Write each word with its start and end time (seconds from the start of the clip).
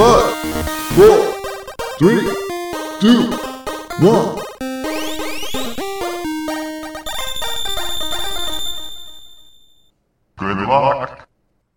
Five. 0.00 0.40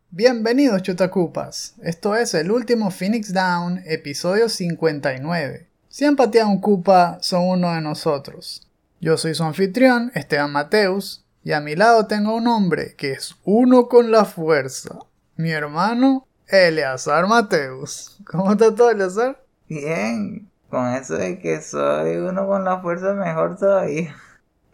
Bienvenidos 0.10 0.84
chutacupas, 0.84 1.76
esto 1.84 2.16
es 2.16 2.34
el 2.34 2.50
último 2.50 2.92
Phoenix 2.92 3.34
Down, 3.34 3.82
episodio 3.86 4.48
59. 4.48 5.68
Si 5.90 6.06
han 6.06 6.16
un 6.48 6.62
cupa, 6.62 7.18
son 7.20 7.42
uno 7.50 7.74
de 7.74 7.82
nosotros. 7.82 8.66
Yo 9.02 9.18
soy 9.18 9.36
su 9.36 9.44
anfitrión, 9.44 10.14
Esteban 10.16 10.54
Mateus, 10.54 11.26
y 11.44 11.52
a 11.52 11.60
mi 11.60 11.76
lado 11.76 12.08
tengo 12.08 12.36
un 12.36 12.48
hombre 12.48 12.96
que 12.96 13.12
es 13.12 13.36
uno 13.44 13.90
con 13.90 14.12
la 14.12 14.24
fuerza, 14.24 14.98
mi 15.36 15.52
hermano 15.52 16.26
Eleazar 16.54 17.28
Mateus. 17.28 18.20
¿Cómo 18.28 18.52
está 18.52 18.76
todo, 18.76 18.92
Eleazar? 18.92 19.44
Bien, 19.68 20.52
con 20.70 20.86
eso 20.94 21.16
de 21.16 21.40
que 21.40 21.60
soy 21.62 22.18
uno 22.18 22.46
con 22.46 22.64
la 22.64 22.80
fuerza 22.80 23.14
mejor 23.14 23.58
todavía. 23.58 24.16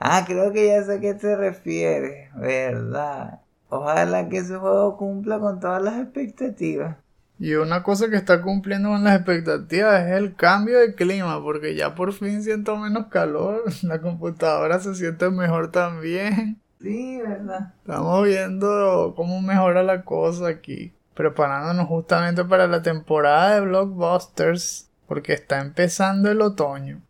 Ah, 0.02 0.24
creo 0.26 0.54
que 0.54 0.68
ya 0.68 0.82
sé 0.86 0.94
a 0.94 1.00
qué 1.02 1.14
te 1.14 1.36
refieres, 1.36 2.34
¿verdad? 2.34 3.42
Ojalá 3.68 4.30
que 4.30 4.38
ese 4.38 4.56
juego 4.56 4.96
cumpla 4.96 5.40
con 5.40 5.60
todas 5.60 5.82
las 5.82 6.00
expectativas. 6.00 6.96
Y 7.38 7.56
una 7.56 7.84
cosa 7.84 8.10
que 8.10 8.16
está 8.16 8.42
cumpliendo 8.42 8.88
con 8.88 9.04
las 9.04 9.18
expectativas 9.18 10.08
es 10.08 10.14
el 10.14 10.38
cambio 10.38 10.80
de 10.80 10.96
clima, 10.96 11.44
porque 11.44 11.76
ya 11.76 11.96
por 11.96 12.14
fin 12.14 12.42
siento 12.44 12.78
menos 12.78 13.08
calor, 13.08 13.64
la 13.84 14.00
computadora 14.00 14.80
se 14.80 14.96
siente 14.96 15.30
mejor 15.32 15.70
también. 15.70 16.62
Sí, 16.80 17.20
¿verdad? 17.22 17.74
Estamos 17.82 18.26
viendo 18.26 19.14
cómo 19.18 19.42
mejora 19.42 19.84
la 19.84 20.06
cosa 20.06 20.48
aquí, 20.48 20.94
preparándonos 21.20 21.90
justamente 21.90 22.46
para 22.46 22.66
la 22.66 22.82
temporada 22.82 23.56
de 23.56 23.60
blockbusters, 23.60 24.90
porque 25.06 25.34
está 25.34 25.60
empezando 25.60 26.32
el 26.32 26.42
otoño. 26.42 27.02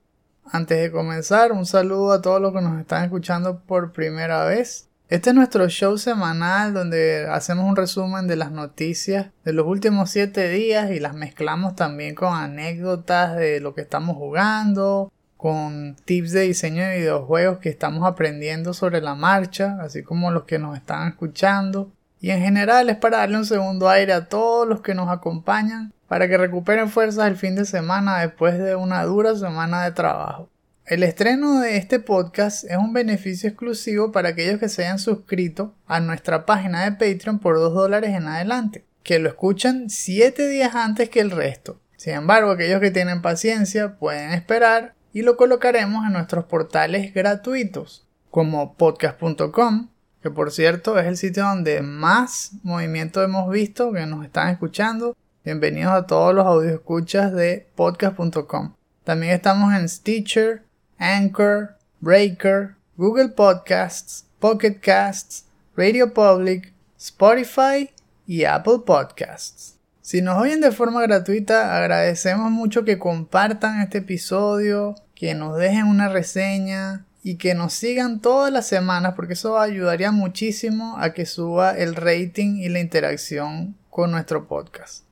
Antes 0.46 0.82
de 0.82 0.92
comenzar, 0.92 1.52
un 1.52 1.68
saludo 1.68 2.14
a 2.14 2.20
todos 2.20 2.42
los 2.42 2.52
que 2.52 2.62
nos 2.62 2.80
están 2.80 3.04
escuchando 3.04 3.60
por 3.60 3.92
primera 3.92 4.46
vez. 4.46 4.90
Este 5.10 5.30
es 5.30 5.36
nuestro 5.36 5.70
show 5.70 5.96
semanal 6.00 6.74
donde 6.74 7.28
hacemos 7.30 7.66
un 7.66 7.76
resumen 7.76 8.26
de 8.26 8.36
las 8.36 8.52
noticias 8.52 9.28
de 9.46 9.54
los 9.54 9.68
últimos 9.68 10.10
7 10.10 10.50
días 10.50 10.90
y 10.90 11.00
las 11.00 11.14
mezclamos 11.14 11.76
también 11.76 12.16
con 12.16 12.34
anécdotas 12.34 13.36
de 13.36 13.60
lo 13.60 13.76
que 13.76 13.82
estamos 13.82 14.18
jugando, 14.18 15.14
con 15.38 15.96
tips 16.06 16.32
de 16.32 16.42
diseño 16.42 16.82
de 16.82 16.98
videojuegos 16.98 17.60
que 17.60 17.70
estamos 17.70 18.08
aprendiendo 18.08 18.74
sobre 18.74 19.02
la 19.02 19.14
marcha, 19.14 19.78
así 19.82 20.02
como 20.02 20.32
los 20.32 20.46
que 20.46 20.58
nos 20.58 20.76
están 20.76 21.10
escuchando. 21.10 21.92
Y 22.20 22.32
en 22.32 22.42
general 22.42 22.90
es 22.90 22.98
para 22.98 23.20
darle 23.20 23.38
un 23.38 23.46
segundo 23.46 23.90
aire 23.90 24.14
a 24.14 24.28
todos 24.28 24.68
los 24.68 24.82
que 24.82 24.94
nos 24.94 25.10
acompañan 25.10 25.94
para 26.08 26.28
que 26.28 26.38
recuperen 26.38 26.90
fuerzas 26.90 27.28
el 27.28 27.38
fin 27.38 27.56
de 27.56 27.66
semana 27.66 28.20
después 28.20 28.58
de 28.58 28.76
una 28.76 29.04
dura 29.04 29.36
semana 29.36 29.84
de 29.84 29.92
trabajo. 29.92 30.50
El 30.86 31.04
estreno 31.04 31.60
de 31.60 31.78
este 31.78 32.00
podcast 32.00 32.64
es 32.64 32.76
un 32.76 32.94
beneficio 32.94 33.48
exclusivo 33.48 34.12
para 34.12 34.30
aquellos 34.30 34.60
que 34.60 34.70
se 34.70 34.84
hayan 34.84 34.98
suscrito 34.98 35.76
a 35.86 36.00
nuestra 36.00 36.48
página 36.48 36.84
de 36.84 36.94
Patreon 36.94 37.38
por 37.38 37.58
2 37.58 37.76
dólares 37.76 38.16
en 38.16 38.28
adelante, 38.28 38.86
que 39.04 39.20
lo 39.20 39.30
escuchan 39.30 39.92
7 39.92 40.48
días 40.48 40.74
antes 40.74 41.10
que 41.10 41.20
el 41.20 41.30
resto. 41.30 41.80
Sin 41.96 42.14
embargo, 42.14 42.50
aquellos 42.50 42.82
que 42.82 42.90
tienen 42.90 43.22
paciencia 43.22 44.00
pueden 44.00 44.32
esperar 44.32 44.96
y 45.14 45.22
lo 45.22 45.38
colocaremos 45.38 46.06
en 46.08 46.14
nuestros 46.14 46.46
portales 46.46 47.14
gratuitos, 47.14 48.08
como 48.32 48.74
podcast.com, 48.76 49.90
que 50.22 50.30
por 50.30 50.52
cierto 50.52 51.00
es 51.00 51.06
el 51.06 51.18
sitio 51.18 51.44
donde 51.44 51.82
más 51.82 52.52
movimiento 52.64 53.24
hemos 53.24 53.50
visto, 53.50 53.94
que 53.94 54.06
nos 54.06 54.26
están 54.26 54.50
escuchando. 54.50 55.16
Bienvenidos 55.46 55.94
a 55.94 56.06
todos 56.06 56.36
los 56.36 56.66
escuchas 56.66 57.32
de 57.32 57.68
podcast.com. 57.76 58.74
También 59.06 59.34
estamos 59.34 59.74
en 59.74 59.88
Stitcher, 59.88 60.64
Anchor, 60.98 61.78
Breaker, 62.02 62.76
Google 62.98 63.30
Podcasts, 63.30 64.26
Pocket 64.40 64.80
Casts, 64.82 65.46
Radio 65.78 66.14
Public, 66.14 66.74
Spotify 66.98 67.90
y 68.28 68.44
Apple 68.44 68.80
Podcasts. 68.86 69.78
Si 70.02 70.22
nos 70.22 70.42
oyen 70.42 70.60
de 70.60 70.72
forma 70.72 71.02
gratuita, 71.02 71.78
agradecemos 71.78 72.52
mucho 72.52 72.84
que 72.84 73.00
compartan 73.00 73.80
este 73.82 74.00
episodio, 74.00 74.96
que 75.16 75.34
nos 75.34 75.58
dejen 75.58 75.86
una 75.86 76.10
reseña 76.10 77.06
y 77.24 77.36
que 77.36 77.54
nos 77.54 77.74
sigan 77.74 78.22
todas 78.22 78.52
las 78.52 78.68
semanas 78.68 79.14
porque 79.16 79.34
eso 79.34 79.60
ayudaría 79.60 80.12
muchísimo 80.12 80.98
a 80.98 81.14
que 81.14 81.26
suba 81.26 81.72
el 81.72 81.96
rating 81.96 82.58
y 82.58 82.70
la 82.70 82.80
interacción 82.80 83.76
con 83.90 84.12
nuestro 84.12 84.48
podcast. 84.48 85.04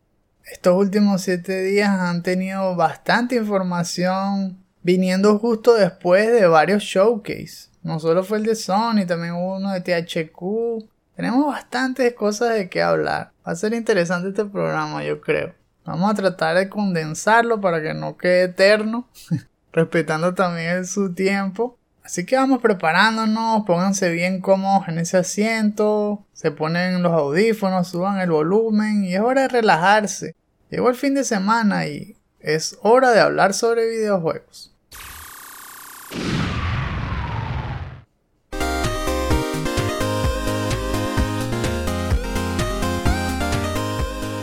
Estos 0.46 0.76
últimos 0.76 1.22
7 1.24 1.64
días 1.64 1.90
han 1.90 2.24
tenido 2.24 2.76
bastante 2.76 3.36
información 3.36 4.58
viniendo 4.82 5.38
justo 5.40 5.74
después 5.74 6.32
de 6.32 6.48
varios 6.48 6.84
showcase. 6.84 7.70
No 7.84 8.00
solo 8.00 8.24
fue 8.24 8.38
el 8.38 8.46
de 8.46 8.56
Sony, 8.56 9.06
también 9.06 9.34
hubo 9.34 9.58
uno 9.58 9.74
de 9.74 9.82
THQ. 9.82 10.90
Tenemos 11.16 11.48
bastantes 11.48 12.14
cosas 12.14 12.54
de 12.54 12.70
qué 12.70 12.82
hablar. 12.82 13.32
Va 13.46 13.52
a 13.52 13.56
ser 13.56 13.74
interesante 13.74 14.30
este 14.30 14.46
programa, 14.46 15.04
yo 15.04 15.20
creo. 15.20 15.54
Vamos 15.84 16.12
a 16.12 16.16
tratar 16.16 16.58
de 16.58 16.70
condensarlo 16.70 17.60
para 17.60 17.82
que 17.82 17.94
no 17.94 18.18
quede 18.18 18.44
eterno, 18.44 19.08
respetando 19.74 20.34
también 20.34 20.86
su 20.86 21.14
tiempo. 21.14 21.78
Así 22.08 22.26
que 22.26 22.38
vamos 22.38 22.62
preparándonos, 22.62 23.66
pónganse 23.66 24.10
bien 24.10 24.40
cómodos 24.40 24.88
en 24.88 24.98
ese 24.98 25.18
asiento, 25.18 26.26
se 26.32 26.52
ponen 26.52 27.04
los 27.04 27.12
audífonos, 27.12 27.90
suban 27.90 28.22
el 28.22 28.32
volumen 28.32 29.04
y 29.04 29.14
es 29.14 29.20
hora 29.20 29.42
de 29.42 29.48
relajarse. 29.50 30.34
Llegó 30.70 30.90
el 30.90 30.96
fin 30.96 31.16
de 31.16 31.26
semana 31.26 31.86
y 31.86 32.16
es 32.40 32.80
hora 32.82 33.12
de 33.12 33.20
hablar 33.20 33.54
sobre 33.54 33.90
videojuegos. 33.90 34.74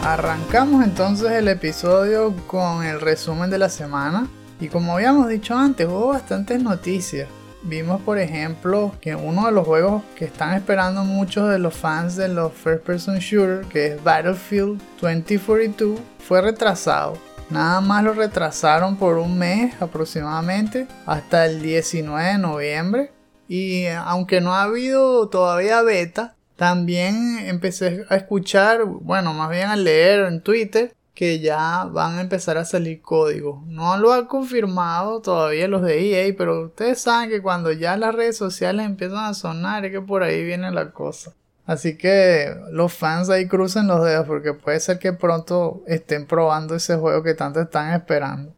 Arrancamos 0.02 0.84
entonces 0.84 1.31
el 1.31 1.48
episodio 1.48 2.36
con 2.46 2.84
el 2.84 3.00
resumen 3.00 3.48
de 3.48 3.56
la 3.56 3.70
semana 3.70 4.28
y 4.60 4.69
como 4.69 4.92
habíamos 4.92 5.31
dicho 5.31 5.56
antes 5.56 5.86
hubo 5.86 6.08
bastantes 6.08 6.62
noticias. 6.62 7.26
Vimos 7.66 8.02
por 8.02 8.19
ejemplo 8.19 8.94
que 9.00 9.14
uno 9.14 9.47
de 9.47 9.52
los 9.52 9.66
juegos 9.66 10.02
que 10.16 10.26
están 10.26 10.52
esperando 10.52 11.02
muchos 11.02 11.48
de 11.48 11.58
los 11.58 11.72
fans 11.72 12.14
de 12.14 12.28
los 12.28 12.52
first 12.52 12.84
person 12.84 13.19
shooter 13.19 13.64
que 13.69 13.86
es 13.86 14.04
Battlefield 14.04 14.82
2042 15.00 15.98
fue 16.19 16.42
retrasado. 16.42 17.16
Nada 17.48 17.80
más 17.80 18.04
lo 18.04 18.12
retrasaron 18.12 18.97
por 18.97 19.16
un 19.16 19.38
mes 19.38 19.75
aproximadamente 19.80 20.86
hasta 21.06 21.47
el 21.47 21.62
19 21.62 22.32
de 22.32 22.38
noviembre 22.38 23.12
y 23.48 23.86
aunque 23.86 24.42
no 24.42 24.54
ha 24.54 24.64
habido 24.64 25.28
todavía 25.31 25.81
beta, 25.81 26.36
también 26.56 27.38
empecé 27.46 28.04
a 28.10 28.16
escuchar, 28.16 28.84
bueno, 28.84 29.32
más 29.32 29.48
bien 29.48 29.69
a 29.69 29.76
leer 29.76 30.26
en 30.26 30.42
Twitter 30.42 30.94
que 31.14 31.38
ya 31.38 31.84
van 31.84 32.19
a 32.19 32.20
empezar 32.20 32.58
a 32.58 32.64
salir 32.64 33.00
códigos. 33.00 33.64
No 33.66 33.97
lo 33.97 34.12
han 34.12 34.26
confirmado 34.26 35.20
todavía 35.20 35.69
los 35.69 35.82
de 35.82 36.28
EA, 36.28 36.34
pero 36.36 36.66
ustedes 36.66 37.00
saben 37.00 37.30
que 37.30 37.41
cuando 37.41 37.72
ya 37.72 37.97
las 37.97 38.14
redes 38.14 38.36
sociales 38.36 38.84
empiezan 38.84 39.25
a 39.25 39.34
sonar 39.34 39.84
es 39.84 39.92
que 39.92 40.00
por 40.00 40.22
ahí 40.22 40.44
viene 40.44 40.70
la 40.72 40.91
cosa. 40.91 41.32
Así 41.66 41.97
que 41.97 42.54
los 42.72 42.92
fans 42.92 43.30
ahí 43.30 43.47
crucen 43.47 43.86
los 43.86 44.04
dedos 44.04 44.26
porque 44.26 44.52
puede 44.52 44.81
ser 44.81 44.99
que 44.99 45.12
pronto 45.12 45.82
estén 45.87 46.26
probando 46.26 46.75
ese 46.75 46.96
juego 46.96 47.22
que 47.22 47.34
tanto 47.34 47.61
están 47.61 47.93
esperando. 47.94 48.52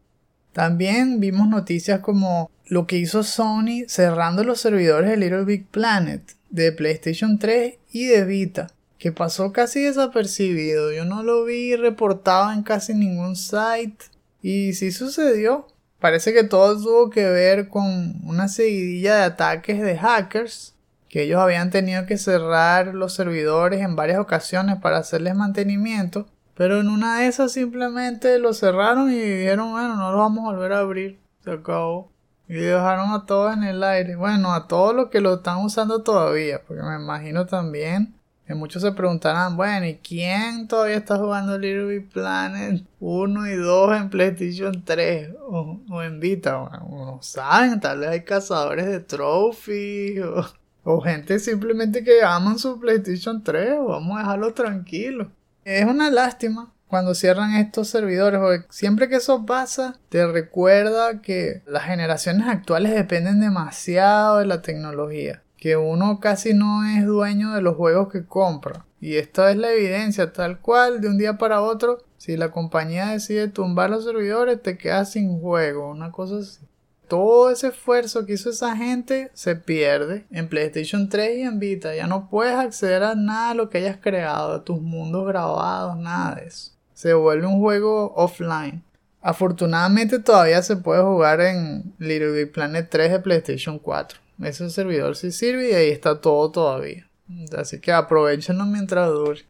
También 0.52 1.20
vimos 1.20 1.48
noticias 1.48 2.00
como 2.00 2.50
lo 2.64 2.86
que 2.86 2.96
hizo 2.96 3.22
Sony 3.22 3.84
cerrando 3.86 4.42
los 4.42 4.60
servidores 4.60 5.10
de 5.10 5.18
Little 5.18 5.44
Big 5.44 5.66
Planet 5.66 6.22
de 6.50 6.72
PlayStation 6.72 7.38
3 7.38 7.74
y 7.92 8.06
de 8.06 8.24
Vita, 8.24 8.68
que 8.98 9.12
pasó 9.12 9.52
casi 9.52 9.82
desapercibido. 9.82 10.92
Yo 10.92 11.04
no 11.04 11.22
lo 11.22 11.44
vi 11.44 11.76
reportado 11.76 12.52
en 12.52 12.62
casi 12.62 12.94
ningún 12.94 13.36
site. 13.36 14.06
Y 14.42 14.74
sí 14.74 14.92
sucedió. 14.92 15.66
Parece 15.98 16.32
que 16.32 16.44
todo 16.44 16.76
tuvo 16.80 17.10
que 17.10 17.24
ver 17.28 17.68
con 17.68 18.20
una 18.24 18.48
seguidilla 18.48 19.16
de 19.16 19.22
ataques 19.22 19.80
de 19.80 19.96
hackers 19.96 20.74
que 21.08 21.22
ellos 21.22 21.40
habían 21.40 21.70
tenido 21.70 22.04
que 22.04 22.18
cerrar 22.18 22.94
los 22.94 23.14
servidores 23.14 23.80
en 23.80 23.96
varias 23.96 24.18
ocasiones 24.18 24.76
para 24.80 24.98
hacerles 24.98 25.34
mantenimiento. 25.34 26.26
Pero 26.54 26.80
en 26.80 26.88
una 26.88 27.20
de 27.20 27.26
esas 27.28 27.52
simplemente 27.52 28.38
lo 28.38 28.52
cerraron 28.54 29.10
y 29.10 29.18
dijeron, 29.18 29.72
bueno, 29.72 29.96
no 29.96 30.12
lo 30.12 30.18
vamos 30.18 30.44
a 30.44 30.52
volver 30.52 30.72
a 30.72 30.80
abrir. 30.80 31.18
Se 31.44 31.52
acabó. 31.52 32.10
Y 32.48 32.54
dejaron 32.54 33.12
a 33.12 33.26
todos 33.26 33.54
en 33.54 33.64
el 33.64 33.82
aire. 33.82 34.16
Bueno, 34.16 34.52
a 34.52 34.66
todos 34.68 34.94
los 34.94 35.08
que 35.10 35.20
lo 35.20 35.34
están 35.34 35.58
usando 35.58 36.02
todavía. 36.02 36.62
Porque 36.66 36.82
me 36.82 36.96
imagino 36.96 37.46
también 37.46 38.15
que 38.46 38.54
muchos 38.54 38.82
se 38.82 38.92
preguntarán, 38.92 39.56
bueno, 39.56 39.86
¿y 39.86 39.96
quién 39.96 40.68
todavía 40.68 40.96
está 40.96 41.16
jugando 41.16 41.58
Little 41.58 41.86
Big 41.86 42.08
Planet 42.10 42.84
1 43.00 43.46
y 43.48 43.54
2 43.56 43.96
en 43.96 44.10
PlayStation 44.10 44.84
3 44.84 45.30
o, 45.48 46.02
en 46.02 46.20
Vita? 46.20 46.56
Bueno, 46.56 46.88
no 46.90 47.18
saben, 47.22 47.80
tal 47.80 48.00
vez 48.00 48.08
hay 48.10 48.24
cazadores 48.24 48.86
de 48.86 49.00
trophies 49.00 50.24
o, 50.24 50.46
o 50.84 51.00
gente 51.00 51.40
simplemente 51.40 52.04
que 52.04 52.22
aman 52.22 52.58
su 52.58 52.78
PlayStation 52.78 53.42
3 53.42 53.78
o 53.80 53.86
vamos 53.86 54.16
a 54.16 54.20
dejarlo 54.20 54.54
tranquilo. 54.54 55.32
Es 55.64 55.84
una 55.84 56.10
lástima 56.10 56.72
cuando 56.86 57.14
cierran 57.14 57.54
estos 57.54 57.88
servidores, 57.88 58.40
porque 58.40 58.64
siempre 58.70 59.08
que 59.08 59.16
eso 59.16 59.44
pasa, 59.44 59.98
te 60.08 60.26
recuerda 60.26 61.20
que 61.20 61.62
las 61.66 61.84
generaciones 61.84 62.46
actuales 62.46 62.94
dependen 62.94 63.40
demasiado 63.40 64.38
de 64.38 64.46
la 64.46 64.62
tecnología, 64.62 65.42
que 65.56 65.76
uno 65.76 66.20
casi 66.20 66.54
no 66.54 66.84
es 66.84 67.06
dueño 67.06 67.52
de 67.52 67.62
los 67.62 67.76
juegos 67.76 68.12
que 68.12 68.26
compra. 68.26 68.84
Y 69.00 69.16
esta 69.16 69.50
es 69.50 69.56
la 69.56 69.72
evidencia, 69.72 70.32
tal 70.32 70.60
cual, 70.60 71.00
de 71.00 71.08
un 71.08 71.18
día 71.18 71.38
para 71.38 71.60
otro, 71.60 71.98
si 72.16 72.36
la 72.36 72.50
compañía 72.50 73.08
decide 73.08 73.48
tumbar 73.48 73.90
los 73.90 74.04
servidores, 74.04 74.62
te 74.62 74.78
quedas 74.78 75.12
sin 75.12 75.40
juego, 75.40 75.90
una 75.90 76.10
cosa 76.10 76.38
así. 76.38 76.66
Todo 77.08 77.50
ese 77.50 77.68
esfuerzo 77.68 78.26
que 78.26 78.32
hizo 78.32 78.50
esa 78.50 78.76
gente 78.76 79.30
se 79.32 79.54
pierde 79.54 80.26
en 80.32 80.48
PlayStation 80.48 81.08
3 81.08 81.38
y 81.38 81.42
en 81.42 81.60
Vita. 81.60 81.94
Ya 81.94 82.08
no 82.08 82.28
puedes 82.28 82.56
acceder 82.56 83.04
a 83.04 83.14
nada 83.14 83.50
de 83.50 83.54
lo 83.54 83.70
que 83.70 83.78
hayas 83.78 83.98
creado, 83.98 84.54
a 84.54 84.64
tus 84.64 84.80
mundos 84.80 85.24
grabados, 85.24 85.96
nada 85.96 86.34
de 86.34 86.46
eso. 86.46 86.72
Se 86.94 87.14
vuelve 87.14 87.46
un 87.46 87.60
juego 87.60 88.12
offline. 88.16 88.82
Afortunadamente 89.20 90.18
todavía 90.18 90.62
se 90.62 90.76
puede 90.76 91.02
jugar 91.02 91.40
en 91.40 91.94
Little 91.98 92.32
Big 92.32 92.52
Planet 92.52 92.88
3 92.90 93.12
de 93.12 93.20
PlayStation 93.20 93.78
4. 93.78 94.18
Ese 94.42 94.70
servidor 94.70 95.16
sí 95.16 95.32
sirve 95.32 95.70
y 95.70 95.74
ahí 95.74 95.90
está 95.90 96.20
todo 96.20 96.50
todavía. 96.50 97.08
Así 97.56 97.80
que 97.80 97.92
aprovechenlo 97.92 98.64
mientras 98.66 99.08
dure. 99.08 99.42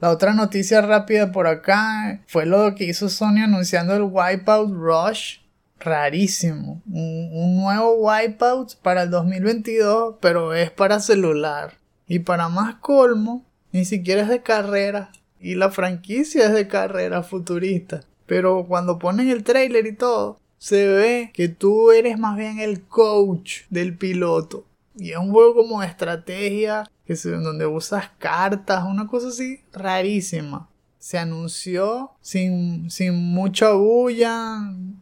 La 0.00 0.10
otra 0.10 0.34
noticia 0.34 0.82
rápida 0.82 1.32
por 1.32 1.46
acá 1.46 2.20
fue 2.26 2.46
lo 2.46 2.74
que 2.74 2.84
hizo 2.84 3.08
Sony 3.08 3.44
anunciando 3.44 3.94
el 3.94 4.02
Wipeout 4.02 4.70
Rush. 4.70 5.38
Rarísimo. 5.80 6.82
Un, 6.86 7.56
nuevo 7.56 7.94
Wipeout 7.94 8.76
para 8.82 9.02
el 9.02 9.10
2022, 9.10 10.16
pero 10.20 10.54
es 10.54 10.70
para 10.70 11.00
celular. 11.00 11.74
Y 12.06 12.20
para 12.20 12.48
más 12.48 12.76
colmo, 12.76 13.44
ni 13.72 13.84
siquiera 13.84 14.22
es 14.22 14.28
de 14.28 14.42
carrera. 14.42 15.10
Y 15.40 15.54
la 15.54 15.70
franquicia 15.70 16.46
es 16.46 16.52
de 16.52 16.68
carrera 16.68 17.22
futurista. 17.22 18.02
Pero 18.26 18.66
cuando 18.66 18.98
ponen 18.98 19.28
el 19.28 19.44
trailer 19.44 19.86
y 19.86 19.94
todo, 19.94 20.38
se 20.58 20.86
ve 20.88 21.30
que 21.34 21.48
tú 21.48 21.90
eres 21.90 22.18
más 22.18 22.36
bien 22.36 22.58
el 22.58 22.82
coach 22.82 23.62
del 23.70 23.96
piloto. 23.96 24.66
Y 24.96 25.10
es 25.10 25.18
un 25.18 25.30
juego 25.30 25.54
como 25.54 25.82
estrategia, 25.82 26.88
que 27.04 27.14
es 27.14 27.22
donde 27.24 27.66
usas 27.66 28.10
cartas, 28.18 28.84
una 28.84 29.06
cosa 29.06 29.28
así 29.28 29.60
rarísima. 29.72 30.68
Se 30.98 31.18
anunció 31.18 32.12
sin, 32.20 32.90
sin 32.90 33.14
mucha 33.14 33.72
bulla, 33.72 34.58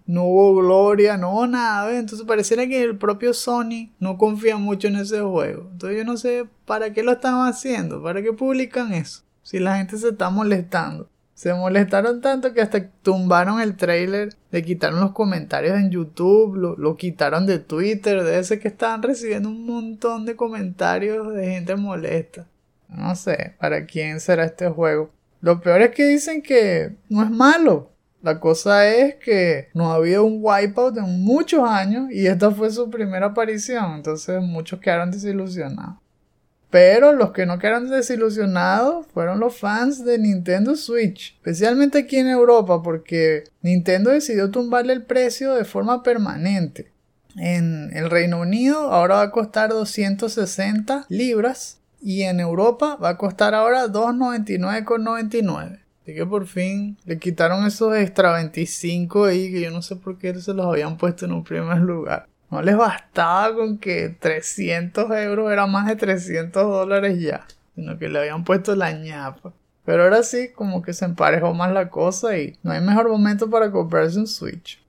no 0.07 0.25
hubo 0.25 0.57
gloria, 0.57 1.17
no 1.17 1.47
nada. 1.47 1.97
Entonces 1.97 2.27
pareciera 2.27 2.67
que 2.67 2.83
el 2.83 2.99
propio 2.99 3.33
Sony 3.33 3.93
no 4.01 4.19
confía 4.19 4.57
mucho 4.57 4.89
en 4.89 4.97
ese 4.97 5.21
juego. 5.21 5.69
Entonces 5.71 5.99
yo 5.99 6.05
no 6.05 6.17
sé 6.17 6.49
para 6.65 6.93
qué 6.93 7.05
lo 7.05 7.13
están 7.13 7.47
haciendo, 7.47 8.03
para 8.03 8.21
qué 8.21 8.33
publican 8.33 8.93
eso. 8.93 9.23
Si 9.43 9.61
la 9.61 9.77
gente 9.77 9.97
se 9.99 10.09
está 10.09 10.31
molestando. 10.31 11.09
Se 11.43 11.53
molestaron 11.55 12.21
tanto 12.21 12.53
que 12.53 12.61
hasta 12.61 12.89
tumbaron 13.03 13.61
el 13.61 13.77
trailer, 13.77 14.29
le 14.53 14.63
quitaron 14.63 15.01
los 15.01 15.11
comentarios 15.11 15.77
en 15.77 15.91
YouTube, 15.91 16.55
lo, 16.55 16.97
quitaron 16.97 17.47
de 17.47 17.59
Twitter, 17.59 18.23
de 18.23 18.39
ese 18.39 18.61
que 18.61 18.69
estaban 18.69 19.03
recibiendo 19.03 19.49
un 19.49 19.67
montón 19.67 20.25
de 20.25 20.37
comentarios 20.37 21.35
de 21.35 21.49
gente 21.49 21.75
molesta. 21.75 22.47
No 22.87 23.17
sé, 23.17 23.57
¿para 23.59 23.87
quién 23.87 24.21
será 24.21 24.45
este 24.45 24.69
juego? 24.69 25.11
Lo 25.41 25.61
peor 25.61 25.83
es 25.83 25.91
que 25.91 26.07
dicen 26.07 26.43
que 26.43 26.95
no 27.09 27.25
es 27.25 27.31
malo. 27.33 27.91
La 28.23 28.39
cosa 28.39 28.89
es 28.89 29.17
que 29.17 29.69
no 29.75 29.91
ha 29.91 29.97
habido 29.97 30.25
un 30.25 30.39
wipeout 30.41 30.97
en 30.97 31.25
muchos 31.25 31.69
años 31.69 32.13
y 32.13 32.25
esta 32.25 32.53
fue 32.53 32.71
su 32.71 32.89
primera 32.89 33.27
aparición, 33.27 33.97
entonces 33.97 34.41
muchos 34.41 34.79
quedaron 34.79 35.11
desilusionados. 35.11 36.02
Pero 36.73 37.13
los 37.13 37.33
que 37.33 37.45
no 37.45 37.59
quedaron 37.59 37.91
desilusionados 37.91 39.07
fueron 39.13 39.41
los 39.41 39.59
fans 39.59 40.07
de 40.07 40.17
Nintendo 40.19 40.75
Switch, 40.75 41.35
especialmente 41.35 41.99
aquí 41.99 42.17
en 42.17 42.29
Europa, 42.29 42.83
porque 42.83 43.45
Nintendo 43.61 44.11
decidió 44.11 44.51
tumbarle 44.51 44.95
el 44.95 45.03
precio 45.03 45.53
de 45.53 45.67
forma 45.67 46.03
permanente. 46.03 46.91
En 47.37 47.95
el 47.95 48.09
Reino 48.09 48.41
Unido 48.41 48.91
ahora 48.91 49.17
va 49.17 49.23
a 49.25 49.31
costar 49.31 49.69
260 49.69 51.05
libras 51.11 51.79
y 52.01 52.23
en 52.23 52.41
Europa 52.41 52.97
va 52.97 53.11
a 53.11 53.19
costar 53.19 53.55
ahora 53.55 53.89
299,99. 53.89 55.81
Así 56.03 56.15
que 56.15 56.25
por 56.25 56.47
fin 56.47 56.97
le 57.05 57.19
quitaron 57.19 57.67
esos 57.67 57.95
extra 57.95 58.33
25 58.33 59.27
ahí 59.27 59.53
que 59.53 59.61
yo 59.61 59.71
no 59.71 59.83
sé 59.83 59.97
por 59.97 60.17
qué 60.17 60.35
se 60.41 60.55
los 60.55 60.65
habían 60.65 60.97
puesto 60.97 61.27
en 61.27 61.33
un 61.33 61.45
primer 61.45 61.77
lugar. 61.81 62.32
No 62.53 62.61
les 62.61 62.77
bastaba 62.77 63.55
con 63.57 63.79
que 63.79 64.11
300 64.11 65.11
euros 65.11 65.51
era 65.51 65.67
más 65.67 65.87
de 65.87 65.97
300 65.97 66.63
dólares 66.63 67.19
ya, 67.19 67.47
sino 67.75 67.99
que 67.99 68.11
le 68.11 68.19
habían 68.19 68.45
puesto 68.45 68.77
la 68.77 68.93
ñapa. 68.93 69.55
Pero 69.87 70.03
ahora 70.03 70.23
sí, 70.23 70.51
como 70.55 70.83
que 70.83 70.93
se 70.93 71.07
emparejó 71.07 71.55
más 71.55 71.73
la 71.73 71.89
cosa 71.89 72.37
y 72.37 72.59
no 72.63 72.73
hay 72.73 72.83
mejor 72.83 73.09
momento 73.09 73.49
para 73.49 73.71
comprarse 73.71 74.19
un 74.19 74.27
Switch. 74.27 74.85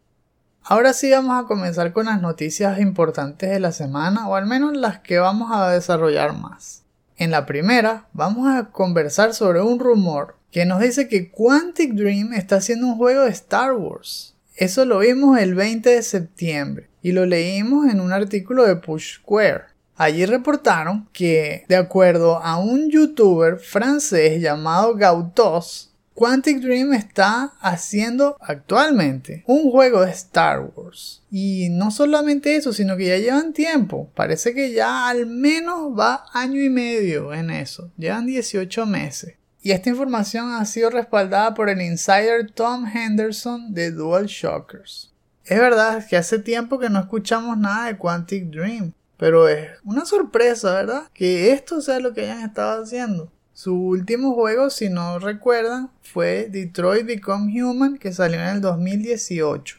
Ahora 0.62 0.92
sí 0.92 1.10
vamos 1.10 1.42
a 1.42 1.48
comenzar 1.48 1.94
con 1.94 2.07
las 2.07 2.21
noticias 2.21 2.81
importantes 2.81 3.50
de 3.50 3.62
la 3.62 3.71
semana, 3.71 4.27
o 4.27 4.36
al 4.36 4.45
menos 4.45 4.75
las 4.75 5.00
que 5.00 5.19
vamos 5.19 5.50
a 5.54 5.69
desarrollar 5.69 6.33
más. 6.33 6.83
En 7.15 7.31
la 7.31 7.45
primera, 7.45 8.07
vamos 8.12 8.54
a 8.54 8.71
conversar 8.71 9.33
sobre 9.33 9.62
un 9.62 9.80
rumor 9.80 10.36
que 10.51 10.65
nos 10.65 10.81
dice 10.81 11.07
que 11.07 11.31
Quantic 11.31 11.94
Dream 11.94 12.33
está 12.33 12.57
haciendo 12.57 12.88
un 12.88 12.98
juego 12.98 13.24
de 13.24 13.30
Star 13.30 13.71
Wars. 13.71 14.33
Eso 14.63 14.86
lo 14.86 15.00
vimos 15.00 15.38
el 15.39 15.56
20 15.56 15.89
de 15.89 16.01
septiembre 16.01 16.88
y 17.01 17.12
lo 17.12 17.25
leímos 17.25 17.92
en 17.92 18.00
un 18.00 18.13
artículo 18.13 18.65
de 18.65 18.77
Push 18.77 19.15
Square. 19.15 19.63
Allí 19.98 20.25
reportaron 20.25 21.10
que, 21.12 21.65
de 21.68 21.75
acuerdo 21.75 22.38
a 22.38 22.57
un 22.60 22.89
youtuber 22.89 23.60
francés 23.60 24.42
llamado 24.42 24.95
Gautos, 24.95 25.92
Quantic 26.13 26.62
Dream 26.62 26.94
está 26.94 27.56
haciendo 27.60 28.38
actualmente 28.39 29.44
un 29.48 29.69
juego 29.69 30.06
de 30.06 30.12
Star 30.12 30.71
Wars. 30.74 31.21
Y 31.30 31.68
no 31.69 31.92
solamente 31.92 32.56
eso, 32.56 32.71
sino 32.71 32.95
que 32.95 33.07
ya 33.07 33.18
llevan 33.18 33.51
tiempo. 33.51 34.12
Parece 34.15 34.54
que 34.54 34.71
ya 34.71 35.10
al 35.10 35.25
menos 35.25 35.92
va 35.92 36.24
año 36.31 36.62
y 36.62 36.69
medio 36.69 37.33
en 37.33 37.50
eso. 37.50 37.92
Llevan 37.98 38.27
18 38.27 38.86
meses. 38.86 39.33
Y 39.65 39.71
esta 39.71 39.89
información 39.89 40.51
ha 40.51 40.65
sido 40.65 40.89
respaldada 40.89 41.54
por 41.54 41.69
el 41.69 41.81
insider 41.81 42.51
Tom 42.51 42.86
Henderson 42.86 43.74
de 43.74 43.91
Dual 43.91 44.25
Shockers. 44.25 45.13
Es 45.46 45.58
verdad 45.58 46.05
que 46.05 46.17
hace 46.17 46.38
tiempo 46.38 46.79
que 46.79 46.89
no 46.89 47.00
escuchamos 47.00 47.58
nada 47.58 47.88
de 47.88 47.98
Quantic 47.98 48.51
Dream, 48.51 48.91
pero 49.15 49.48
es 49.48 49.70
una 49.86 50.03
sorpresa, 50.03 50.74
¿verdad? 50.74 51.03
Que 51.13 51.53
esto 51.53 51.79
sea 51.79 52.01
lo 52.01 52.13
que 52.13 52.24
hayan 52.24 52.41
estado 52.41 52.84
haciendo. 52.84 53.32
Su 53.53 53.74
último 53.74 54.34
juego, 54.34 54.70
si 54.70 54.89
no 54.89 55.17
recuerdan, 55.20 55.89
fue 56.01 56.50
Detroit 56.51 57.05
Become 57.05 57.63
Human, 57.63 57.98
que 57.98 58.12
salió 58.12 58.41
en 58.41 58.48
el 58.50 58.62
2018. 58.62 59.77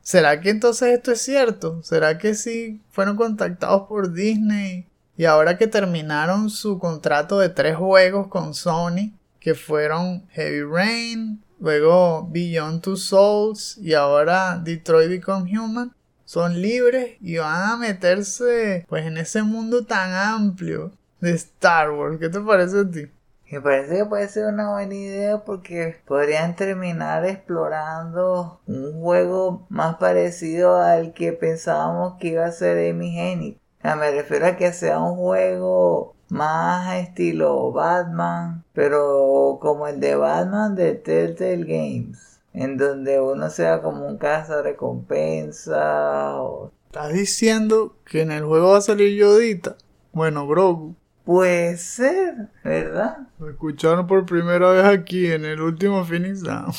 ¿Será 0.00 0.40
que 0.40 0.48
entonces 0.48 0.94
esto 0.94 1.12
es 1.12 1.20
cierto? 1.20 1.82
¿Será 1.82 2.16
que 2.16 2.34
sí 2.34 2.80
fueron 2.90 3.16
contactados 3.16 3.86
por 3.86 4.14
Disney 4.14 4.86
y 5.18 5.26
ahora 5.26 5.58
que 5.58 5.66
terminaron 5.66 6.48
su 6.48 6.78
contrato 6.78 7.38
de 7.38 7.50
tres 7.50 7.76
juegos 7.76 8.28
con 8.28 8.54
Sony, 8.54 9.12
que 9.46 9.54
fueron 9.54 10.26
Heavy 10.30 10.64
Rain, 10.64 11.40
luego 11.60 12.26
Beyond 12.28 12.82
Two 12.82 12.96
Souls 12.96 13.78
y 13.78 13.94
ahora 13.94 14.58
Detroit 14.58 15.08
Become 15.08 15.56
Human, 15.56 15.94
son 16.24 16.60
libres 16.60 17.16
y 17.20 17.36
van 17.36 17.70
a 17.70 17.76
meterse 17.76 18.84
pues 18.88 19.06
en 19.06 19.18
ese 19.18 19.44
mundo 19.44 19.86
tan 19.86 20.12
amplio 20.12 20.90
de 21.20 21.30
Star 21.34 21.92
Wars. 21.92 22.18
¿Qué 22.18 22.28
te 22.28 22.40
parece 22.40 22.80
a 22.80 22.90
ti? 22.90 23.06
Me 23.48 23.60
parece 23.60 23.98
que 23.98 24.04
puede 24.04 24.26
ser 24.26 24.46
una 24.46 24.72
buena 24.72 24.94
idea 24.96 25.44
porque 25.44 25.94
podrían 26.06 26.56
terminar 26.56 27.24
explorando 27.24 28.60
un 28.66 29.00
juego 29.00 29.64
más 29.68 29.94
parecido 29.98 30.76
al 30.82 31.14
que 31.14 31.32
pensábamos 31.32 32.18
que 32.18 32.30
iba 32.30 32.46
a 32.46 32.50
ser 32.50 32.90
Amy 32.90 33.16
Hennig. 33.16 33.60
me 33.84 34.10
refiero 34.10 34.46
a 34.48 34.56
que 34.56 34.72
sea 34.72 34.98
un 34.98 35.14
juego 35.14 36.15
más 36.28 36.96
estilo 36.96 37.72
Batman, 37.72 38.64
pero 38.72 39.58
como 39.60 39.86
el 39.86 40.00
de 40.00 40.16
Batman 40.16 40.74
de 40.74 40.94
Telltale 40.94 41.64
Games, 41.64 42.40
en 42.52 42.76
donde 42.76 43.20
uno 43.20 43.50
sea 43.50 43.82
como 43.82 44.06
un 44.06 44.18
caza 44.18 44.62
recompensa. 44.62 46.40
O... 46.42 46.72
¿Estás 46.86 47.12
diciendo 47.12 47.96
que 48.04 48.22
en 48.22 48.32
el 48.32 48.44
juego 48.44 48.72
va 48.72 48.78
a 48.78 48.82
salir 48.82 49.16
Yodita? 49.16 49.76
Bueno, 50.12 50.46
Grogu. 50.46 50.94
Puede 51.24 51.76
ser, 51.76 52.48
¿verdad? 52.62 53.18
Lo 53.40 53.50
escucharon 53.50 54.06
por 54.06 54.24
primera 54.26 54.70
vez 54.70 54.84
aquí 54.84 55.30
en 55.30 55.44
el 55.44 55.60
último 55.60 56.04
Phoenix 56.04 56.40
Down. 56.42 56.72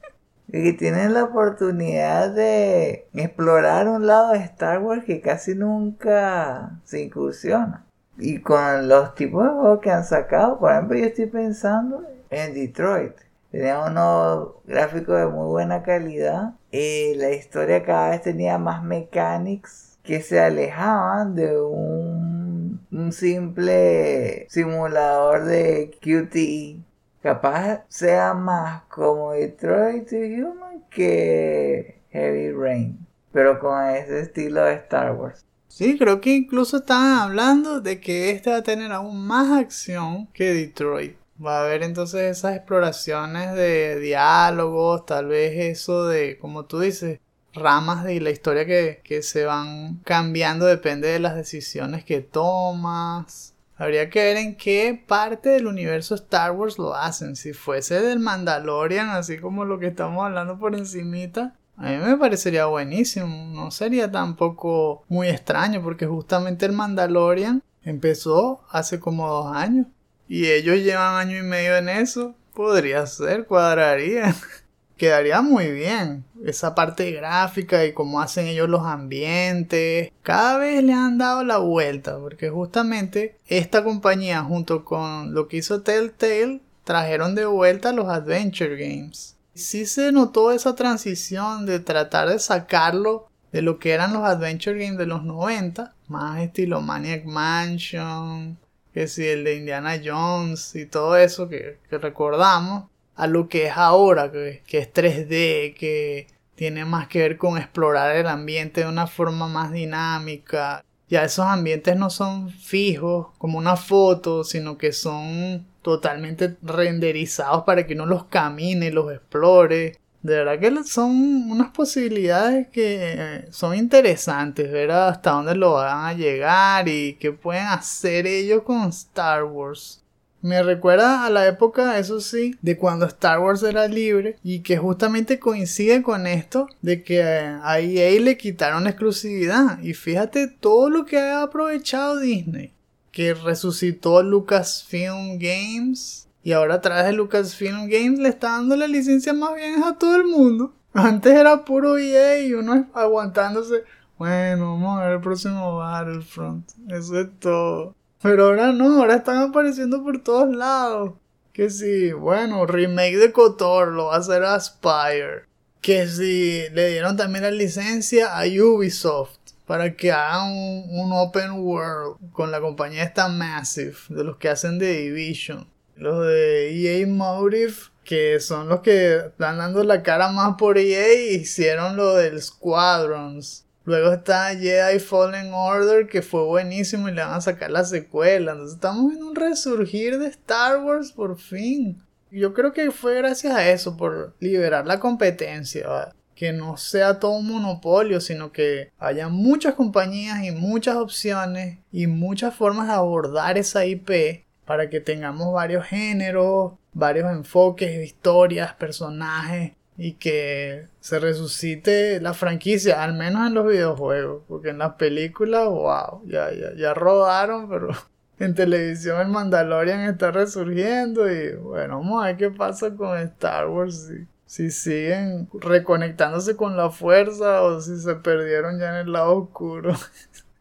y 0.48 0.62
que 0.62 0.72
tienen 0.74 1.14
la 1.14 1.24
oportunidad 1.24 2.30
de 2.30 3.08
explorar 3.14 3.88
un 3.88 4.06
lado 4.06 4.32
de 4.32 4.38
Star 4.40 4.80
Wars 4.80 5.04
que 5.04 5.20
casi 5.20 5.54
nunca 5.54 6.78
se 6.84 7.02
incursiona. 7.02 7.83
Y 8.18 8.40
con 8.40 8.88
los 8.88 9.14
tipos 9.14 9.44
de 9.44 9.50
juegos 9.50 9.80
que 9.80 9.90
han 9.90 10.04
sacado, 10.04 10.58
por 10.58 10.72
ejemplo, 10.72 10.98
yo 10.98 11.06
estoy 11.06 11.26
pensando 11.26 12.04
en 12.30 12.54
Detroit. 12.54 13.12
Tenía 13.50 13.80
unos 13.80 14.54
gráficos 14.64 15.18
de 15.18 15.26
muy 15.26 15.46
buena 15.48 15.82
calidad. 15.82 16.54
Y 16.70 17.14
la 17.14 17.30
historia 17.30 17.84
cada 17.84 18.10
vez 18.10 18.22
tenía 18.22 18.58
más 18.58 18.82
mechanics 18.82 19.98
que 20.02 20.20
se 20.20 20.40
alejaban 20.40 21.34
de 21.34 21.60
un, 21.60 22.80
un 22.92 23.12
simple 23.12 24.46
simulador 24.48 25.44
de 25.44 25.90
QTE. 26.00 26.82
capaz 27.22 27.84
sea 27.88 28.34
más 28.34 28.82
como 28.84 29.32
Detroit 29.32 30.12
Human 30.12 30.84
que 30.90 32.02
Heavy 32.10 32.52
Rain, 32.52 33.06
pero 33.32 33.58
con 33.58 33.88
ese 33.90 34.20
estilo 34.20 34.64
de 34.64 34.74
Star 34.74 35.12
Wars. 35.14 35.44
Sí, 35.74 35.98
creo 35.98 36.20
que 36.20 36.36
incluso 36.36 36.76
estaban 36.76 37.18
hablando 37.18 37.80
de 37.80 38.00
que 38.00 38.30
este 38.30 38.50
va 38.50 38.58
a 38.58 38.62
tener 38.62 38.92
aún 38.92 39.26
más 39.26 39.50
acción 39.50 40.28
que 40.28 40.54
Detroit. 40.54 41.16
Va 41.44 41.58
a 41.58 41.64
haber 41.64 41.82
entonces 41.82 42.38
esas 42.38 42.54
exploraciones 42.54 43.56
de 43.56 43.98
diálogos, 43.98 45.04
tal 45.04 45.26
vez 45.26 45.58
eso 45.58 46.06
de, 46.06 46.38
como 46.38 46.66
tú 46.66 46.78
dices, 46.78 47.18
ramas 47.52 48.04
de 48.04 48.20
la 48.20 48.30
historia 48.30 48.64
que, 48.64 49.00
que 49.02 49.22
se 49.22 49.46
van 49.46 49.96
cambiando, 50.04 50.66
depende 50.66 51.08
de 51.08 51.18
las 51.18 51.34
decisiones 51.34 52.04
que 52.04 52.20
tomas. 52.20 53.54
Habría 53.76 54.10
que 54.10 54.22
ver 54.22 54.36
en 54.36 54.56
qué 54.56 55.02
parte 55.08 55.48
del 55.48 55.66
universo 55.66 56.14
Star 56.14 56.52
Wars 56.52 56.78
lo 56.78 56.94
hacen. 56.94 57.34
Si 57.34 57.52
fuese 57.52 58.00
del 58.00 58.20
Mandalorian, 58.20 59.10
así 59.10 59.38
como 59.38 59.64
lo 59.64 59.80
que 59.80 59.88
estamos 59.88 60.24
hablando 60.24 60.56
por 60.56 60.76
encimita, 60.76 61.56
a 61.76 61.90
mí 61.90 61.96
me 61.96 62.16
parecería 62.16 62.66
buenísimo. 62.66 63.26
No 63.52 63.70
sería 63.70 64.10
tampoco 64.10 65.04
muy 65.08 65.28
extraño 65.28 65.82
porque 65.82 66.06
justamente 66.06 66.66
el 66.66 66.72
Mandalorian 66.72 67.62
empezó 67.82 68.62
hace 68.70 69.00
como 69.00 69.28
dos 69.28 69.54
años. 69.54 69.86
Y 70.28 70.46
ellos 70.46 70.76
llevan 70.78 71.16
año 71.16 71.38
y 71.38 71.42
medio 71.42 71.76
en 71.76 71.88
eso. 71.88 72.34
Podría 72.54 73.06
ser, 73.06 73.46
cuadraría. 73.46 74.34
Quedaría 74.96 75.42
muy 75.42 75.72
bien. 75.72 76.24
Esa 76.44 76.74
parte 76.74 77.10
gráfica 77.10 77.84
y 77.84 77.92
cómo 77.92 78.20
hacen 78.20 78.46
ellos 78.46 78.68
los 78.68 78.86
ambientes. 78.86 80.12
Cada 80.22 80.58
vez 80.58 80.82
le 80.82 80.92
han 80.92 81.18
dado 81.18 81.42
la 81.42 81.58
vuelta. 81.58 82.18
Porque 82.18 82.48
justamente 82.48 83.36
esta 83.46 83.82
compañía 83.82 84.42
junto 84.42 84.84
con 84.84 85.34
lo 85.34 85.48
que 85.48 85.58
hizo 85.58 85.82
Telltale 85.82 86.60
trajeron 86.84 87.34
de 87.34 87.46
vuelta 87.46 87.92
los 87.92 88.08
Adventure 88.08 88.76
Games. 88.76 89.36
Sí 89.54 89.86
se 89.86 90.10
notó 90.10 90.50
esa 90.50 90.74
transición 90.74 91.64
de 91.64 91.78
tratar 91.78 92.28
de 92.28 92.40
sacarlo 92.40 93.28
de 93.52 93.62
lo 93.62 93.78
que 93.78 93.92
eran 93.92 94.12
los 94.12 94.24
Adventure 94.24 94.76
Games 94.76 94.98
de 94.98 95.06
los 95.06 95.22
90. 95.22 95.94
Más 96.08 96.40
estilo 96.40 96.80
Maniac 96.80 97.24
Mansion, 97.24 98.58
que 98.92 99.06
si 99.06 99.24
el 99.26 99.44
de 99.44 99.56
Indiana 99.56 100.00
Jones 100.04 100.74
y 100.74 100.86
todo 100.86 101.16
eso 101.16 101.48
que, 101.48 101.78
recordamos, 101.90 102.90
a 103.14 103.28
lo 103.28 103.48
que 103.48 103.66
es 103.66 103.76
ahora, 103.76 104.32
que, 104.32 104.62
que, 104.66 104.78
es 104.78 104.92
3D, 104.92 105.74
que 105.74 106.26
tiene 106.56 106.84
más 106.84 107.06
que 107.06 107.20
ver 107.20 107.38
con 107.38 107.56
explorar 107.56 108.16
el 108.16 108.26
ambiente 108.26 108.80
de 108.80 108.88
una 108.88 109.06
forma 109.06 109.46
más 109.46 109.70
dinámica. 109.70 110.84
Ya 111.08 111.22
esos 111.22 111.46
ambientes 111.46 111.96
no 111.96 112.10
son 112.10 112.50
fijos 112.50 113.28
como 113.38 113.58
una 113.58 113.76
foto, 113.76 114.42
sino 114.42 114.78
que 114.78 114.92
son 114.92 115.64
totalmente 115.84 116.56
renderizados 116.62 117.62
para 117.62 117.86
que 117.86 117.94
uno 117.94 118.06
los 118.06 118.24
camine, 118.24 118.90
los 118.90 119.12
explore. 119.12 119.98
De 120.22 120.36
verdad 120.36 120.58
que 120.58 120.84
son 120.84 121.12
unas 121.50 121.70
posibilidades 121.70 122.68
que 122.68 123.44
son 123.50 123.76
interesantes, 123.76 124.72
ver 124.72 124.90
hasta 124.90 125.32
dónde 125.32 125.54
lo 125.54 125.74
van 125.74 126.06
a 126.06 126.14
llegar 126.14 126.88
y 126.88 127.14
qué 127.20 127.30
pueden 127.30 127.66
hacer 127.66 128.26
ellos 128.26 128.62
con 128.62 128.88
Star 128.88 129.44
Wars. 129.44 130.00
Me 130.40 130.62
recuerda 130.62 131.24
a 131.24 131.30
la 131.30 131.46
época, 131.46 131.98
eso 131.98 132.20
sí, 132.20 132.54
de 132.60 132.76
cuando 132.76 133.06
Star 133.06 133.40
Wars 133.40 133.62
era 133.62 133.88
libre 133.88 134.36
y 134.44 134.60
que 134.60 134.76
justamente 134.76 135.38
coincide 135.38 136.02
con 136.02 136.26
esto 136.26 136.68
de 136.82 137.02
que 137.02 137.22
a 137.22 137.80
EA 137.80 138.20
le 138.20 138.36
quitaron 138.36 138.84
la 138.84 138.90
exclusividad. 138.90 139.78
Y 139.82 139.94
fíjate 139.94 140.48
todo 140.48 140.90
lo 140.90 141.06
que 141.06 141.18
ha 141.18 141.42
aprovechado 141.42 142.18
Disney, 142.18 142.73
que 143.14 143.32
resucitó 143.32 144.22
Lucasfilm 144.24 145.38
Games 145.38 146.28
y 146.42 146.52
ahora 146.52 146.74
a 146.74 146.80
través 146.80 147.06
de 147.06 147.12
Lucasfilm 147.12 147.88
Games 147.88 148.18
le 148.18 148.28
está 148.28 148.50
dando 148.50 148.76
la 148.76 148.88
licencia 148.88 149.32
más 149.32 149.54
bien 149.54 149.82
a 149.84 149.96
todo 149.96 150.16
el 150.16 150.24
mundo. 150.24 150.74
Antes 150.92 151.32
era 151.32 151.64
puro 151.64 151.96
EA 151.96 152.40
y 152.40 152.52
uno 152.52 152.88
aguantándose. 152.92 153.84
Bueno, 154.18 154.72
vamos 154.72 154.98
a 154.98 155.04
ver 155.04 155.14
el 155.14 155.20
próximo 155.20 155.76
Battlefront. 155.76 156.68
Eso 156.88 157.20
es 157.20 157.28
todo. 157.38 157.94
Pero 158.20 158.46
ahora 158.46 158.72
no, 158.72 159.00
ahora 159.00 159.14
están 159.14 159.38
apareciendo 159.38 160.02
por 160.02 160.22
todos 160.22 160.54
lados. 160.54 161.12
Que 161.52 161.70
si, 161.70 162.12
bueno, 162.12 162.66
remake 162.66 163.16
de 163.16 163.32
Kotor 163.32 163.92
lo 163.92 164.06
va 164.06 164.16
a 164.16 164.18
hacer 164.18 164.42
Aspire. 164.42 165.44
Que 165.80 166.08
si 166.08 166.68
le 166.72 166.90
dieron 166.90 167.16
también 167.16 167.44
la 167.44 167.50
licencia 167.52 168.36
a 168.36 168.44
Ubisoft 168.44 169.43
para 169.66 169.94
que 169.96 170.12
hagan 170.12 170.52
un, 170.52 171.12
open 171.12 171.52
world 171.52 172.16
con 172.32 172.50
la 172.50 172.60
compañía 172.60 173.02
esta 173.02 173.28
Massive, 173.28 173.96
de 174.08 174.24
los 174.24 174.36
que 174.36 174.48
hacen 174.48 174.78
The 174.78 175.02
Division. 175.02 175.66
Los 175.96 176.26
de 176.26 177.00
EA 177.00 177.06
Motive, 177.06 177.74
que 178.04 178.40
son 178.40 178.68
los 178.68 178.80
que 178.80 179.16
están 179.16 179.58
dando 179.58 179.82
la 179.84 180.02
cara 180.02 180.28
más 180.28 180.56
por 180.58 180.76
EA, 180.76 181.14
hicieron 181.32 181.96
lo 181.96 182.14
del 182.14 182.40
Squadrons. 182.42 183.64
Luego 183.84 184.12
está 184.12 184.54
Jedi 184.56 184.98
Fallen 184.98 185.52
Order, 185.52 186.08
que 186.08 186.22
fue 186.22 186.42
buenísimo 186.44 187.08
y 187.08 187.12
le 187.12 187.22
van 187.22 187.34
a 187.34 187.40
sacar 187.40 187.70
la 187.70 187.84
secuela. 187.84 188.52
Entonces 188.52 188.76
estamos 188.76 189.12
en 189.12 189.22
un 189.22 189.34
resurgir 189.34 190.18
de 190.18 190.28
Star 190.28 190.78
Wars 190.78 191.12
por 191.12 191.38
fin. 191.38 192.02
Yo 192.30 192.54
creo 192.54 192.72
que 192.72 192.90
fue 192.90 193.14
gracias 193.14 193.54
a 193.54 193.68
eso, 193.68 193.96
por 193.96 194.34
liberar 194.40 194.86
la 194.86 194.98
competencia. 194.98 196.12
Que 196.34 196.52
no 196.52 196.76
sea 196.76 197.20
todo 197.20 197.32
un 197.32 197.46
monopolio, 197.46 198.20
sino 198.20 198.52
que 198.52 198.90
haya 198.98 199.28
muchas 199.28 199.74
compañías 199.74 200.44
y 200.44 200.50
muchas 200.50 200.96
opciones 200.96 201.78
y 201.92 202.06
muchas 202.06 202.54
formas 202.54 202.88
de 202.88 202.94
abordar 202.94 203.58
esa 203.58 203.86
IP 203.86 204.44
para 204.64 204.88
que 204.88 205.00
tengamos 205.00 205.52
varios 205.52 205.86
géneros, 205.86 206.72
varios 206.92 207.30
enfoques, 207.30 208.04
historias, 208.04 208.74
personajes 208.74 209.72
y 209.96 210.14
que 210.14 210.88
se 211.00 211.18
resucite 211.18 212.20
la 212.20 212.34
franquicia, 212.34 213.02
al 213.02 213.14
menos 213.14 213.46
en 213.46 213.54
los 213.54 213.66
videojuegos, 213.66 214.42
porque 214.48 214.70
en 214.70 214.78
las 214.78 214.94
películas, 214.94 215.66
wow, 215.66 216.22
ya, 216.26 216.52
ya, 216.52 216.74
ya 216.76 216.94
rodaron, 216.94 217.68
pero 217.68 217.88
en 218.38 218.54
televisión 218.54 219.20
el 219.20 219.28
Mandalorian 219.28 220.00
está 220.00 220.30
resurgiendo 220.30 221.30
y 221.30 221.54
bueno, 221.56 222.00
vamos 222.00 222.22
a 222.22 222.26
ver 222.26 222.36
qué 222.36 222.50
pasa 222.50 222.94
con 222.94 223.16
Star 223.18 223.68
Wars, 223.68 224.10
si 224.54 224.70
siguen 224.70 225.48
reconectándose 225.52 226.54
con 226.54 226.76
la 226.76 226.88
fuerza 226.90 227.62
o 227.62 227.80
si 227.80 227.98
se 227.98 228.14
perdieron 228.14 228.78
ya 228.78 228.90
en 228.90 229.06
el 229.06 229.12
lado 229.12 229.36
oscuro. 229.36 229.96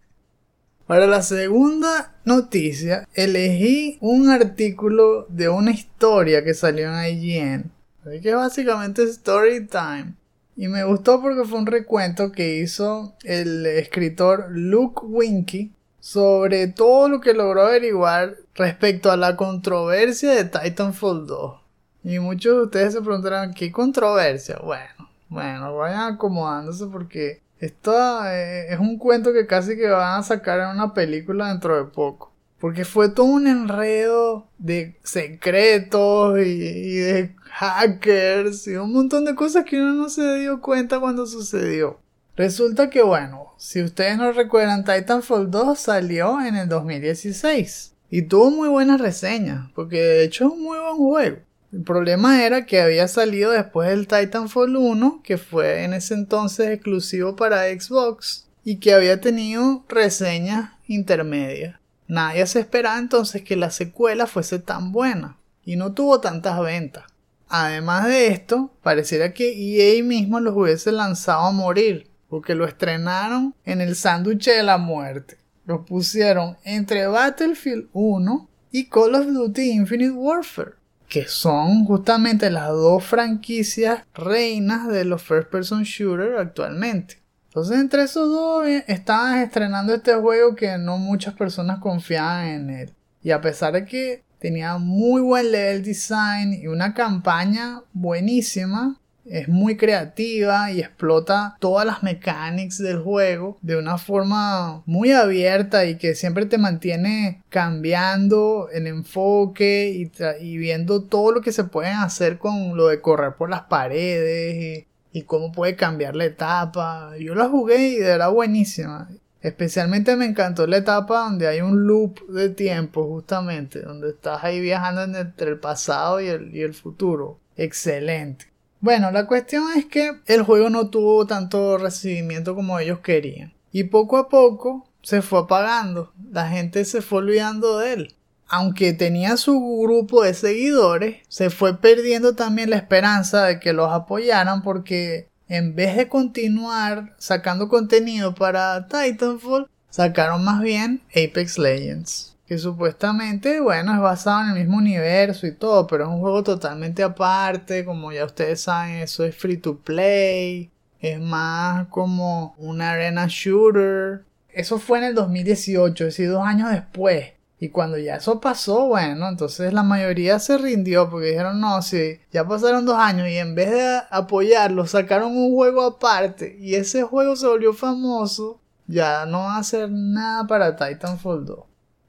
Para 0.87 1.05
la 1.05 1.21
segunda 1.21 2.15
noticia, 2.25 3.07
elegí 3.13 3.99
un 4.01 4.31
artículo 4.31 5.27
de 5.29 5.47
una 5.47 5.69
historia 5.69 6.43
que 6.43 6.55
salió 6.55 6.89
en 6.91 7.05
IGN. 7.05 7.71
Así 8.03 8.19
que 8.21 8.33
básicamente 8.33 9.03
story 9.03 9.67
time. 9.67 10.15
Y 10.55 10.69
me 10.69 10.83
gustó 10.85 11.21
porque 11.21 11.47
fue 11.47 11.59
un 11.59 11.67
recuento 11.67 12.31
que 12.31 12.57
hizo 12.57 13.13
el 13.23 13.63
escritor 13.67 14.47
Luke 14.49 15.01
Winky 15.05 15.71
sobre 15.99 16.67
todo 16.67 17.09
lo 17.09 17.21
que 17.21 17.35
logró 17.35 17.67
averiguar 17.67 18.37
respecto 18.55 19.11
a 19.11 19.17
la 19.17 19.35
controversia 19.35 20.31
de 20.31 20.45
Titanfall 20.45 21.27
2. 21.27 21.62
Y 22.03 22.19
muchos 22.19 22.55
de 22.55 22.61
ustedes 22.63 22.93
se 22.93 23.01
preguntarán, 23.01 23.53
¿qué 23.53 23.71
controversia? 23.71 24.59
Bueno, 24.61 25.09
bueno, 25.29 25.75
vayan 25.77 26.13
acomodándose 26.13 26.85
porque 26.87 27.41
esto 27.59 27.93
eh, 28.25 28.73
es 28.73 28.79
un 28.79 28.97
cuento 28.97 29.31
que 29.31 29.47
casi 29.47 29.77
que 29.77 29.87
van 29.87 30.19
a 30.19 30.23
sacar 30.23 30.59
en 30.59 30.67
una 30.67 30.93
película 30.93 31.47
dentro 31.47 31.77
de 31.77 31.89
poco. 31.89 32.33
Porque 32.59 32.83
fue 32.83 33.09
todo 33.09 33.25
un 33.25 33.47
enredo 33.47 34.47
de 34.57 34.97
secretos 35.03 36.39
y, 36.39 36.95
de 36.95 37.35
hackers 37.51 38.67
y 38.67 38.75
un 38.75 38.91
montón 38.91 39.23
de 39.23 39.35
cosas 39.35 39.63
que 39.63 39.77
uno 39.77 39.93
no 39.93 40.09
se 40.09 40.39
dio 40.39 40.59
cuenta 40.59 40.99
cuando 40.99 41.25
sucedió. 41.25 41.99
Resulta 42.35 42.89
que 42.89 43.01
bueno, 43.01 43.53
si 43.57 43.81
ustedes 43.81 44.17
no 44.17 44.31
recuerdan, 44.33 44.83
Titanfall 44.83 45.51
2 45.51 45.79
salió 45.79 46.41
en 46.41 46.55
el 46.55 46.67
2016 46.67 47.93
y 48.09 48.23
tuvo 48.23 48.51
muy 48.51 48.69
buenas 48.69 48.99
reseñas, 48.99 49.69
porque 49.73 49.99
de 49.99 50.23
hecho 50.25 50.47
es 50.47 50.51
un 50.51 50.63
muy 50.63 50.79
buen 50.79 50.97
juego. 50.97 51.37
El 51.73 51.81
problema 51.81 52.45
era 52.45 52.67
que 52.67 52.81
había 52.81 53.07
salido 53.07 53.49
después 53.49 53.89
del 53.89 54.07
Titanfall 54.07 54.75
1, 54.75 55.21
que 55.23 55.39
fue 55.39 55.83
en 55.83 55.95
ese 55.95 56.13
entonces 56.13 56.69
exclusivo 56.69 57.35
para 57.35 57.63
Xbox, 57.63 58.47
y 58.63 58.75
que 58.75 58.93
había 58.93 59.19
tenido 59.19 59.83
reseñas 59.89 60.73
intermedias. 60.87 61.79
Nadie 62.07 62.45
se 62.45 62.59
esperaba 62.59 62.99
entonces 62.99 63.41
que 63.41 63.55
la 63.55 63.71
secuela 63.71 64.27
fuese 64.27 64.59
tan 64.59 64.91
buena, 64.91 65.39
y 65.65 65.75
no 65.75 65.93
tuvo 65.93 66.21
tantas 66.21 66.61
ventas. 66.61 67.05
Además 67.49 68.05
de 68.05 68.27
esto, 68.27 68.71
pareciera 68.83 69.33
que 69.33 69.51
EA 69.51 70.03
mismo 70.03 70.39
los 70.39 70.55
hubiese 70.55 70.91
lanzado 70.91 71.47
a 71.47 71.51
morir, 71.51 72.07
porque 72.29 72.53
lo 72.53 72.65
estrenaron 72.65 73.55
en 73.65 73.81
el 73.81 73.95
sándwich 73.95 74.45
de 74.45 74.61
la 74.61 74.77
muerte. 74.77 75.39
Lo 75.65 75.85
pusieron 75.85 76.55
entre 76.65 77.07
Battlefield 77.07 77.87
1 77.93 78.47
y 78.71 78.85
Call 78.89 79.15
of 79.15 79.25
Duty 79.25 79.71
Infinite 79.71 80.11
Warfare 80.11 80.82
que 81.13 81.27
son 81.27 81.85
justamente 81.85 82.49
las 82.49 82.69
dos 82.69 83.03
franquicias 83.03 84.01
reinas 84.15 84.87
de 84.87 85.05
los 85.05 85.21
first 85.21 85.47
person 85.47 85.83
shooter 85.83 86.37
actualmente. 86.39 87.21
Entonces 87.49 87.77
entre 87.77 88.01
esos 88.01 88.29
dos 88.29 88.65
eh, 88.65 88.83
estaban 88.87 89.37
estrenando 89.37 89.93
este 89.93 90.15
juego 90.15 90.55
que 90.55 90.75
no 90.79 90.97
muchas 90.97 91.35
personas 91.35 91.77
confiaban 91.77 92.47
en 92.47 92.69
él. 92.71 92.93
Y 93.21 93.29
a 93.29 93.41
pesar 93.41 93.73
de 93.73 93.85
que 93.85 94.23
tenía 94.39 94.79
muy 94.79 95.21
buen 95.21 95.51
level 95.51 95.83
design 95.83 96.55
y 96.59 96.65
una 96.65 96.95
campaña 96.95 97.83
buenísima. 97.93 98.99
Es 99.25 99.47
muy 99.47 99.77
creativa 99.77 100.71
y 100.71 100.81
explota 100.81 101.55
todas 101.59 101.85
las 101.85 102.03
mechanics 102.03 102.77
del 102.77 102.99
juego 102.99 103.57
de 103.61 103.77
una 103.77 103.97
forma 103.97 104.83
muy 104.85 105.11
abierta 105.11 105.85
y 105.85 105.97
que 105.97 106.15
siempre 106.15 106.45
te 106.45 106.57
mantiene 106.57 107.41
cambiando 107.49 108.67
el 108.71 108.87
enfoque 108.87 110.09
y, 110.39 110.57
viendo 110.57 111.03
todo 111.03 111.31
lo 111.31 111.41
que 111.41 111.53
se 111.53 111.63
pueden 111.63 111.95
hacer 111.95 112.37
con 112.37 112.75
lo 112.75 112.87
de 112.87 112.99
correr 113.01 113.35
por 113.35 113.49
las 113.49 113.61
paredes 113.61 114.85
y, 115.11 115.19
y 115.19 115.23
cómo 115.23 115.51
puede 115.51 115.75
cambiar 115.75 116.15
la 116.15 116.25
etapa. 116.25 117.11
Yo 117.17 117.35
la 117.35 117.47
jugué 117.47 117.89
y 117.89 117.95
era 117.97 118.27
buenísima. 118.27 119.09
Especialmente 119.43 120.15
me 120.15 120.25
encantó 120.25 120.65
la 120.67 120.77
etapa 120.77 121.25
donde 121.25 121.47
hay 121.47 121.59
un 121.59 121.85
loop 121.85 122.25
de 122.29 122.47
tiempo, 122.49 123.05
justamente, 123.07 123.81
donde 123.81 124.11
estás 124.11 124.41
ahí 124.43 124.61
viajando 124.61 125.03
entre 125.03 125.49
el 125.49 125.59
pasado 125.59 126.21
y 126.21 126.27
el, 126.27 126.55
y 126.55 126.61
el 126.61 126.73
futuro. 126.73 127.39
Excelente. 127.57 128.52
Bueno, 128.83 129.11
la 129.11 129.27
cuestión 129.27 129.63
es 129.77 129.85
que 129.85 130.11
el 130.25 130.41
juego 130.41 130.69
no 130.69 130.89
tuvo 130.89 131.25
tanto 131.25 131.77
recibimiento 131.77 132.53
como 132.53 132.77
ellos 132.79 132.99
querían. 132.99 133.53
Y 133.71 133.85
poco 133.85 134.17
a 134.17 134.27
poco 134.27 134.89
se 135.01 135.21
fue 135.21 135.39
apagando. 135.39 136.11
La 136.33 136.49
gente 136.49 136.83
se 136.83 137.01
fue 137.01 137.19
olvidando 137.19 137.79
de 137.79 137.93
él. 137.93 138.15
Aunque 138.45 138.91
tenía 138.91 139.37
su 139.37 139.57
grupo 139.81 140.23
de 140.23 140.33
seguidores, 140.33 141.21
se 141.29 141.49
fue 141.49 141.77
perdiendo 141.77 142.35
también 142.35 142.71
la 142.71 142.75
esperanza 142.75 143.45
de 143.45 143.61
que 143.61 143.71
los 143.71 143.89
apoyaran 143.89 144.61
porque 144.63 145.29
en 145.47 145.75
vez 145.75 145.95
de 145.95 146.09
continuar 146.09 147.15
sacando 147.17 147.69
contenido 147.69 148.35
para 148.35 148.89
Titanfall, 148.89 149.69
sacaron 149.91 150.43
más 150.43 150.61
bien 150.61 151.01
Apex 151.11 151.57
Legends. 151.57 152.32
Supuestamente, 152.57 153.59
bueno, 153.59 153.93
es 153.93 153.99
basado 153.99 154.43
en 154.43 154.49
el 154.49 154.59
mismo 154.59 154.77
universo 154.77 155.47
y 155.47 155.53
todo, 155.53 155.87
pero 155.87 156.05
es 156.05 156.09
un 156.09 156.19
juego 156.19 156.43
totalmente 156.43 157.03
aparte, 157.03 157.85
como 157.85 158.11
ya 158.11 158.25
ustedes 158.25 158.61
saben, 158.61 158.97
eso 158.97 159.23
es 159.23 159.35
free 159.35 159.57
to 159.57 159.77
play, 159.77 160.71
es 160.99 161.19
más 161.19 161.87
como 161.89 162.55
un 162.57 162.81
arena 162.81 163.25
shooter. 163.29 164.23
Eso 164.49 164.79
fue 164.79 164.99
en 164.99 165.05
el 165.05 165.15
2018, 165.15 166.03
es 166.03 166.17
decir, 166.17 166.29
dos 166.29 166.45
años 166.45 166.71
después. 166.71 167.33
Y 167.59 167.69
cuando 167.69 167.97
ya 167.97 168.15
eso 168.17 168.41
pasó, 168.41 168.87
bueno, 168.87 169.29
entonces 169.29 169.71
la 169.71 169.83
mayoría 169.83 170.37
se 170.39 170.57
rindió 170.57 171.09
porque 171.09 171.27
dijeron, 171.27 171.61
no, 171.61 171.81
si 171.81 172.19
ya 172.31 172.45
pasaron 172.45 172.85
dos 172.85 172.97
años 172.97 173.29
y 173.29 173.37
en 173.37 173.55
vez 173.55 173.71
de 173.71 174.01
apoyarlo 174.09 174.85
sacaron 174.85 175.35
un 175.37 175.53
juego 175.53 175.83
aparte 175.83 176.57
y 176.59 176.75
ese 176.75 177.03
juego 177.03 177.37
se 177.37 177.47
volvió 177.47 177.73
famoso, 177.73 178.59
ya 178.87 179.25
no 179.25 179.39
va 179.39 179.55
a 179.55 179.59
hacer 179.59 179.89
nada 179.89 180.45
para 180.45 180.75
Titanfall 180.75 181.45
2. 181.45 181.59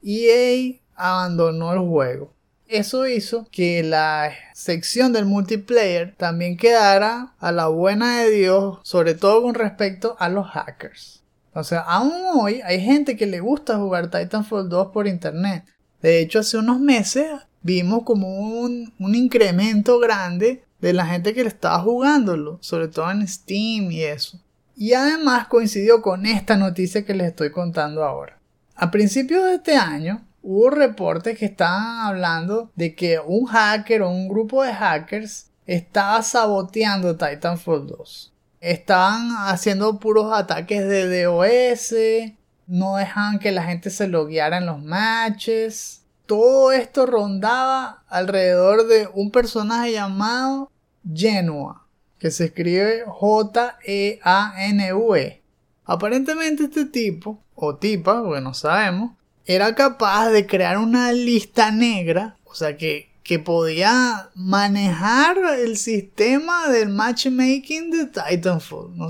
EA 0.05 0.79
abandonó 0.95 1.73
el 1.73 1.79
juego. 1.79 2.31
Eso 2.67 3.07
hizo 3.07 3.47
que 3.51 3.83
la 3.83 4.31
sección 4.53 5.13
del 5.13 5.25
multiplayer 5.25 6.15
también 6.15 6.57
quedara 6.57 7.33
a 7.39 7.51
la 7.51 7.67
buena 7.67 8.19
de 8.19 8.31
Dios, 8.31 8.79
sobre 8.83 9.15
todo 9.15 9.41
con 9.41 9.55
respecto 9.55 10.15
a 10.19 10.29
los 10.29 10.47
hackers. 10.47 11.23
O 11.53 11.63
sea, 11.63 11.79
aún 11.81 12.13
hoy 12.33 12.61
hay 12.63 12.81
gente 12.81 13.15
que 13.15 13.25
le 13.25 13.39
gusta 13.39 13.77
jugar 13.77 14.11
Titanfall 14.11 14.69
2 14.69 14.87
por 14.91 15.07
internet. 15.07 15.65
De 16.01 16.19
hecho, 16.19 16.39
hace 16.39 16.57
unos 16.57 16.79
meses 16.79 17.27
vimos 17.61 18.03
como 18.03 18.39
un, 18.39 18.93
un 18.99 19.15
incremento 19.15 19.99
grande 19.99 20.63
de 20.81 20.93
la 20.93 21.05
gente 21.05 21.33
que 21.33 21.43
le 21.43 21.49
estaba 21.49 21.79
jugándolo, 21.79 22.57
sobre 22.61 22.89
todo 22.89 23.09
en 23.09 23.27
Steam 23.27 23.91
y 23.91 24.03
eso. 24.03 24.39
Y 24.75 24.93
además 24.93 25.47
coincidió 25.47 26.01
con 26.01 26.25
esta 26.25 26.57
noticia 26.57 27.05
que 27.05 27.13
les 27.13 27.27
estoy 27.27 27.51
contando 27.51 28.03
ahora. 28.03 28.37
A 28.75 28.91
principios 28.91 29.43
de 29.45 29.55
este 29.55 29.75
año 29.75 30.25
hubo 30.41 30.69
reportes 30.69 31.37
que 31.37 31.45
estaban 31.45 32.05
hablando 32.05 32.71
de 32.75 32.93
que 32.95 33.19
un 33.19 33.45
hacker 33.45 34.01
o 34.03 34.09
un 34.09 34.27
grupo 34.27 34.63
de 34.63 34.73
hackers 34.73 35.47
estaba 35.65 36.21
saboteando 36.21 37.15
Titanfall 37.15 37.87
2 37.87 38.35
estaban 38.65 39.29
haciendo 39.47 39.99
puros 39.99 40.33
ataques 40.33 40.87
de 40.87 41.23
DOS, 41.23 41.93
no 42.65 42.95
dejaban 42.95 43.37
que 43.37 43.51
la 43.51 43.63
gente 43.63 43.91
se 43.91 44.07
logueara 44.07 44.57
en 44.57 44.65
los 44.65 44.81
matches. 44.81 46.01
Todo 46.25 46.71
esto 46.71 47.05
rondaba 47.05 48.03
alrededor 48.09 48.87
de 48.87 49.07
un 49.13 49.29
personaje 49.29 49.91
llamado 49.91 50.71
Genua, 51.13 51.85
que 52.17 52.31
se 52.31 52.45
escribe 52.45 53.03
J-E-A-N-U-E. 53.05 54.17
E. 55.21 55.43
Aparentemente 55.85 56.63
este 56.63 56.85
tipo, 56.85 57.39
o 57.55 57.75
tipa, 57.75 58.23
porque 58.23 58.41
no 58.41 58.53
sabemos, 58.53 59.11
era 59.45 59.73
capaz 59.75 60.29
de 60.29 60.45
crear 60.45 60.77
una 60.77 61.11
lista 61.11 61.71
negra, 61.71 62.37
o 62.45 62.53
sea 62.53 62.77
que 62.77 63.15
que 63.25 63.39
podía 63.39 64.29
manejar 64.35 65.35
el 65.59 65.77
sistema 65.77 66.69
del 66.69 66.89
matchmaking 66.89 67.89
de 67.89 68.05
Titanfall. 68.05 68.95
No, 68.95 69.07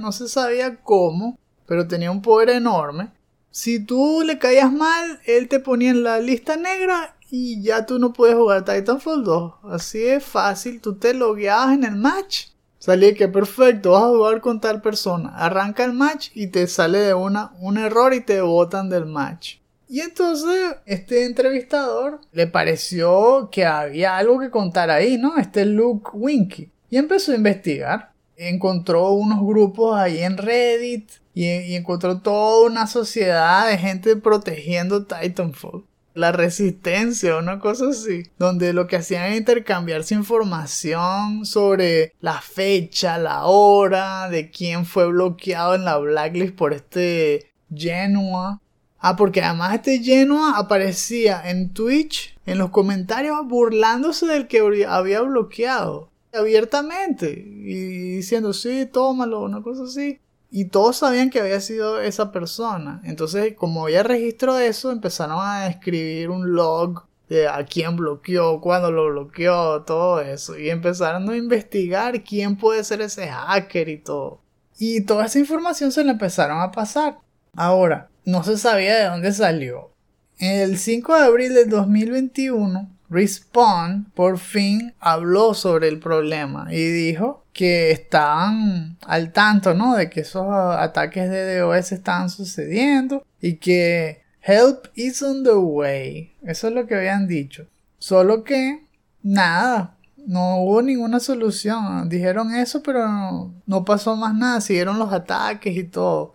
no 0.00 0.12
se 0.12 0.28
sabía 0.28 0.80
cómo, 0.82 1.38
pero 1.64 1.86
tenía 1.86 2.10
un 2.10 2.20
poder 2.20 2.50
enorme. 2.50 3.12
Si 3.52 3.78
tú 3.78 4.24
le 4.26 4.40
caías 4.40 4.72
mal, 4.72 5.20
él 5.24 5.46
te 5.46 5.60
ponía 5.60 5.90
en 5.90 6.02
la 6.02 6.18
lista 6.18 6.56
negra 6.56 7.16
y 7.30 7.62
ya 7.62 7.86
tú 7.86 8.00
no 8.00 8.12
puedes 8.12 8.34
jugar 8.34 8.64
Titanfall 8.64 9.22
2. 9.22 9.52
Así 9.70 10.04
es 10.04 10.24
fácil, 10.24 10.80
tú 10.80 10.96
te 10.96 11.14
logueabas 11.14 11.74
en 11.74 11.84
el 11.84 11.94
match. 11.94 12.46
Salía 12.84 13.14
que 13.14 13.28
perfecto, 13.28 13.92
vas 13.92 14.02
a 14.02 14.08
jugar 14.08 14.42
con 14.42 14.60
tal 14.60 14.82
persona. 14.82 15.30
Arranca 15.38 15.86
el 15.86 15.94
match 15.94 16.28
y 16.34 16.48
te 16.48 16.66
sale 16.66 16.98
de 16.98 17.14
una 17.14 17.52
un 17.58 17.78
error 17.78 18.12
y 18.12 18.20
te 18.20 18.42
botan 18.42 18.90
del 18.90 19.06
match. 19.06 19.56
Y 19.88 20.00
entonces 20.00 20.76
este 20.84 21.24
entrevistador 21.24 22.20
le 22.32 22.46
pareció 22.46 23.48
que 23.50 23.64
había 23.64 24.18
algo 24.18 24.38
que 24.38 24.50
contar 24.50 24.90
ahí, 24.90 25.16
¿no? 25.16 25.38
Este 25.38 25.64
Luke 25.64 26.10
Winky. 26.12 26.70
Y 26.90 26.98
empezó 26.98 27.32
a 27.32 27.36
investigar. 27.36 28.12
Encontró 28.36 29.12
unos 29.12 29.40
grupos 29.40 29.96
ahí 29.96 30.18
en 30.18 30.36
Reddit 30.36 31.10
y, 31.32 31.46
y 31.46 31.76
encontró 31.76 32.20
toda 32.20 32.66
una 32.66 32.86
sociedad 32.86 33.66
de 33.66 33.78
gente 33.78 34.14
protegiendo 34.16 35.06
Titanfall 35.06 35.86
la 36.14 36.32
resistencia, 36.32 37.36
una 37.36 37.58
cosa 37.58 37.88
así, 37.88 38.24
donde 38.38 38.72
lo 38.72 38.86
que 38.86 38.96
hacían 38.96 39.24
era 39.24 39.36
intercambiarse 39.36 40.14
información 40.14 41.44
sobre 41.44 42.14
la 42.20 42.40
fecha, 42.40 43.18
la 43.18 43.44
hora, 43.46 44.28
de 44.30 44.50
quién 44.50 44.86
fue 44.86 45.08
bloqueado 45.08 45.74
en 45.74 45.84
la 45.84 45.98
blacklist 45.98 46.54
por 46.54 46.72
este 46.72 47.50
Genua. 47.74 48.60
Ah, 48.98 49.16
porque 49.16 49.42
además 49.42 49.74
este 49.74 49.98
Genoa 49.98 50.56
aparecía 50.56 51.42
en 51.50 51.74
Twitch 51.74 52.38
en 52.46 52.58
los 52.58 52.70
comentarios 52.70 53.46
burlándose 53.46 54.26
del 54.26 54.46
que 54.46 54.60
había 54.88 55.20
bloqueado 55.20 56.10
abiertamente 56.32 57.30
y 57.30 58.16
diciendo 58.16 58.52
sí, 58.52 58.88
tómalo, 58.90 59.42
una 59.42 59.62
cosa 59.62 59.84
así. 59.84 60.20
Y 60.56 60.66
todos 60.66 60.98
sabían 60.98 61.30
que 61.30 61.40
había 61.40 61.60
sido 61.60 62.00
esa 62.00 62.30
persona. 62.30 63.00
Entonces, 63.02 63.54
como 63.56 63.82
había 63.82 64.04
registro 64.04 64.54
de 64.54 64.68
eso, 64.68 64.92
empezaron 64.92 65.38
a 65.40 65.66
escribir 65.66 66.30
un 66.30 66.52
log 66.52 67.06
de 67.28 67.48
a 67.48 67.64
quién 67.64 67.96
bloqueó, 67.96 68.60
cuándo 68.60 68.92
lo 68.92 69.08
bloqueó, 69.10 69.82
todo 69.82 70.20
eso. 70.20 70.56
Y 70.56 70.70
empezaron 70.70 71.28
a 71.28 71.36
investigar 71.36 72.22
quién 72.22 72.54
puede 72.54 72.84
ser 72.84 73.00
ese 73.00 73.26
hacker 73.26 73.88
y 73.88 73.98
todo. 73.98 74.42
Y 74.78 75.00
toda 75.00 75.26
esa 75.26 75.40
información 75.40 75.90
se 75.90 76.04
le 76.04 76.12
empezaron 76.12 76.60
a 76.60 76.70
pasar. 76.70 77.18
Ahora, 77.56 78.08
no 78.24 78.44
se 78.44 78.56
sabía 78.56 78.94
de 78.94 79.06
dónde 79.06 79.32
salió. 79.32 79.90
El 80.38 80.78
5 80.78 81.16
de 81.16 81.24
abril 81.24 81.54
del 81.54 81.68
2021, 81.68 82.96
Respawn 83.10 84.04
por 84.14 84.38
fin 84.38 84.94
habló 85.00 85.52
sobre 85.54 85.88
el 85.88 85.98
problema 85.98 86.72
y 86.72 86.86
dijo 86.86 87.43
que 87.54 87.92
estaban 87.92 88.98
al 89.06 89.32
tanto, 89.32 89.74
¿no? 89.74 89.94
De 89.94 90.10
que 90.10 90.20
esos 90.20 90.46
ataques 90.50 91.30
de 91.30 91.60
DOS 91.60 91.92
estaban 91.92 92.28
sucediendo 92.28 93.24
y 93.40 93.56
que 93.56 94.22
help 94.42 94.88
is 94.96 95.22
on 95.22 95.44
the 95.44 95.54
way. 95.54 96.34
Eso 96.42 96.68
es 96.68 96.74
lo 96.74 96.86
que 96.86 96.96
habían 96.96 97.28
dicho. 97.28 97.66
Solo 97.98 98.42
que 98.42 98.84
nada, 99.22 99.96
no 100.26 100.62
hubo 100.62 100.82
ninguna 100.82 101.20
solución. 101.20 102.08
Dijeron 102.08 102.52
eso, 102.54 102.82
pero 102.82 103.08
no, 103.08 103.54
no 103.66 103.84
pasó 103.84 104.16
más 104.16 104.34
nada. 104.34 104.60
Siguieron 104.60 104.98
los 104.98 105.12
ataques 105.12 105.76
y 105.76 105.84
todo. 105.84 106.34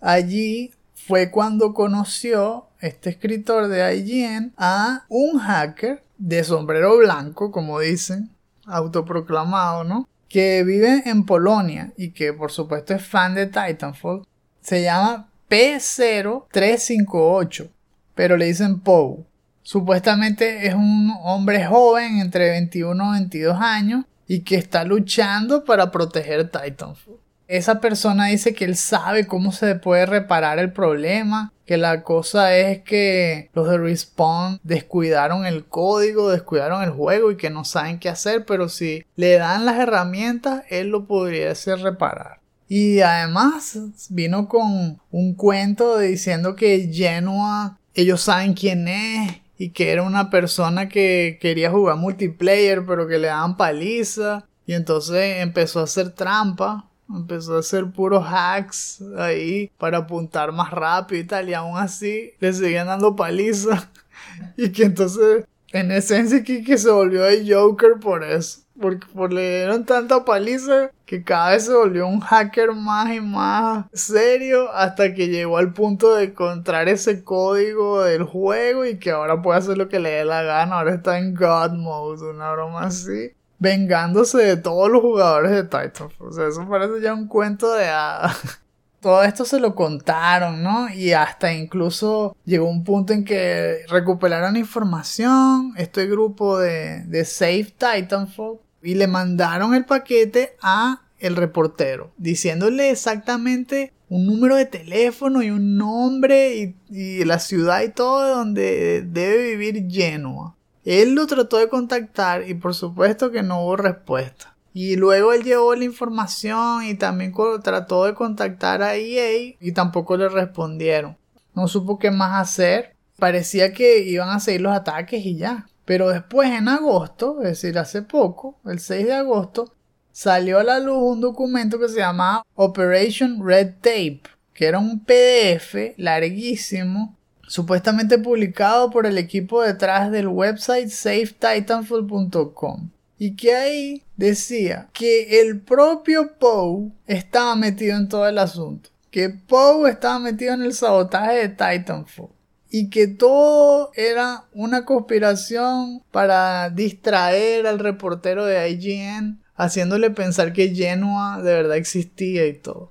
Allí 0.00 0.72
fue 0.94 1.30
cuando 1.30 1.72
conoció 1.72 2.66
este 2.80 3.10
escritor 3.10 3.68
de 3.68 3.96
IGN 3.96 4.54
a 4.56 5.04
un 5.08 5.38
hacker 5.38 6.02
de 6.18 6.42
sombrero 6.42 6.96
blanco, 6.98 7.52
como 7.52 7.78
dicen, 7.78 8.30
autoproclamado, 8.66 9.84
¿no? 9.84 10.08
Que 10.36 10.64
vive 10.64 11.04
en 11.06 11.24
Polonia 11.24 11.94
y 11.96 12.10
que 12.10 12.34
por 12.34 12.52
supuesto 12.52 12.92
es 12.92 13.02
fan 13.02 13.34
de 13.34 13.46
Titanfall. 13.46 14.26
Se 14.60 14.82
llama 14.82 15.30
P0358, 15.48 17.70
pero 18.14 18.36
le 18.36 18.44
dicen 18.44 18.80
Poe. 18.80 19.24
Supuestamente 19.62 20.66
es 20.66 20.74
un 20.74 21.10
hombre 21.22 21.64
joven 21.64 22.18
entre 22.18 22.50
21 22.50 23.02
y 23.02 23.12
22 23.20 23.58
años 23.58 24.04
y 24.28 24.40
que 24.40 24.56
está 24.56 24.84
luchando 24.84 25.64
para 25.64 25.90
proteger 25.90 26.50
Titanfall. 26.50 27.16
Esa 27.48 27.80
persona 27.80 28.26
dice 28.26 28.54
que 28.54 28.64
él 28.64 28.76
sabe 28.76 29.26
cómo 29.26 29.52
se 29.52 29.74
puede 29.76 30.06
reparar 30.06 30.58
el 30.58 30.72
problema, 30.72 31.52
que 31.64 31.76
la 31.76 32.02
cosa 32.02 32.56
es 32.56 32.82
que 32.82 33.50
los 33.54 33.68
de 33.68 33.78
Respawn 33.78 34.60
descuidaron 34.62 35.46
el 35.46 35.64
código, 35.64 36.30
descuidaron 36.30 36.82
el 36.82 36.90
juego 36.90 37.30
y 37.30 37.36
que 37.36 37.50
no 37.50 37.64
saben 37.64 37.98
qué 37.98 38.08
hacer, 38.08 38.44
pero 38.44 38.68
si 38.68 39.04
le 39.16 39.38
dan 39.38 39.64
las 39.64 39.78
herramientas, 39.78 40.64
él 40.70 40.88
lo 40.88 41.06
podría 41.06 41.50
hacer 41.52 41.80
reparar. 41.80 42.40
Y 42.68 43.00
además 43.00 43.78
vino 44.10 44.48
con 44.48 45.00
un 45.10 45.34
cuento 45.34 45.98
diciendo 45.98 46.56
que 46.56 46.90
Genoa, 46.92 47.78
ellos 47.94 48.22
saben 48.22 48.54
quién 48.54 48.88
es 48.88 49.40
y 49.56 49.70
que 49.70 49.90
era 49.90 50.02
una 50.02 50.30
persona 50.30 50.88
que 50.88 51.38
quería 51.40 51.70
jugar 51.70 51.96
multiplayer 51.96 52.84
pero 52.84 53.06
que 53.06 53.18
le 53.18 53.28
daban 53.28 53.56
paliza 53.56 54.44
y 54.66 54.74
entonces 54.74 55.40
empezó 55.40 55.80
a 55.80 55.84
hacer 55.84 56.10
trampa 56.10 56.90
Empezó 57.08 57.56
a 57.56 57.60
hacer 57.60 57.90
puros 57.90 58.24
hacks 58.26 59.02
ahí 59.16 59.70
para 59.78 59.98
apuntar 59.98 60.52
más 60.52 60.70
rápido 60.70 61.20
y 61.20 61.24
tal. 61.24 61.48
Y 61.48 61.54
aún 61.54 61.78
así 61.78 62.32
le 62.40 62.52
seguían 62.52 62.88
dando 62.88 63.14
paliza. 63.14 63.90
y 64.56 64.70
que 64.72 64.84
entonces, 64.84 65.44
en 65.72 65.90
esencia, 65.92 66.42
que 66.42 66.78
se 66.78 66.90
volvió 66.90 67.26
el 67.26 67.52
Joker 67.52 67.94
por 68.00 68.24
eso. 68.24 68.60
Porque 68.80 69.06
por 69.14 69.32
le 69.32 69.58
dieron 69.58 69.86
tanta 69.86 70.24
paliza 70.24 70.90
que 71.06 71.24
cada 71.24 71.50
vez 71.52 71.64
se 71.64 71.72
volvió 71.72 72.06
un 72.06 72.20
hacker 72.20 72.72
más 72.72 73.14
y 73.14 73.20
más 73.20 73.86
serio 73.94 74.70
hasta 74.72 75.14
que 75.14 75.28
llegó 75.28 75.56
al 75.56 75.72
punto 75.72 76.14
de 76.14 76.24
encontrar 76.24 76.88
ese 76.88 77.24
código 77.24 78.02
del 78.02 78.24
juego 78.24 78.84
y 78.84 78.98
que 78.98 79.12
ahora 79.12 79.40
puede 79.40 79.60
hacer 79.60 79.78
lo 79.78 79.88
que 79.88 79.98
le 79.98 80.10
dé 80.10 80.24
la 80.26 80.42
gana. 80.42 80.78
Ahora 80.78 80.94
está 80.94 81.18
en 81.18 81.34
God 81.34 81.72
Mode, 81.72 82.30
una 82.30 82.52
broma 82.52 82.82
así 82.82 83.35
vengándose 83.58 84.38
de 84.38 84.56
todos 84.56 84.90
los 84.90 85.00
jugadores 85.00 85.50
de 85.52 85.64
Titanfall. 85.64 86.28
O 86.28 86.32
sea, 86.32 86.48
eso 86.48 86.66
parece 86.68 87.00
ya 87.00 87.14
un 87.14 87.28
cuento 87.28 87.72
de 87.74 87.86
Todo 89.00 89.22
esto 89.22 89.44
se 89.44 89.60
lo 89.60 89.74
contaron, 89.74 90.62
¿no? 90.62 90.88
Y 90.92 91.12
hasta 91.12 91.52
incluso 91.52 92.36
llegó 92.44 92.68
un 92.68 92.82
punto 92.82 93.12
en 93.12 93.24
que 93.24 93.82
recuperaron 93.88 94.56
información, 94.56 95.74
este 95.76 96.06
grupo 96.06 96.58
de, 96.58 97.04
de 97.04 97.24
Save 97.24 97.74
Titanfall, 97.78 98.58
y 98.82 98.94
le 98.94 99.06
mandaron 99.06 99.74
el 99.74 99.84
paquete 99.84 100.56
a 100.60 101.02
el 101.18 101.36
reportero, 101.36 102.12
diciéndole 102.16 102.90
exactamente 102.90 103.92
un 104.08 104.26
número 104.26 104.56
de 104.56 104.66
teléfono 104.66 105.42
y 105.42 105.50
un 105.50 105.76
nombre 105.76 106.56
y, 106.56 106.76
y 106.90 107.24
la 107.24 107.38
ciudad 107.38 107.82
y 107.82 107.90
todo 107.90 108.36
donde 108.36 109.02
debe 109.02 109.56
vivir 109.56 109.86
Genoa. 109.90 110.55
Él 110.86 111.16
lo 111.16 111.26
trató 111.26 111.58
de 111.58 111.68
contactar 111.68 112.48
y 112.48 112.54
por 112.54 112.72
supuesto 112.72 113.32
que 113.32 113.42
no 113.42 113.64
hubo 113.64 113.76
respuesta. 113.76 114.54
Y 114.72 114.94
luego 114.94 115.32
él 115.32 115.42
llevó 115.42 115.74
la 115.74 115.82
información 115.82 116.84
y 116.84 116.94
también 116.94 117.34
trató 117.64 118.04
de 118.04 118.14
contactar 118.14 118.82
a 118.82 118.94
EA 118.94 119.56
y 119.58 119.72
tampoco 119.72 120.16
le 120.16 120.28
respondieron. 120.28 121.16
No 121.54 121.66
supo 121.66 121.98
qué 121.98 122.12
más 122.12 122.40
hacer. 122.40 122.94
Parecía 123.18 123.72
que 123.72 123.98
iban 124.04 124.28
a 124.28 124.38
seguir 124.38 124.60
los 124.60 124.76
ataques 124.76 125.26
y 125.26 125.36
ya. 125.36 125.66
Pero 125.84 126.10
después 126.10 126.50
en 126.50 126.68
agosto, 126.68 127.38
es 127.42 127.48
decir, 127.48 127.78
hace 127.78 128.02
poco, 128.02 128.60
el 128.64 128.78
6 128.78 129.06
de 129.06 129.14
agosto, 129.14 129.72
salió 130.12 130.60
a 130.60 130.64
la 130.64 130.78
luz 130.78 130.98
un 131.00 131.20
documento 131.20 131.80
que 131.80 131.88
se 131.88 131.98
llamaba 131.98 132.44
Operation 132.54 133.44
Red 133.44 133.74
Tape, 133.80 134.22
que 134.54 134.66
era 134.66 134.78
un 134.78 135.00
PDF 135.00 135.96
larguísimo 135.96 137.16
supuestamente 137.46 138.18
publicado 138.18 138.90
por 138.90 139.06
el 139.06 139.18
equipo 139.18 139.62
detrás 139.62 140.10
del 140.10 140.28
website 140.28 140.88
safetitanfall.com 140.88 142.90
y 143.18 143.36
que 143.36 143.54
ahí 143.54 144.02
decía 144.16 144.88
que 144.92 145.40
el 145.40 145.60
propio 145.60 146.36
Poe 146.38 146.90
estaba 147.06 147.56
metido 147.56 147.96
en 147.96 148.08
todo 148.08 148.28
el 148.28 148.38
asunto, 148.38 148.90
que 149.10 149.30
Poe 149.30 149.90
estaba 149.90 150.18
metido 150.18 150.54
en 150.54 150.62
el 150.62 150.74
sabotaje 150.74 151.34
de 151.34 151.48
Titanfall 151.48 152.28
y 152.70 152.90
que 152.90 153.06
todo 153.06 153.90
era 153.94 154.44
una 154.52 154.84
conspiración 154.84 156.02
para 156.10 156.70
distraer 156.70 157.66
al 157.66 157.78
reportero 157.78 158.44
de 158.44 158.68
IGN, 158.70 159.40
haciéndole 159.54 160.10
pensar 160.10 160.52
que 160.52 160.74
Genoa 160.74 161.40
de 161.42 161.54
verdad 161.54 161.76
existía 161.76 162.46
y 162.46 162.54
todo. 162.54 162.90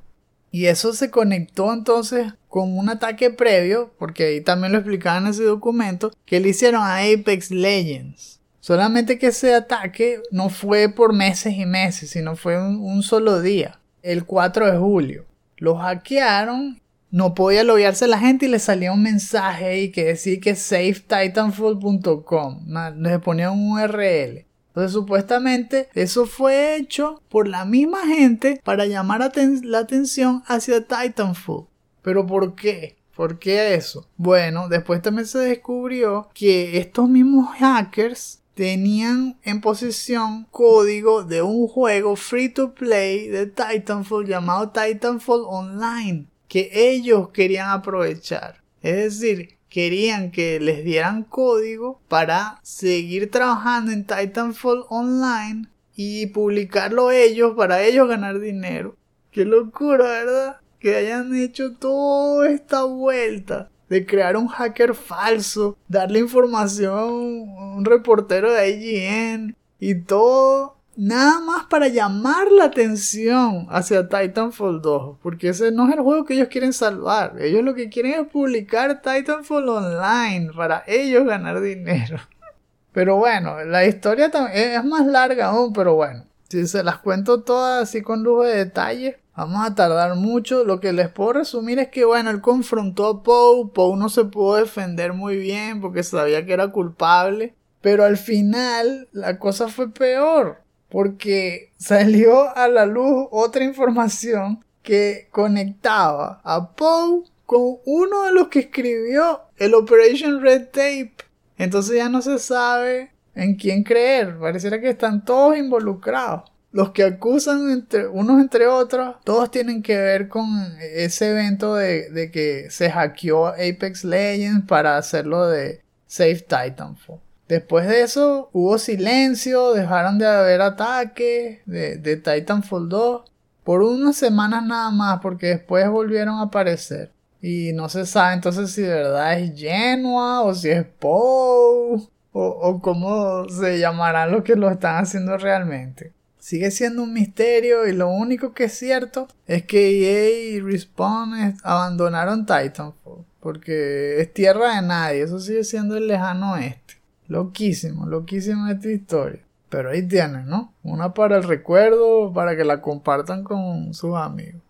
Y 0.55 0.67
eso 0.67 0.93
se 0.93 1.11
conectó 1.11 1.73
entonces 1.73 2.31
con 2.47 2.77
un 2.77 2.87
ataque 2.87 3.29
previo, 3.29 3.93
porque 3.99 4.23
ahí 4.23 4.39
también 4.39 4.71
lo 4.71 4.77
explicaban 4.77 5.25
en 5.25 5.31
ese 5.31 5.43
documento, 5.43 6.13
que 6.25 6.39
le 6.39 6.47
hicieron 6.47 6.81
a 6.81 6.99
Apex 6.99 7.51
Legends. 7.51 8.39
Solamente 8.61 9.19
que 9.19 9.27
ese 9.27 9.53
ataque 9.53 10.21
no 10.31 10.47
fue 10.47 10.87
por 10.87 11.11
meses 11.11 11.55
y 11.57 11.65
meses, 11.65 12.11
sino 12.11 12.37
fue 12.37 12.57
un, 12.57 13.03
solo 13.03 13.41
día, 13.41 13.81
el 14.01 14.23
4 14.23 14.71
de 14.71 14.77
julio. 14.77 15.25
Lo 15.57 15.75
hackearon, 15.75 16.81
no 17.11 17.33
podía 17.33 17.65
loguearse 17.65 18.07
la 18.07 18.19
gente 18.19 18.45
y 18.45 18.49
le 18.49 18.59
salía 18.59 18.93
un 18.93 19.03
mensaje 19.03 19.65
ahí 19.65 19.91
que 19.91 20.05
decía 20.05 20.39
que 20.39 20.55
safetitanfall.com. 20.55 22.65
Le 22.95 23.19
ponía 23.19 23.51
un 23.51 23.73
URL. 23.73 24.45
Entonces 24.75 24.91
supuestamente 24.91 25.87
eso 25.93 26.25
fue 26.25 26.75
hecho 26.75 27.21
por 27.29 27.47
la 27.47 27.63
misma 27.63 28.05
gente 28.05 28.59
para 28.61 28.85
llamar 28.85 29.31
la 29.63 29.79
atención 29.79 30.43
hacia 30.47 30.85
Titanfall. 30.85 31.67
Pero 32.01 32.27
¿por 32.27 32.55
qué? 32.55 32.97
¿Por 33.15 33.39
qué 33.39 33.75
eso? 33.75 34.05
Bueno, 34.17 34.67
después 34.67 35.01
también 35.01 35.27
se 35.27 35.39
descubrió 35.39 36.27
que 36.33 36.77
estos 36.77 37.07
mismos 37.07 37.55
hackers 37.57 38.41
tenían 38.53 39.37
en 39.43 39.61
posesión 39.61 40.45
código 40.51 41.23
de 41.23 41.41
un 41.41 41.69
juego 41.69 42.17
free 42.17 42.49
to 42.49 42.73
play 42.73 43.29
de 43.29 43.45
Titanfall 43.45 44.27
llamado 44.27 44.71
Titanfall 44.71 45.45
Online 45.47 46.27
que 46.49 46.69
ellos 46.73 47.29
querían 47.29 47.69
aprovechar. 47.69 48.61
Es 48.81 49.21
decir, 49.21 49.57
querían 49.75 50.31
que 50.31 50.61
les 50.61 50.85
dieran 50.85 51.25
código 51.25 51.99
para 52.07 52.61
seguir 52.63 53.29
trabajando 53.29 53.91
en 53.91 54.05
Titanfall 54.05 54.85
Online 54.87 55.67
y 55.97 56.27
publicarlo 56.27 57.11
ellos 57.11 57.55
para 57.57 57.83
ellos 57.83 58.07
ganar 58.07 58.39
dinero. 58.39 58.95
Qué 59.31 59.43
locura, 59.43 60.05
¿verdad? 60.05 60.61
Que 60.79 60.95
hayan 60.95 61.35
hecho 61.35 61.73
toda 61.75 62.49
esta 62.49 62.85
vuelta 62.85 63.69
de 63.89 64.05
crear 64.05 64.37
un 64.37 64.47
hacker 64.47 64.95
falso, 64.95 65.77
darle 65.89 66.19
información 66.19 66.97
a 66.97 67.75
un 67.75 67.83
reportero 67.83 68.53
de 68.53 68.69
IGN 68.69 69.57
y 69.77 69.95
todo 69.95 70.74
nada 70.95 71.39
más 71.39 71.65
para 71.65 71.87
llamar 71.87 72.51
la 72.51 72.65
atención 72.65 73.67
hacia 73.69 74.07
Titanfall 74.07 74.81
2, 74.81 75.17
porque 75.21 75.49
ese 75.49 75.71
no 75.71 75.87
es 75.87 75.95
el 75.95 76.01
juego 76.01 76.25
que 76.25 76.35
ellos 76.35 76.47
quieren 76.47 76.73
salvar. 76.73 77.35
Ellos 77.39 77.63
lo 77.63 77.73
que 77.73 77.89
quieren 77.89 78.13
es 78.13 78.27
publicar 78.27 79.01
Titanfall 79.01 79.69
Online 79.69 80.51
para 80.55 80.83
ellos 80.87 81.25
ganar 81.25 81.61
dinero. 81.61 82.17
Pero 82.93 83.17
bueno, 83.17 83.63
la 83.65 83.85
historia 83.85 84.31
es 84.53 84.83
más 84.85 85.05
larga 85.05 85.47
aún, 85.47 85.73
pero 85.73 85.95
bueno, 85.95 86.23
si 86.47 86.65
se 86.65 86.81
las 86.81 86.99
cuento 86.99 87.41
todas 87.41 87.83
así 87.83 88.01
con 88.01 88.23
lujo 88.23 88.43
de 88.43 88.55
detalle, 88.55 89.19
vamos 89.35 89.67
a 89.67 89.75
tardar 89.75 90.15
mucho. 90.15 90.63
Lo 90.63 90.79
que 90.79 90.93
les 90.93 91.09
puedo 91.09 91.33
resumir 91.33 91.77
es 91.79 91.89
que 91.89 92.05
bueno, 92.05 92.29
él 92.29 92.39
confrontó 92.39 93.07
a 93.07 93.21
Poe, 93.21 93.67
Poe 93.73 93.97
no 93.97 94.07
se 94.07 94.23
pudo 94.23 94.55
defender 94.55 95.11
muy 95.11 95.35
bien 95.35 95.81
porque 95.81 96.03
sabía 96.03 96.45
que 96.45 96.53
era 96.53 96.69
culpable. 96.69 97.53
Pero 97.81 98.05
al 98.05 98.15
final 98.15 99.09
la 99.11 99.39
cosa 99.39 99.67
fue 99.67 99.91
peor 99.91 100.64
porque 100.95 101.73
salió 101.77 102.55
a 102.55 102.69
la 102.69 102.85
luz 102.85 103.27
otra 103.29 103.65
información 103.65 104.63
que 104.81 105.27
conectaba 105.29 106.39
a 106.41 106.71
Poe 106.71 107.25
con 107.45 107.79
uno 107.85 108.23
de 108.23 108.31
los 108.31 108.47
que 108.47 108.59
escribió 108.59 109.41
el 109.57 109.73
Operation 109.73 110.39
Red 110.41 110.67
Tape. 110.67 111.15
Entonces 111.57 111.97
ya 111.97 112.07
no 112.07 112.21
se 112.21 112.39
sabe 112.39 113.11
en 113.35 113.55
quién 113.55 113.83
creer. 113.83 114.39
Pareciera 114.39 114.79
que 114.79 114.87
están 114.87 115.25
todos 115.25 115.57
involucrados. 115.57 116.49
Los 116.71 116.91
que 116.91 117.03
acusan 117.03 117.69
entre 117.71 118.07
unos 118.07 118.39
entre 118.39 118.67
otros, 118.67 119.17
todos 119.25 119.51
tienen 119.51 119.83
que 119.83 119.97
ver 119.97 120.29
con 120.29 120.47
ese 120.79 121.31
evento 121.31 121.75
de, 121.75 122.09
de 122.09 122.31
que 122.31 122.71
se 122.71 122.89
hackeó 122.89 123.47
Apex 123.47 124.05
Legends 124.05 124.65
para 124.65 124.97
hacerlo 124.97 125.45
de 125.49 125.81
Save 126.07 126.45
Titanfall. 126.47 127.24
Después 127.47 127.87
de 127.87 128.01
eso 128.01 128.49
hubo 128.53 128.77
silencio, 128.79 129.73
dejaron 129.73 130.17
de 130.17 130.25
haber 130.27 130.61
ataques 130.61 131.59
de, 131.65 131.97
de 131.97 132.17
Titanfall 132.17 132.89
2 132.89 133.31
por 133.63 133.83
unas 133.83 134.15
semanas 134.15 134.65
nada 134.65 134.89
más 134.91 135.19
porque 135.21 135.47
después 135.47 135.89
volvieron 135.89 136.39
a 136.39 136.43
aparecer. 136.43 137.11
Y 137.41 137.73
no 137.73 137.89
se 137.89 138.07
sabe 138.07 138.33
entonces 138.33 138.71
si 138.71 138.81
de 138.81 138.93
verdad 138.93 139.39
es 139.39 139.59
Genoa 139.59 140.41
o 140.41 140.55
si 140.55 140.69
es 140.69 140.85
Poe 140.85 142.01
o, 142.31 142.41
o 142.41 142.81
cómo 142.81 143.47
se 143.49 143.77
llamarán 143.77 144.31
los 144.31 144.43
que 144.43 144.55
lo 144.55 144.69
están 144.71 145.03
haciendo 145.03 145.37
realmente. 145.37 146.13
Sigue 146.39 146.71
siendo 146.71 147.03
un 147.03 147.13
misterio 147.13 147.87
y 147.87 147.93
lo 147.93 148.09
único 148.09 148.53
que 148.53 148.65
es 148.65 148.73
cierto 148.73 149.27
es 149.47 149.63
que 149.63 149.89
EA 149.89 150.55
y 150.55 150.59
Respawn 150.59 151.57
abandonaron 151.63 152.45
Titanfall 152.45 153.25
porque 153.39 154.21
es 154.21 154.33
tierra 154.33 154.75
de 154.75 154.87
nadie, 154.87 155.21
eso 155.21 155.39
sigue 155.39 155.63
siendo 155.63 155.97
el 155.97 156.07
lejano 156.07 156.53
oeste. 156.53 156.94
Loquísimo, 157.27 158.05
loquísima 158.05 158.71
esta 158.71 158.89
historia. 158.89 159.41
Pero 159.69 159.89
ahí 159.89 160.07
tienen, 160.07 160.47
¿no? 160.47 160.73
Una 160.83 161.13
para 161.13 161.37
el 161.37 161.43
recuerdo, 161.43 162.31
para 162.33 162.55
que 162.55 162.63
la 162.63 162.81
compartan 162.81 163.43
con 163.43 163.93
sus 163.93 164.15
amigos. 164.15 164.61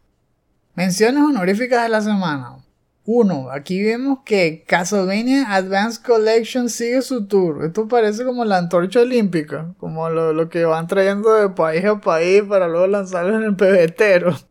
Menciones 0.75 1.23
honoríficas 1.23 1.83
de 1.83 1.89
la 1.89 2.01
semana. 2.01 2.57
1. 3.05 3.51
Aquí 3.51 3.83
vemos 3.83 4.19
que 4.25 4.63
Castlevania 4.67 5.53
Advanced 5.53 6.01
Collection 6.03 6.69
sigue 6.69 7.01
su 7.01 7.27
tour. 7.27 7.63
Esto 7.63 7.87
parece 7.87 8.25
como 8.25 8.43
la 8.45 8.57
antorcha 8.57 9.01
olímpica, 9.01 9.75
como 9.77 10.09
lo, 10.09 10.49
que 10.49 10.65
van 10.65 10.87
trayendo 10.87 11.33
de 11.33 11.49
país 11.49 11.85
a 11.85 12.01
país 12.01 12.41
para 12.43 12.67
luego 12.67 12.87
lanzarlo 12.87 13.37
en 13.37 13.43
el 13.43 13.55
pebetero. 13.55 14.35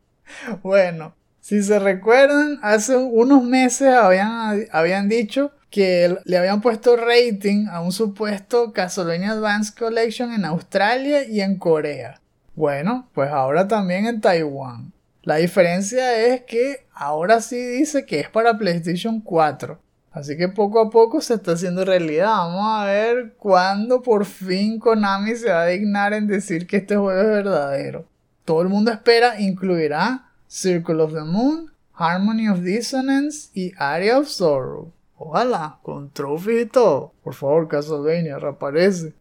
Bueno, 0.62 1.14
si 1.44 1.62
se 1.62 1.78
recuerdan, 1.78 2.58
hace 2.62 2.96
unos 2.96 3.44
meses 3.44 3.92
habían, 3.92 4.66
habían 4.72 5.10
dicho 5.10 5.52
que 5.68 6.16
le 6.24 6.38
habían 6.38 6.62
puesto 6.62 6.96
rating 6.96 7.66
a 7.66 7.82
un 7.82 7.92
supuesto 7.92 8.72
Castlevania 8.72 9.32
Advanced 9.32 9.74
Collection 9.74 10.32
en 10.32 10.46
Australia 10.46 11.28
y 11.28 11.42
en 11.42 11.58
Corea. 11.58 12.18
Bueno, 12.54 13.10
pues 13.12 13.30
ahora 13.30 13.68
también 13.68 14.06
en 14.06 14.22
Taiwán. 14.22 14.94
La 15.22 15.36
diferencia 15.36 16.16
es 16.16 16.44
que 16.44 16.86
ahora 16.94 17.42
sí 17.42 17.58
dice 17.58 18.06
que 18.06 18.20
es 18.20 18.30
para 18.30 18.56
PlayStation 18.56 19.20
4. 19.20 19.78
Así 20.12 20.38
que 20.38 20.48
poco 20.48 20.80
a 20.80 20.88
poco 20.88 21.20
se 21.20 21.34
está 21.34 21.52
haciendo 21.52 21.84
realidad. 21.84 22.28
Vamos 22.28 22.80
a 22.80 22.86
ver 22.86 23.34
cuándo 23.36 24.00
por 24.00 24.24
fin 24.24 24.78
Konami 24.78 25.36
se 25.36 25.50
va 25.50 25.64
a 25.64 25.66
dignar 25.66 26.14
en 26.14 26.26
decir 26.26 26.66
que 26.66 26.78
este 26.78 26.96
juego 26.96 27.20
es 27.20 27.26
verdadero. 27.26 28.06
Todo 28.46 28.62
el 28.62 28.70
mundo 28.70 28.90
espera 28.90 29.38
incluirá 29.38 30.30
Circle 30.54 31.00
of 31.00 31.12
the 31.12 31.24
Moon, 31.24 31.72
Harmony 31.94 32.46
of 32.46 32.62
Dissonance 32.62 33.50
y 33.56 33.72
Area 33.76 34.16
of 34.16 34.28
Sorrow. 34.28 34.92
Ojalá, 35.18 35.80
con 35.82 36.12
trophy 36.12 36.60
y 36.60 36.66
todo. 36.66 37.12
Por 37.24 37.34
favor, 37.34 37.66
Castlevania, 37.66 38.38
reaparece. 38.38 39.14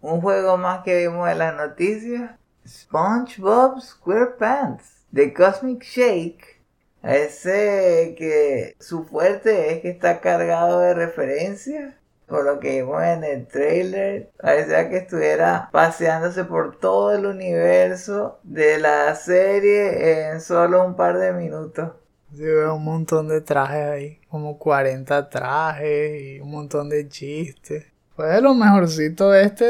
Un 0.00 0.20
juego 0.20 0.56
más 0.56 0.84
que 0.84 1.08
vimos 1.08 1.28
en 1.28 1.38
las 1.38 1.56
noticias. 1.56 2.38
SpongeBob 2.64 3.80
SquarePants 3.80 5.04
de 5.10 5.34
Cosmic 5.34 5.82
Shake, 5.82 6.62
ese 7.02 8.14
que 8.16 8.76
su 8.78 9.02
fuerte 9.02 9.72
es 9.72 9.82
que 9.82 9.90
está 9.90 10.20
cargado 10.20 10.78
de 10.78 10.94
referencias. 10.94 11.96
Por 12.32 12.46
lo 12.46 12.60
que 12.60 12.80
vimos 12.80 13.02
en 13.02 13.24
el 13.24 13.46
trailer, 13.46 14.30
parecía 14.40 14.88
que 14.88 14.96
estuviera 14.96 15.68
paseándose 15.70 16.44
por 16.44 16.78
todo 16.78 17.12
el 17.12 17.26
universo 17.26 18.38
de 18.42 18.78
la 18.78 19.14
serie 19.16 20.30
en 20.30 20.40
solo 20.40 20.82
un 20.82 20.96
par 20.96 21.18
de 21.18 21.34
minutos. 21.34 21.90
Sí, 22.34 22.42
veo 22.42 22.76
un 22.76 22.84
montón 22.84 23.28
de 23.28 23.42
trajes 23.42 23.86
ahí, 23.86 24.20
como 24.30 24.58
40 24.58 25.28
trajes 25.28 26.22
y 26.22 26.40
un 26.40 26.52
montón 26.52 26.88
de 26.88 27.06
chistes. 27.06 27.84
Fue 28.16 28.28
de 28.28 28.40
lo 28.40 28.54
mejorcito 28.54 29.34
este 29.34 29.66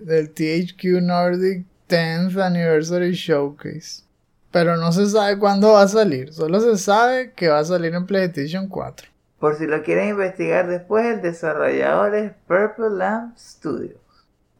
del 0.00 0.30
THQ 0.30 0.82
Nordic 1.02 1.64
10th 1.88 2.42
Anniversary 2.42 3.12
Showcase. 3.12 4.02
Pero 4.50 4.76
no 4.76 4.90
se 4.90 5.08
sabe 5.08 5.38
cuándo 5.38 5.74
va 5.74 5.82
a 5.82 5.88
salir, 5.88 6.32
solo 6.32 6.58
se 6.58 6.76
sabe 6.76 7.30
que 7.34 7.46
va 7.46 7.60
a 7.60 7.64
salir 7.64 7.94
en 7.94 8.04
PlayStation 8.04 8.66
4. 8.66 9.10
Por 9.40 9.56
si 9.56 9.66
lo 9.66 9.82
quieren 9.82 10.10
investigar 10.10 10.68
después, 10.68 11.06
el 11.06 11.22
desarrollador 11.22 12.14
es 12.14 12.32
Purple 12.46 12.90
Lamp 12.90 13.38
Studios. 13.38 13.98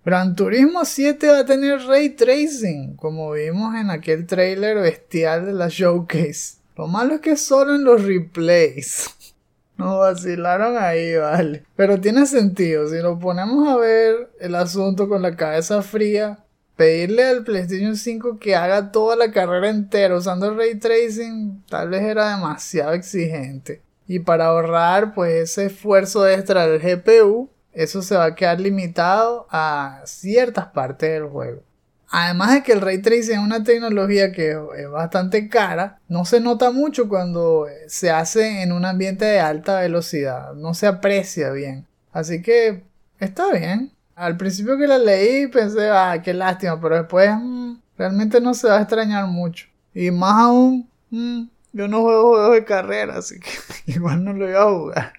Gran 0.07 0.35
Turismo 0.35 0.87
7 0.87 1.29
va 1.29 1.41
a 1.41 1.45
tener 1.45 1.81
ray 1.87 2.09
tracing, 2.09 2.97
como 2.97 3.33
vimos 3.33 3.75
en 3.75 3.91
aquel 3.91 4.27
trailer 4.27 4.79
bestial 4.79 5.45
de 5.45 5.53
la 5.53 5.69
showcase. 5.69 6.57
Lo 6.79 6.87
malo 6.87 7.17
es 7.17 7.21
que 7.21 7.37
solo 7.37 7.75
en 7.75 7.85
los 7.85 8.03
replays. 8.03 9.11
Nos 9.77 9.99
vacilaron 9.99 10.79
ahí, 10.79 11.15
vale. 11.15 11.65
Pero 11.77 12.01
tiene 12.01 12.25
sentido, 12.25 12.89
si 12.89 13.01
lo 13.01 13.19
ponemos 13.19 13.69
a 13.69 13.77
ver 13.77 14.31
el 14.41 14.55
asunto 14.55 15.11
con 15.11 15.21
la 15.21 15.37
cabeza 15.37 15.83
fría, 15.83 16.39
pedirle 16.77 17.25
al 17.25 17.45
PlayStation 17.45 17.97
5 17.97 18.39
que 18.39 18.57
haga 18.57 18.91
toda 18.93 19.15
la 19.15 19.31
carrera 19.31 19.69
entera 19.69 20.17
usando 20.17 20.49
el 20.49 20.57
ray 20.57 20.77
tracing 20.77 21.65
tal 21.69 21.91
vez 21.91 22.01
era 22.01 22.35
demasiado 22.35 22.95
exigente. 22.95 23.83
Y 24.11 24.19
para 24.19 24.47
ahorrar 24.47 25.15
pues 25.15 25.35
ese 25.35 25.67
esfuerzo 25.67 26.27
extra 26.27 26.67
del 26.67 26.81
GPU, 26.81 27.49
eso 27.73 28.03
se 28.03 28.17
va 28.17 28.25
a 28.25 28.35
quedar 28.35 28.59
limitado 28.59 29.47
a 29.51 30.03
ciertas 30.05 30.67
partes 30.67 31.13
del 31.13 31.29
juego. 31.29 31.63
Además 32.11 32.55
de 32.55 32.63
que 32.65 32.73
el 32.73 32.81
ray 32.81 33.01
tracing 33.01 33.35
es 33.35 33.39
una 33.39 33.63
tecnología 33.63 34.33
que 34.33 34.51
es 34.51 34.91
bastante 34.91 35.49
cara, 35.49 36.01
no 36.09 36.25
se 36.25 36.41
nota 36.41 36.73
mucho 36.73 37.09
cuando 37.09 37.69
se 37.87 38.11
hace 38.11 38.63
en 38.63 38.73
un 38.73 38.85
ambiente 38.85 39.27
de 39.27 39.39
alta 39.39 39.79
velocidad, 39.79 40.55
no 40.55 40.75
se 40.75 40.89
aprecia 40.89 41.53
bien. 41.53 41.87
Así 42.11 42.43
que 42.43 42.83
está 43.21 43.53
bien, 43.53 43.93
al 44.17 44.37
principio 44.37 44.77
que 44.77 44.89
la 44.89 44.99
leí 44.99 45.47
pensé, 45.47 45.89
ah, 45.89 46.21
qué 46.21 46.35
lástima, 46.35 46.81
pero 46.81 46.97
después 46.97 47.31
mm, 47.41 47.75
realmente 47.97 48.41
no 48.41 48.55
se 48.55 48.67
va 48.67 48.79
a 48.79 48.83
extrañar 48.83 49.29
mucho. 49.29 49.69
Y 49.95 50.11
más 50.11 50.35
aún, 50.35 50.91
mm, 51.11 51.45
yo 51.73 51.89
no 51.89 52.03
juego 52.03 52.31
juegos 52.31 52.53
de 52.53 52.65
carrera, 52.65 53.19
así 53.19 53.41
que 53.41 53.51
igual 53.87 54.25
no 54.25 54.33
lo 54.33 54.49
iba 54.49 54.63
a 54.63 54.71
jugar. 54.71 55.13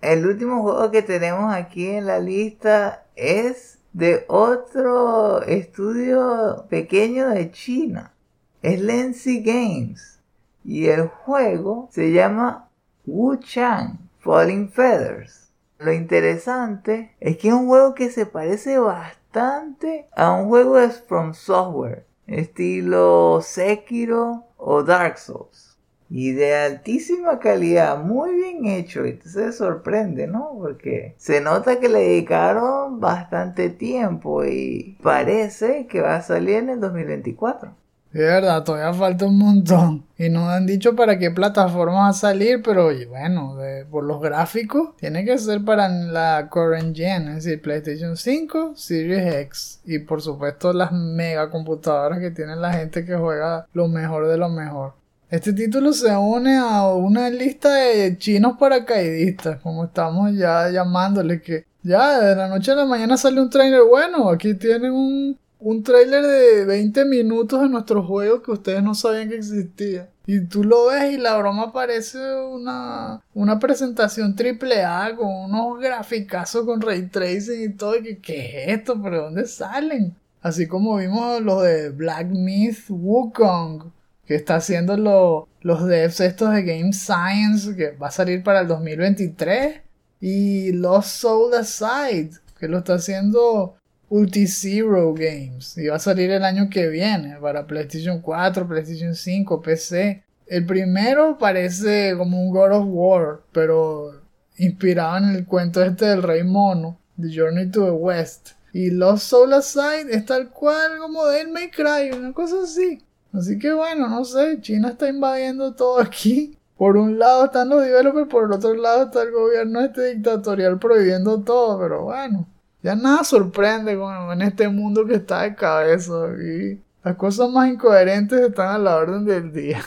El 0.00 0.26
último 0.26 0.62
juego 0.62 0.90
que 0.90 1.02
tenemos 1.02 1.54
aquí 1.54 1.86
en 1.86 2.06
la 2.06 2.18
lista 2.18 3.06
es 3.16 3.78
de 3.94 4.24
otro 4.28 5.42
estudio 5.42 6.66
pequeño 6.68 7.30
de 7.30 7.50
China. 7.50 8.12
Es 8.60 8.80
Lenzi 8.80 9.42
Games. 9.42 10.20
Y 10.64 10.86
el 10.86 11.08
juego 11.08 11.88
se 11.92 12.12
llama 12.12 12.68
Wu 13.06 13.36
Chang 13.36 13.98
Falling 14.18 14.70
Feathers. 14.70 15.50
Lo 15.78 15.92
interesante 15.92 17.14
es 17.20 17.36
que 17.36 17.48
es 17.48 17.54
un 17.54 17.66
juego 17.66 17.94
que 17.94 18.10
se 18.10 18.26
parece 18.26 18.78
bastante 18.78 20.08
a 20.16 20.32
un 20.32 20.48
juego 20.48 20.76
de 20.76 20.88
From 20.88 21.34
Software, 21.34 22.06
estilo 22.26 23.40
Sekiro 23.42 24.44
o 24.56 24.82
Dark 24.82 25.18
Souls. 25.18 25.78
Y 26.10 26.32
de 26.32 26.54
altísima 26.54 27.38
calidad, 27.38 27.98
muy 28.02 28.34
bien 28.34 28.66
hecho. 28.66 29.04
Y 29.06 29.18
se 29.24 29.52
sorprende, 29.52 30.26
¿no? 30.26 30.52
Porque 30.58 31.14
se 31.16 31.40
nota 31.40 31.80
que 31.80 31.88
le 31.88 32.00
dedicaron 32.00 33.00
bastante 33.00 33.70
tiempo 33.70 34.44
y 34.44 34.96
parece 35.02 35.86
que 35.86 36.00
va 36.00 36.16
a 36.16 36.22
salir 36.22 36.56
en 36.56 36.70
el 36.70 36.80
2024. 36.80 37.74
De 38.14 38.22
verdad, 38.22 38.62
todavía 38.62 38.94
falta 38.94 39.26
un 39.26 39.38
montón. 39.38 40.06
Y 40.16 40.28
nos 40.28 40.48
han 40.48 40.66
dicho 40.66 40.94
para 40.94 41.18
qué 41.18 41.32
plataforma 41.32 42.02
va 42.02 42.08
a 42.10 42.12
salir, 42.12 42.62
pero 42.62 42.90
bueno, 43.08 43.58
por 43.90 44.04
los 44.04 44.22
gráficos, 44.22 44.96
tiene 44.96 45.24
que 45.24 45.36
ser 45.36 45.64
para 45.64 45.88
la 45.88 46.48
current 46.48 46.96
gen, 46.96 47.26
es 47.26 47.42
decir, 47.42 47.60
PlayStation 47.60 48.16
5, 48.16 48.74
Series 48.76 49.34
X. 49.34 49.80
Y 49.84 49.98
por 49.98 50.22
supuesto 50.22 50.72
las 50.72 50.92
mega 50.92 51.50
computadoras 51.50 52.20
que 52.20 52.30
tienen 52.30 52.62
la 52.62 52.72
gente 52.72 53.04
que 53.04 53.16
juega 53.16 53.66
lo 53.72 53.88
mejor 53.88 54.28
de 54.28 54.38
lo 54.38 54.48
mejor. 54.48 54.92
Este 55.28 55.52
título 55.52 55.92
se 55.92 56.16
une 56.16 56.56
a 56.56 56.86
una 56.94 57.28
lista 57.30 57.74
de 57.74 58.16
chinos 58.16 58.56
paracaidistas, 58.56 59.58
como 59.60 59.86
estamos 59.86 60.32
ya 60.36 60.70
llamándoles, 60.70 61.42
que 61.42 61.64
ya 61.82 62.20
de 62.20 62.36
la 62.36 62.46
noche 62.46 62.70
a 62.70 62.76
la 62.76 62.84
mañana 62.84 63.16
sale 63.16 63.40
un 63.40 63.50
trailer 63.50 63.82
bueno, 63.82 64.30
aquí 64.30 64.54
tienen 64.54 64.92
un 64.92 65.36
un 65.58 65.82
tráiler 65.82 66.22
de 66.22 66.64
20 66.64 67.04
minutos 67.06 67.62
de 67.62 67.68
nuestro 67.68 68.02
juego 68.02 68.42
que 68.42 68.52
ustedes 68.52 68.82
no 68.82 68.94
sabían 68.94 69.28
que 69.28 69.36
existía. 69.36 70.10
Y 70.26 70.40
tú 70.40 70.64
lo 70.64 70.86
ves 70.86 71.14
y 71.14 71.18
la 71.18 71.36
broma 71.36 71.72
parece 71.72 72.18
una, 72.36 73.22
una 73.34 73.58
presentación 73.58 74.34
triple 74.34 74.82
A 74.82 75.14
con 75.14 75.28
unos 75.28 75.78
graficazos 75.80 76.64
con 76.64 76.80
ray 76.80 77.08
tracing 77.08 77.62
y 77.62 77.74
todo. 77.74 77.92
Que, 78.02 78.18
¿Qué 78.18 78.64
es 78.64 78.78
esto? 78.78 79.00
¿Pero 79.02 79.24
dónde 79.24 79.46
salen? 79.46 80.14
Así 80.40 80.66
como 80.66 80.96
vimos 80.96 81.40
los 81.42 81.62
de 81.62 81.90
Black 81.90 82.28
Myth 82.28 82.88
Wukong, 82.88 83.90
que 84.26 84.34
está 84.34 84.56
haciendo 84.56 85.46
los 85.60 85.86
devs 85.86 86.20
estos 86.20 86.52
de 86.52 86.62
Game 86.62 86.92
Science, 86.92 87.74
que 87.76 87.92
va 87.92 88.08
a 88.08 88.10
salir 88.10 88.42
para 88.42 88.60
el 88.60 88.68
2023. 88.68 89.80
Y 90.20 90.72
Lost 90.72 91.08
Soul 91.08 91.54
Aside, 91.54 92.30
que 92.58 92.68
lo 92.68 92.78
está 92.78 92.94
haciendo 92.94 93.76
Ulti-Zero 94.14 95.12
Games 95.12 95.76
y 95.76 95.88
va 95.88 95.96
a 95.96 95.98
salir 95.98 96.30
el 96.30 96.44
año 96.44 96.70
que 96.70 96.86
viene 96.86 97.36
para 97.40 97.66
PlayStation 97.66 98.20
4, 98.20 98.68
PlayStation 98.68 99.12
5, 99.12 99.60
PC. 99.60 100.22
El 100.46 100.64
primero 100.66 101.36
parece 101.36 102.14
como 102.16 102.40
un 102.40 102.52
God 102.52 102.72
of 102.72 102.84
War, 102.86 103.40
pero 103.50 104.12
inspirado 104.56 105.16
en 105.16 105.34
el 105.34 105.46
cuento 105.46 105.82
este 105.82 106.04
del 106.04 106.22
Rey 106.22 106.44
Mono, 106.44 107.00
The 107.20 107.36
Journey 107.36 107.72
to 107.72 107.86
the 107.86 107.90
West. 107.90 108.50
Y 108.72 108.90
Lost 108.90 109.24
Soul 109.24 109.52
Aside 109.52 110.06
es 110.14 110.24
tal 110.24 110.50
cual 110.50 110.98
como 111.00 111.26
Devil 111.26 111.52
May 111.52 111.70
Cry, 111.72 112.16
una 112.16 112.32
cosa 112.32 112.62
así. 112.62 113.02
Así 113.32 113.58
que 113.58 113.72
bueno, 113.72 114.08
no 114.08 114.24
sé, 114.24 114.60
China 114.60 114.90
está 114.90 115.08
invadiendo 115.08 115.74
todo 115.74 115.98
aquí. 115.98 116.56
Por 116.76 116.96
un 116.96 117.18
lado 117.18 117.46
están 117.46 117.68
los 117.68 117.82
developers, 117.82 118.28
por 118.28 118.44
el 118.44 118.52
otro 118.52 118.74
lado 118.74 119.06
está 119.06 119.22
el 119.22 119.32
gobierno 119.32 119.80
este 119.80 120.14
dictatorial 120.14 120.78
prohibiendo 120.78 121.42
todo, 121.42 121.80
pero 121.80 122.04
bueno. 122.04 122.46
Ya 122.84 122.94
nada 122.94 123.24
sorprende 123.24 123.96
con, 123.96 124.30
en 124.30 124.42
este 124.42 124.68
mundo 124.68 125.06
que 125.06 125.14
está 125.14 125.40
de 125.40 125.54
cabeza 125.54 126.12
y 126.38 126.78
las 127.02 127.16
cosas 127.16 127.48
más 127.48 127.70
incoherentes 127.70 128.38
están 128.38 128.74
a 128.74 128.76
la 128.76 128.96
orden 128.96 129.24
del 129.24 129.50
día. 129.54 129.82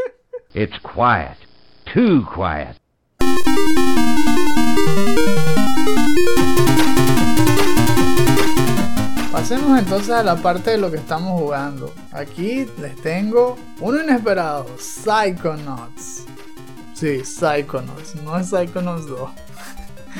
It's 0.54 0.78
quiet, 0.80 1.36
too 1.92 2.26
quiet. 2.34 2.74
Pasemos 9.30 9.78
entonces 9.78 10.08
a 10.08 10.22
la 10.22 10.36
parte 10.36 10.70
de 10.70 10.78
lo 10.78 10.90
que 10.90 10.96
estamos 10.96 11.38
jugando. 11.38 11.92
Aquí 12.12 12.66
les 12.80 12.96
tengo 13.02 13.58
uno 13.78 14.02
inesperado, 14.02 14.64
Psychonauts. 14.78 16.24
Sí, 16.94 17.22
Psychonauts, 17.22 18.14
no 18.22 18.38
es 18.38 18.48
Psychonauts 18.48 19.06
2. 19.06 19.30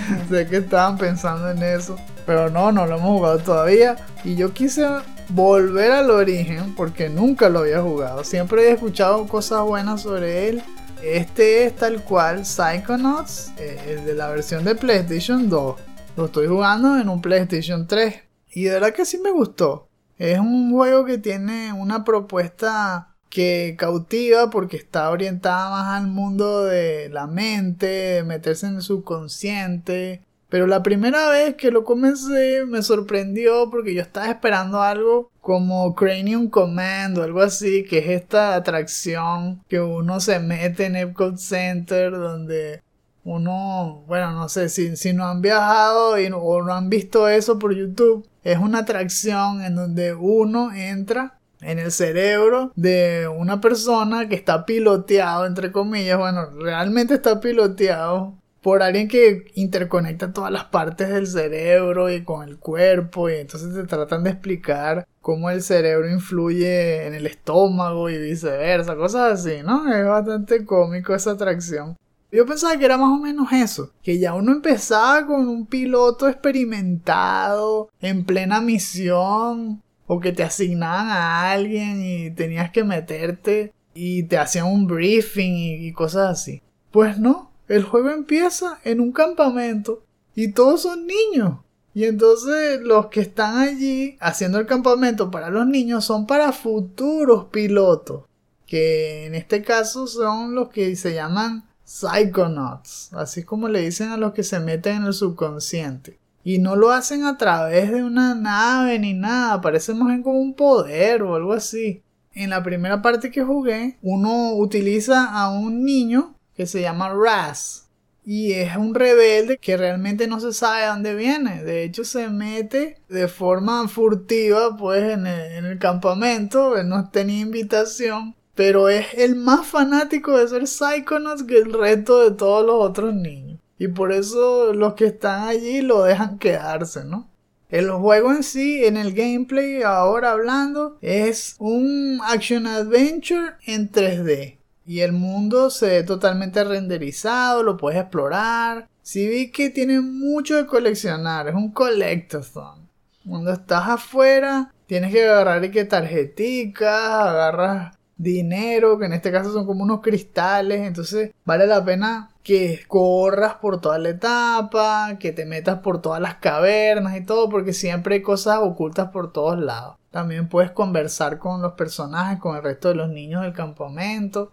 sé 0.29 0.47
que 0.47 0.59
estaban 0.59 0.99
pensando 0.99 1.51
en 1.51 1.62
eso, 1.62 1.97
pero 2.29 2.51
no, 2.51 2.71
no 2.73 2.87
lo 2.87 2.99
hemos 2.99 3.09
jugado 3.09 3.38
todavía. 3.38 3.97
Y 4.23 4.37
yo 4.37 4.53
quise 4.53 4.87
volver 5.31 5.93
al 5.93 6.11
origen 6.11 6.75
porque 6.75 7.09
nunca 7.09 7.49
lo 7.49 7.61
había 7.61 7.81
jugado. 7.81 8.23
Siempre 8.23 8.69
he 8.69 8.73
escuchado 8.73 9.27
cosas 9.27 9.62
buenas 9.62 10.03
sobre 10.03 10.51
él. 10.51 10.62
Este 11.03 11.64
es 11.64 11.75
tal 11.75 12.05
cual 12.05 12.45
Psychonauts, 12.45 13.53
eh, 13.57 13.81
el 13.88 14.05
de 14.05 14.14
la 14.14 14.29
versión 14.29 14.62
de 14.62 14.75
PlayStation 14.75 15.49
2. 15.49 15.81
Lo 16.19 16.27
estoy 16.27 16.49
jugando 16.49 16.99
en 16.99 17.09
un 17.09 17.23
PlayStation 17.23 17.87
3. 17.87 18.17
Y 18.53 18.64
de 18.64 18.73
verdad 18.73 18.93
que 18.93 19.07
sí 19.07 19.17
me 19.17 19.31
gustó. 19.31 19.88
Es 20.19 20.38
un 20.38 20.71
juego 20.71 21.07
que 21.07 21.17
tiene 21.17 21.73
una 21.73 22.05
propuesta 22.05 23.14
que 23.31 23.75
cautiva 23.79 24.51
porque 24.51 24.77
está 24.77 25.09
orientada 25.09 25.71
más 25.71 26.03
al 26.03 26.09
mundo 26.09 26.64
de 26.64 27.09
la 27.09 27.27
mente, 27.27 27.87
de 27.87 28.23
meterse 28.23 28.67
en 28.67 28.77
el 28.77 28.83
subconsciente. 28.83 30.28
Pero 30.49 30.67
la 30.67 30.83
primera 30.83 31.29
vez 31.29 31.57
que 31.57 31.71
lo 31.71 31.85
comencé 31.85 32.65
me 32.67 32.83
sorprendió 32.83 33.69
porque 33.71 33.95
yo 33.95 34.01
estaba 34.01 34.29
esperando 34.29 34.81
algo 34.81 35.31
como 35.41 35.95
Cranium 35.95 36.49
Command 36.49 37.19
o 37.19 37.23
algo 37.23 37.43
así, 37.43 37.85
que 37.85 37.99
es 37.99 38.09
esta 38.09 38.55
atracción 38.55 39.63
que 39.69 39.81
uno 39.81 40.21
se 40.21 40.39
mete 40.41 40.87
en 40.87 40.97
Epcot 40.97 41.37
Center 41.37 42.13
donde 42.13 42.83
uno, 43.25 44.05
bueno, 44.07 44.33
no 44.33 44.49
sé, 44.49 44.71
si, 44.71 44.97
si 44.97 45.13
no 45.13 45.27
han 45.27 45.43
viajado 45.43 46.19
y, 46.19 46.31
o 46.33 46.63
no 46.63 46.73
han 46.73 46.89
visto 46.89 47.29
eso 47.29 47.59
por 47.59 47.75
YouTube, 47.75 48.27
es 48.43 48.59
una 48.59 48.79
atracción 48.81 49.63
en 49.63 49.75
donde 49.75 50.15
uno 50.15 50.73
entra 50.73 51.39
en 51.61 51.79
el 51.79 51.93
cerebro 51.93 52.73
de 52.75 53.29
una 53.29 53.61
persona 53.61 54.29
que 54.29 54.35
está 54.35 54.65
piloteado, 54.65 55.45
entre 55.45 55.73
comillas, 55.73 56.19
bueno, 56.19 56.51
realmente 56.59 57.15
está 57.15 57.41
piloteado 57.41 58.35
por 58.62 58.83
alguien 58.83 59.09
que 59.09 59.44
interconecta 59.55 60.33
todas 60.33 60.51
las 60.51 60.64
partes 60.64 61.09
del 61.09 61.27
cerebro 61.27 62.11
y 62.11 62.25
con 62.25 62.49
el 62.49 62.59
cuerpo 62.59 63.31
y 63.31 63.35
entonces 63.35 63.75
te 63.75 63.85
tratan 63.85 64.25
de 64.25 64.31
explicar 64.31 65.07
cómo 65.21 65.51
el 65.51 65.62
cerebro 65.62 66.11
influye 66.11 67.07
en 67.07 67.14
el 67.14 67.27
estómago 67.27 68.11
y 68.11 68.18
viceversa, 68.18 68.97
cosas 68.97 69.40
así, 69.40 69.62
¿no? 69.64 69.92
Es 69.92 70.07
bastante 70.07 70.64
cómico 70.64 71.14
esa 71.14 71.33
atracción. 71.33 71.97
Yo 72.31 72.44
pensaba 72.44 72.77
que 72.77 72.85
era 72.85 72.99
más 72.99 73.11
o 73.11 73.23
menos 73.23 73.51
eso, 73.53 73.92
que 74.03 74.18
ya 74.18 74.35
uno 74.35 74.53
empezaba 74.53 75.27
con 75.27 75.49
un 75.49 75.66
piloto 75.66 76.29
experimentado, 76.29 77.88
en 78.01 78.25
plena 78.25 78.61
misión, 78.61 79.83
o 80.07 80.21
que 80.21 80.33
te 80.33 80.42
asignaban 80.42 81.09
a 81.09 81.51
alguien 81.51 82.03
y 82.03 82.31
tenías 82.31 82.71
que 82.71 82.85
meterte 82.85 83.73
y 83.94 84.25
te 84.25 84.38
hacían 84.38 84.66
un 84.66 84.87
briefing 84.87 85.55
y, 85.57 85.92
cosas 85.92 86.31
así. 86.31 86.62
Pues 86.90 87.18
no, 87.18 87.51
el 87.68 87.85
juego 87.85 88.11
empieza 88.11 88.81
en 88.85 89.00
un 89.00 89.12
campamento 89.12 90.02
y 90.35 90.52
todos 90.52 90.83
son 90.83 91.07
niños. 91.07 91.59
Y 91.94 92.04
entonces 92.04 92.81
los 92.81 93.07
que 93.07 93.20
están 93.20 93.59
allí 93.59 94.16
haciendo 94.20 94.59
el 94.59 94.66
campamento 94.66 95.31
para 95.31 95.50
los 95.50 95.66
niños 95.66 96.04
son 96.04 96.26
para 96.26 96.52
futuros 96.52 97.46
pilotos. 97.46 98.24
Que 98.66 99.26
en 99.26 99.35
este 99.35 99.62
caso 99.62 100.07
son 100.07 100.54
los 100.54 100.68
que 100.68 100.94
se 100.94 101.14
llaman 101.14 101.64
Psychonauts. 101.85 103.12
Así 103.14 103.42
como 103.42 103.68
le 103.68 103.81
dicen 103.81 104.11
a 104.11 104.16
los 104.16 104.33
que 104.33 104.44
se 104.44 104.61
meten 104.61 104.96
en 104.96 105.04
el 105.07 105.14
subconsciente. 105.14 106.18
Y 106.44 106.59
no 106.59 106.76
lo 106.76 106.92
hacen 106.92 107.24
a 107.24 107.37
través 107.37 107.90
de 107.90 108.04
una 108.04 108.35
nave 108.35 108.98
ni 108.98 109.12
nada, 109.12 109.61
parece 109.61 109.92
más 109.92 110.09
bien 110.09 110.22
como 110.22 110.40
un 110.40 110.54
poder 110.54 111.22
o 111.22 111.35
algo 111.35 111.52
así. 111.52 112.02
En 112.33 112.50
la 112.50 112.62
primera 112.62 113.02
parte 113.02 113.31
que 113.31 113.42
jugué, 113.42 113.98
uno 114.02 114.54
utiliza 114.54 115.24
a 115.24 115.50
un 115.50 115.85
niño 115.85 116.38
que 116.59 116.66
se 116.66 116.81
llama 116.81 117.14
Raz. 117.14 117.88
Y 118.25 118.53
es 118.53 118.77
un 118.77 118.92
rebelde 118.92 119.59
que 119.59 119.77
realmente 119.77 120.27
no 120.27 120.40
se 120.40 120.53
sabe 120.53 120.83
de 120.83 120.88
dónde 120.88 121.14
viene. 121.14 121.62
De 121.62 121.85
hecho, 121.85 122.05
se 122.05 122.29
mete 122.29 123.01
de 123.09 123.29
forma 123.29 123.87
furtiva, 123.87 124.77
pues, 124.77 125.05
en 125.05 125.29
el, 125.29 125.53
en 125.53 125.64
el 125.66 125.79
campamento. 125.79 126.83
No 126.83 127.11
tenía 127.11 127.40
invitación. 127.40 128.35
Pero 128.57 128.88
es 128.88 129.14
el 129.14 129.37
más 129.37 129.68
fanático 129.68 130.37
de 130.37 130.49
ser 130.49 130.66
Psychonauts 130.66 131.44
que 131.44 131.59
el 131.59 131.73
resto 131.73 132.29
de 132.29 132.37
todos 132.37 132.66
los 132.66 132.75
otros 132.90 133.14
niños. 133.14 133.61
Y 133.79 133.87
por 133.87 134.12
eso 134.12 134.73
los 134.75 134.94
que 134.94 135.07
están 135.07 135.47
allí 135.47 135.81
lo 135.81 136.03
dejan 136.03 136.40
quedarse, 136.40 137.05
¿no? 137.05 137.31
El 137.68 137.88
juego 137.92 138.33
en 138.33 138.42
sí, 138.42 138.85
en 138.85 138.97
el 138.97 139.12
gameplay, 139.12 139.83
ahora 139.83 140.33
hablando, 140.33 140.99
es 141.03 141.55
un 141.61 142.18
action 142.25 142.66
adventure 142.66 143.53
en 143.64 143.92
3D. 143.92 144.58
Y 144.88 145.01
el 145.01 145.12
mundo 145.12 145.68
se 145.68 145.87
ve 145.87 146.03
totalmente 146.03 146.64
renderizado, 146.64 147.62
lo 147.62 147.77
puedes 147.77 148.01
explorar. 148.01 148.88
Si 149.03 149.29
vi 149.29 149.51
que 149.51 149.68
tiene 149.68 150.01
mucho 150.01 150.57
de 150.57 150.64
coleccionar, 150.64 151.46
es 151.46 151.55
un 151.55 151.72
collectathon. 151.72 152.88
Cuando 153.29 153.53
estás 153.53 153.87
afuera, 153.87 154.72
tienes 154.87 155.12
que 155.12 155.29
agarrar 155.29 155.62
y 155.62 155.70
que 155.70 155.85
tarjeticas, 155.85 156.88
agarras 156.90 157.98
dinero, 158.16 158.98
que 158.98 159.05
en 159.05 159.12
este 159.12 159.31
caso 159.31 159.53
son 159.53 159.66
como 159.66 159.85
unos 159.85 160.01
cristales, 160.01 160.81
entonces 160.81 161.33
vale 161.44 161.66
la 161.66 161.85
pena 161.85 162.31
que 162.42 162.81
corras 162.88 163.57
por 163.57 163.83
toda 163.83 163.98
la 163.98 164.09
etapa, 164.09 165.18
que 165.20 165.33
te 165.33 165.44
metas 165.44 165.81
por 165.81 166.01
todas 166.01 166.22
las 166.22 166.37
cavernas 166.37 167.14
y 167.14 167.27
todo, 167.27 167.51
porque 167.51 167.74
siempre 167.74 168.14
hay 168.14 168.22
cosas 168.22 168.61
ocultas 168.62 169.11
por 169.11 169.33
todos 169.35 169.59
lados. 169.59 169.96
También 170.11 170.48
puedes 170.48 170.70
conversar 170.70 171.37
con 171.37 171.61
los 171.61 171.74
personajes, 171.74 172.40
con 172.40 172.57
el 172.57 172.62
resto 172.62 172.88
de 172.88 172.94
los 172.94 173.11
niños 173.11 173.42
del 173.42 173.53
campamento. 173.53 174.53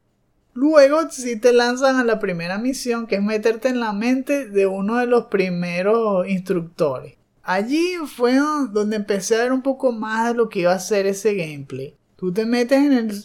Luego 0.56 1.10
si 1.12 1.38
te 1.38 1.52
lanzan 1.52 1.98
a 1.98 2.06
la 2.06 2.18
primera 2.18 2.58
misión, 2.58 3.08
que 3.08 3.16
es 3.16 3.22
meterte 3.22 3.68
en 3.68 3.82
la 3.82 3.92
mente 3.92 4.48
de 4.48 4.66
uno 4.66 4.98
de 4.98 5.06
los 5.06 5.26
primeros 5.26 6.26
instructores. 6.30 7.16
Allí 7.44 7.96
fue 8.08 8.40
donde 8.72 8.96
empecé 8.96 9.36
a 9.36 9.44
ver 9.44 9.52
un 9.52 9.62
poco 9.62 9.92
más 9.92 10.30
de 10.30 10.34
lo 10.34 10.48
que 10.48 10.62
iba 10.62 10.72
a 10.72 10.80
ser 10.80 11.08
ese 11.08 11.36
gameplay. 11.36 11.98
Tú 12.16 12.32
te 12.32 12.46
metes 12.46 12.80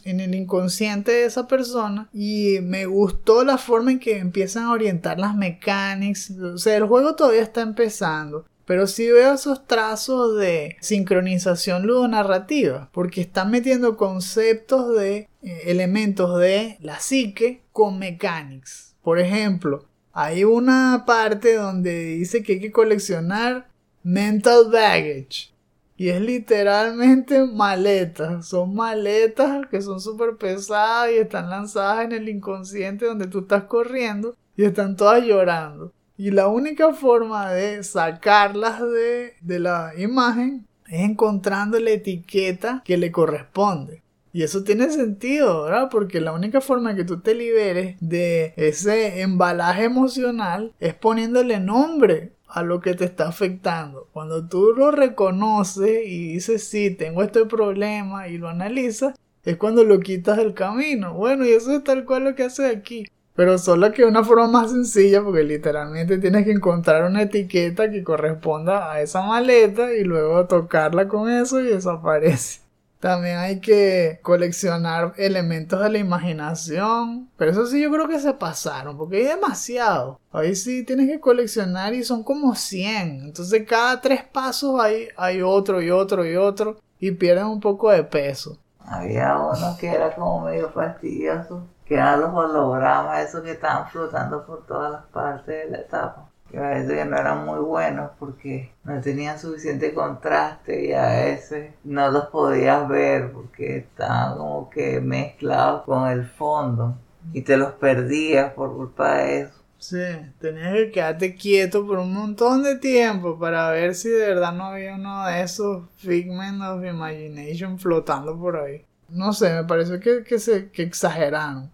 en 0.04 0.20
el, 0.20 0.34
inconsciente 0.34 1.12
de 1.12 1.24
esa 1.26 1.46
persona 1.46 2.08
y 2.12 2.58
me 2.62 2.86
gustó 2.86 3.44
la 3.44 3.56
forma 3.56 3.92
en 3.92 4.00
que 4.00 4.18
empiezan 4.18 4.64
a 4.64 4.72
orientar 4.72 5.20
las 5.20 5.36
mecánicas. 5.36 6.32
O 6.32 6.58
sea, 6.58 6.76
el 6.76 6.86
juego 6.86 7.14
todavía 7.14 7.42
está 7.42 7.60
empezando. 7.60 8.44
Pero 8.70 8.86
sí 8.86 9.10
veo 9.10 9.34
esos 9.34 9.66
trazos 9.66 10.38
de 10.38 10.76
sincronización 10.78 11.88
ludonarrativa, 11.88 12.88
porque 12.92 13.20
están 13.20 13.50
metiendo 13.50 13.96
conceptos 13.96 14.96
de 14.96 15.28
eh, 15.42 15.62
elementos 15.66 16.38
de 16.38 16.76
la 16.78 17.00
psique 17.00 17.64
con 17.72 17.98
mechanics. 17.98 18.94
Por 19.02 19.18
ejemplo, 19.18 19.86
hay 20.12 20.44
una 20.44 21.02
parte 21.04 21.56
donde 21.56 22.14
dice 22.14 22.44
que 22.44 22.52
hay 22.52 22.60
que 22.60 22.70
coleccionar 22.70 23.66
mental 24.04 24.70
baggage. 24.70 25.52
Y 25.96 26.10
es 26.10 26.20
literalmente 26.20 27.44
maletas. 27.46 28.46
Son 28.46 28.72
maletas 28.72 29.66
que 29.68 29.82
son 29.82 30.00
súper 30.00 30.36
pesadas 30.36 31.10
y 31.10 31.16
están 31.16 31.50
lanzadas 31.50 32.04
en 32.04 32.12
el 32.12 32.28
inconsciente 32.28 33.06
donde 33.06 33.26
tú 33.26 33.40
estás 33.40 33.64
corriendo 33.64 34.36
y 34.56 34.62
están 34.62 34.94
todas 34.94 35.24
llorando. 35.24 35.92
Y 36.20 36.32
la 36.32 36.48
única 36.48 36.92
forma 36.92 37.50
de 37.50 37.82
sacarlas 37.82 38.78
de, 38.82 39.36
de 39.40 39.58
la 39.58 39.92
imagen 39.96 40.66
es 40.86 41.00
encontrando 41.00 41.80
la 41.80 41.92
etiqueta 41.92 42.82
que 42.84 42.98
le 42.98 43.10
corresponde. 43.10 44.02
Y 44.30 44.42
eso 44.42 44.62
tiene 44.62 44.90
sentido, 44.90 45.62
¿verdad? 45.62 45.88
Porque 45.90 46.20
la 46.20 46.32
única 46.32 46.60
forma 46.60 46.94
que 46.94 47.04
tú 47.04 47.20
te 47.20 47.34
liberes 47.34 47.96
de 48.00 48.52
ese 48.56 49.22
embalaje 49.22 49.84
emocional 49.84 50.74
es 50.78 50.92
poniéndole 50.92 51.58
nombre 51.58 52.32
a 52.48 52.62
lo 52.64 52.82
que 52.82 52.92
te 52.92 53.06
está 53.06 53.26
afectando. 53.26 54.06
Cuando 54.12 54.46
tú 54.46 54.74
lo 54.76 54.90
reconoces 54.90 56.06
y 56.06 56.34
dices, 56.34 56.64
sí, 56.64 56.90
tengo 56.90 57.22
este 57.22 57.46
problema 57.46 58.28
y 58.28 58.36
lo 58.36 58.50
analizas, 58.50 59.14
es 59.42 59.56
cuando 59.56 59.84
lo 59.84 60.00
quitas 60.00 60.36
del 60.36 60.52
camino. 60.52 61.14
Bueno, 61.14 61.46
y 61.46 61.52
eso 61.52 61.72
es 61.72 61.82
tal 61.82 62.04
cual 62.04 62.24
lo 62.24 62.34
que 62.34 62.42
hace 62.42 62.66
aquí. 62.66 63.06
Pero 63.34 63.58
solo 63.58 63.92
que 63.92 64.02
de 64.02 64.08
una 64.08 64.24
forma 64.24 64.48
más 64.48 64.70
sencilla, 64.70 65.22
porque 65.22 65.44
literalmente 65.44 66.18
tienes 66.18 66.44
que 66.44 66.52
encontrar 66.52 67.04
una 67.04 67.22
etiqueta 67.22 67.90
que 67.90 68.04
corresponda 68.04 68.92
a 68.92 69.00
esa 69.00 69.22
maleta 69.22 69.92
y 69.92 70.04
luego 70.04 70.46
tocarla 70.46 71.08
con 71.08 71.30
eso 71.30 71.60
y 71.60 71.66
desaparece. 71.66 72.60
También 73.00 73.38
hay 73.38 73.60
que 73.60 74.20
coleccionar 74.22 75.14
elementos 75.16 75.80
de 75.80 75.88
la 75.88 75.98
imaginación. 75.98 77.30
Pero 77.38 77.50
eso 77.50 77.66
sí 77.66 77.80
yo 77.80 77.90
creo 77.90 78.06
que 78.06 78.20
se 78.20 78.34
pasaron, 78.34 78.98
porque 78.98 79.16
hay 79.16 79.24
demasiado. 79.24 80.20
Ahí 80.30 80.54
sí 80.54 80.84
tienes 80.84 81.08
que 81.08 81.18
coleccionar 81.18 81.94
y 81.94 82.04
son 82.04 82.22
como 82.22 82.54
100. 82.54 83.22
Entonces 83.24 83.64
cada 83.66 84.02
tres 84.02 84.22
pasos 84.22 84.78
hay, 84.78 85.08
hay 85.16 85.40
otro 85.40 85.80
y 85.80 85.90
otro 85.90 86.26
y 86.26 86.36
otro. 86.36 86.76
Y 86.98 87.12
pierden 87.12 87.46
un 87.46 87.60
poco 87.60 87.90
de 87.90 88.04
peso. 88.04 88.58
Había 88.80 89.38
uno 89.38 89.76
que 89.80 89.86
era 89.88 90.14
como 90.14 90.44
medio 90.44 90.68
fastidioso. 90.68 91.66
Que 91.90 91.96
eran 91.96 92.20
los 92.22 92.32
hologramas, 92.32 93.28
esos 93.28 93.42
que 93.42 93.50
estaban 93.52 93.88
flotando 93.90 94.46
por 94.46 94.64
todas 94.66 94.92
las 94.92 95.04
partes 95.08 95.66
de 95.66 95.70
la 95.70 95.78
etapa. 95.80 96.30
que 96.50 96.58
a 96.58 96.68
veces 96.70 96.92
que 96.98 97.04
no 97.04 97.16
eran 97.18 97.44
muy 97.44 97.58
buenos 97.60 98.12
porque 98.18 98.72
no 98.84 99.00
tenían 99.00 99.38
suficiente 99.38 99.92
contraste 99.94 100.86
y 100.86 100.92
a 100.92 101.08
veces 101.24 101.74
no 101.84 102.10
los 102.10 102.26
podías 102.26 102.88
ver 102.88 103.32
porque 103.32 103.78
estaban 103.78 104.38
como 104.38 104.70
que 104.70 105.00
mezclados 105.00 105.82
con 105.84 106.08
el 106.08 106.24
fondo 106.26 106.96
y 107.32 107.42
te 107.42 107.56
los 107.56 107.72
perdías 107.74 108.52
por 108.54 108.74
culpa 108.76 109.16
de 109.16 109.40
eso. 109.42 109.64
Sí, 109.78 109.98
tenías 110.40 110.74
que 110.74 110.90
quedarte 110.92 111.34
quieto 111.36 111.86
por 111.86 111.98
un 111.98 112.12
montón 112.14 112.62
de 112.62 112.76
tiempo 112.76 113.38
para 113.38 113.70
ver 113.70 113.94
si 113.94 114.10
de 114.10 114.28
verdad 114.28 114.52
no 114.52 114.66
había 114.66 114.94
uno 114.94 115.26
de 115.26 115.42
esos 115.42 115.88
Figment 115.96 116.62
of 116.62 116.84
Imagination 116.84 117.78
flotando 117.78 118.38
por 118.38 118.56
ahí. 118.58 118.86
No 119.08 119.32
sé, 119.32 119.52
me 119.54 119.64
pareció 119.64 119.98
que, 120.00 120.22
que 120.24 120.38
se 120.38 120.70
que 120.70 120.82
exageraron. 120.82 121.72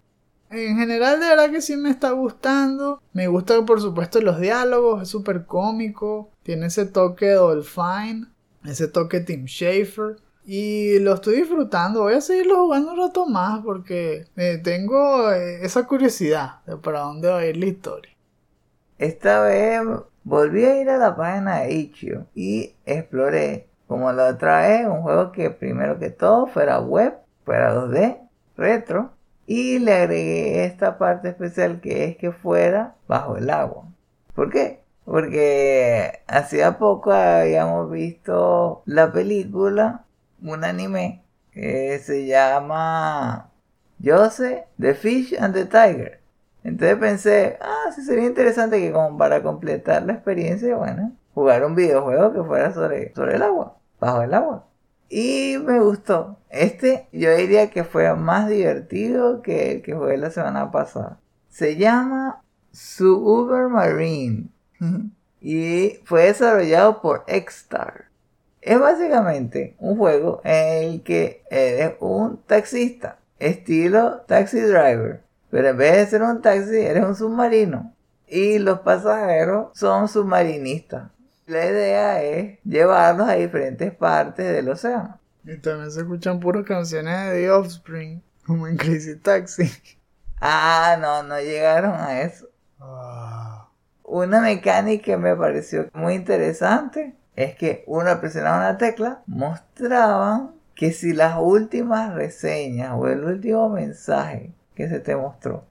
En 0.49 0.77
general, 0.77 1.19
de 1.19 1.27
verdad 1.27 1.51
que 1.51 1.61
sí 1.61 1.75
me 1.75 1.89
está 1.89 2.11
gustando. 2.11 3.01
Me 3.13 3.27
gusta, 3.27 3.65
por 3.65 3.81
supuesto, 3.81 4.21
los 4.21 4.39
diálogos, 4.39 5.03
es 5.03 5.09
súper 5.09 5.45
cómico. 5.45 6.29
Tiene 6.43 6.67
ese 6.67 6.85
toque 6.85 7.31
Dolphine, 7.31 8.27
ese 8.65 8.87
toque 8.87 9.19
Tim 9.19 9.45
Schafer. 9.45 10.17
Y 10.45 10.99
lo 10.99 11.15
estoy 11.15 11.37
disfrutando. 11.37 12.03
Voy 12.03 12.13
a 12.13 12.21
seguirlo 12.21 12.63
jugando 12.63 12.93
un 12.93 12.97
rato 12.97 13.25
más 13.25 13.61
porque 13.61 14.25
eh, 14.37 14.61
tengo 14.63 15.31
eh, 15.33 15.65
esa 15.65 15.85
curiosidad 15.85 16.63
de 16.65 16.77
para 16.77 17.01
dónde 17.01 17.27
va 17.27 17.39
a 17.39 17.45
ir 17.45 17.57
la 17.57 17.65
historia. 17.65 18.13
Esta 18.97 19.41
vez 19.41 19.81
volví 20.23 20.63
a 20.63 20.81
ir 20.81 20.89
a 20.89 20.97
la 20.97 21.15
página 21.15 21.59
de 21.59 21.73
Itch.io 21.73 22.27
y 22.33 22.73
exploré, 22.85 23.67
como 23.87 24.11
la 24.13 24.27
otra 24.29 24.61
vez, 24.61 24.87
un 24.87 25.01
juego 25.01 25.33
que 25.33 25.49
primero 25.49 25.99
que 25.99 26.09
todo 26.09 26.47
fuera 26.47 26.79
web, 26.79 27.17
fuera 27.43 27.75
2D, 27.75 28.17
retro, 28.55 29.16
y 29.47 29.79
le 29.79 29.93
agregué 29.93 30.65
esta 30.65 30.97
parte 30.99 31.29
especial 31.29 31.79
que 31.81 32.03
es 32.05 32.17
que 32.17 32.31
fuera 32.31 32.95
bajo 33.07 33.37
el 33.37 33.49
agua. 33.49 33.85
¿Por 34.35 34.51
qué? 34.51 34.81
Porque 35.05 36.21
hacía 36.27 36.77
poco 36.77 37.11
habíamos 37.13 37.89
visto 37.89 38.83
la 38.85 39.11
película 39.11 40.05
un 40.43 40.63
anime 40.63 41.23
que 41.51 41.97
se 41.99 42.27
llama 42.27 43.49
Jose, 44.03 44.67
The 44.79 44.93
Fish 44.93 45.33
and 45.39 45.55
the 45.55 45.65
Tiger. 45.65 46.19
Entonces 46.63 46.97
pensé, 46.97 47.57
ah, 47.61 47.91
sí 47.95 48.03
sería 48.03 48.25
interesante 48.25 48.79
que 48.79 48.91
como 48.91 49.17
para 49.17 49.41
completar 49.41 50.03
la 50.03 50.13
experiencia, 50.13 50.75
bueno, 50.75 51.13
jugar 51.33 51.65
un 51.65 51.75
videojuego 51.75 52.33
que 52.33 52.43
fuera 52.43 52.73
sobre, 52.73 53.13
sobre 53.15 53.35
el 53.35 53.43
agua, 53.43 53.77
bajo 53.99 54.21
el 54.23 54.33
agua. 54.33 54.67
Y 55.09 55.57
me 55.63 55.79
gustó. 55.79 56.37
Este 56.49 57.07
yo 57.11 57.35
diría 57.35 57.69
que 57.69 57.83
fue 57.83 58.13
más 58.15 58.49
divertido 58.49 59.41
que 59.41 59.71
el 59.71 59.81
que 59.81 59.93
jugué 59.93 60.17
la 60.17 60.31
semana 60.31 60.71
pasada. 60.71 61.19
Se 61.49 61.77
llama 61.77 62.43
Sububer 62.71 63.69
Marine 63.69 64.49
y 65.41 65.99
fue 66.03 66.23
desarrollado 66.23 67.01
por 67.01 67.23
Xstar. 67.27 68.05
Es 68.61 68.79
básicamente 68.79 69.75
un 69.79 69.97
juego 69.97 70.41
en 70.43 70.83
el 70.83 71.03
que 71.03 71.43
eres 71.49 71.93
un 72.01 72.41
taxista, 72.45 73.17
estilo 73.39 74.21
taxi 74.27 74.59
driver, 74.59 75.21
pero 75.49 75.69
en 75.69 75.77
vez 75.77 75.95
de 75.95 76.05
ser 76.07 76.21
un 76.21 76.41
taxi 76.41 76.75
eres 76.77 77.05
un 77.05 77.15
submarino 77.15 77.93
y 78.27 78.59
los 78.59 78.79
pasajeros 78.79 79.69
son 79.73 80.09
submarinistas. 80.09 81.09
La 81.47 81.65
idea 81.65 82.21
es 82.21 82.59
llevarlos 82.65 83.29
a 83.29 83.35
diferentes 83.35 83.93
partes 83.95 84.45
del 84.53 84.67
océano. 84.67 85.17
Y 85.45 85.57
también 85.57 85.89
se 85.89 86.01
escuchan 86.01 86.41
puras 86.41 86.65
canciones 86.65 87.29
de 87.29 87.37
The 87.37 87.51
Offspring, 87.51 88.21
como 88.45 88.67
en 88.67 88.75
Crazy 88.75 89.15
Taxi. 89.15 89.71
Ah, 90.41 90.97
no, 90.99 91.23
no 91.23 91.39
llegaron 91.39 91.93
a 91.93 92.21
eso. 92.21 92.49
Ah. 92.81 93.69
Una 94.03 94.41
mecánica 94.41 95.05
que 95.05 95.17
me 95.17 95.35
pareció 95.37 95.89
muy 95.93 96.15
interesante 96.15 97.15
es 97.37 97.55
que 97.55 97.85
uno 97.87 98.19
presionaba 98.19 98.57
una 98.57 98.77
tecla, 98.77 99.23
mostraban 99.25 100.51
que 100.75 100.91
si 100.91 101.13
las 101.13 101.37
últimas 101.39 102.13
reseñas 102.13 102.91
o 102.93 103.07
el 103.07 103.23
último 103.23 103.69
mensaje 103.69 104.53
que 104.75 104.89
se 104.89 104.99
te 104.99 105.15
mostró, 105.15 105.65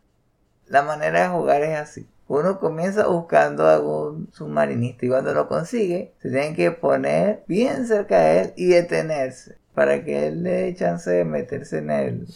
la 0.66 0.82
manera 0.82 1.22
de 1.22 1.28
jugar 1.28 1.62
es 1.62 1.78
así. 1.78 2.08
Uno 2.28 2.58
comienza 2.58 3.06
buscando 3.06 3.68
algún 3.68 4.28
submarinista 4.32 5.06
y 5.06 5.08
cuando 5.08 5.32
lo 5.32 5.48
consigue, 5.48 6.14
se 6.20 6.30
tiene 6.30 6.54
que 6.54 6.72
poner 6.72 7.44
bien 7.46 7.86
cerca 7.86 8.18
de 8.18 8.40
él 8.40 8.52
y 8.56 8.66
detenerse 8.68 9.58
para 9.74 10.02
que 10.02 10.26
él 10.28 10.42
le 10.42 10.50
dé 10.50 10.74
chance 10.74 11.10
de 11.10 11.24
meterse 11.24 11.78
en 11.78 11.90
el, 11.90 12.26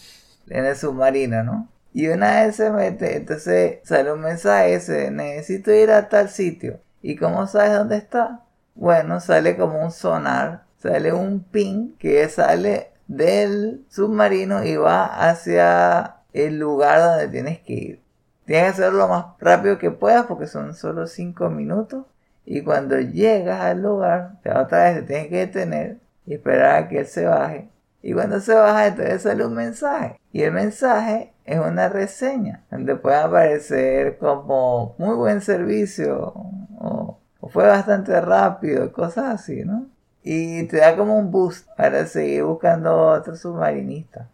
en 0.49 0.65
el 0.67 0.77
submarino, 0.77 1.43
¿no? 1.43 1.69
Y 1.93 2.07
una 2.09 2.45
vez 2.45 2.57
se 2.57 2.71
mete, 2.71 3.17
entonces 3.17 3.81
sale 3.83 4.13
un 4.13 4.21
mensaje 4.21 5.11
necesito 5.11 5.73
ir 5.73 5.91
a 5.91 6.09
tal 6.09 6.29
sitio. 6.29 6.81
¿Y 7.03 7.17
cómo 7.17 7.47
sabes 7.47 7.73
dónde 7.73 7.97
está? 7.97 8.45
Bueno, 8.75 9.21
sale 9.21 9.57
como 9.57 9.83
un 9.83 9.91
sonar, 9.91 10.65
sale 10.77 11.13
un 11.13 11.43
ping 11.43 11.97
que 11.99 12.29
sale 12.29 12.91
del 13.09 13.85
submarino 13.89 14.65
y 14.65 14.77
va 14.77 15.07
hacia 15.07 16.17
el 16.33 16.59
lugar 16.59 17.01
donde 17.01 17.29
tienes 17.29 17.59
que 17.61 17.73
ir. 17.73 18.03
Tienes 18.51 18.75
que 18.75 18.83
hacerlo 18.83 18.99
lo 18.99 19.07
más 19.07 19.27
rápido 19.39 19.79
que 19.79 19.93
puedas 19.93 20.27
porque 20.27 20.49
son 20.49 20.75
solo 20.75 21.07
5 21.07 21.51
minutos. 21.51 22.05
Y 22.45 22.63
cuando 22.63 22.99
llegas 22.99 23.61
al 23.61 23.81
lugar, 23.81 24.41
otra 24.45 24.91
vez 24.91 24.97
te 24.97 25.03
tienes 25.03 25.29
que 25.29 25.37
detener 25.37 25.99
y 26.27 26.35
esperar 26.35 26.75
a 26.83 26.89
que 26.89 26.99
él 26.99 27.07
se 27.07 27.27
baje. 27.27 27.69
Y 28.03 28.13
cuando 28.13 28.41
se 28.41 28.53
baja, 28.53 28.89
entonces 28.89 29.23
sale 29.23 29.47
un 29.47 29.55
mensaje. 29.55 30.19
Y 30.33 30.43
el 30.43 30.51
mensaje 30.51 31.33
es 31.45 31.61
una 31.61 31.89
reseña 31.91 32.65
donde 32.73 32.97
puede 32.97 33.19
aparecer 33.19 34.19
como 34.19 34.97
muy 34.99 35.15
buen 35.15 35.43
servicio 35.43 36.35
o 36.81 37.21
fue 37.51 37.69
bastante 37.69 38.21
rápido, 38.21 38.93
cosas 38.93 39.27
así, 39.27 39.65
¿no? 39.65 39.87
Y 40.25 40.65
te 40.65 40.79
da 40.79 40.97
como 40.97 41.17
un 41.17 41.31
boost 41.31 41.69
para 41.77 42.05
seguir 42.05 42.43
buscando 42.43 43.11
otro 43.11 43.37
submarinista. 43.37 44.27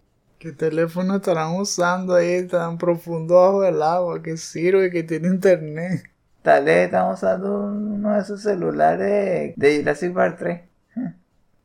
¿Qué 0.47 0.53
teléfono 0.53 1.17
estarán 1.17 1.57
usando 1.57 2.15
ahí 2.15 2.47
tan 2.47 2.79
profundo 2.79 3.35
bajo 3.35 3.65
el 3.65 3.83
agua? 3.83 4.23
¿Qué 4.23 4.37
sirve 4.37 4.93
que 4.93 5.03
tiene 5.03 5.27
internet? 5.27 6.05
Tal 6.43 6.65
vez 6.67 6.85
están 6.85 7.11
usando 7.11 7.63
uno 7.65 8.13
de 8.13 8.21
esos 8.21 8.43
celulares 8.43 9.55
de 9.57 9.79
Jurassic 9.79 10.15
Park 10.15 10.37
3. 10.39 10.61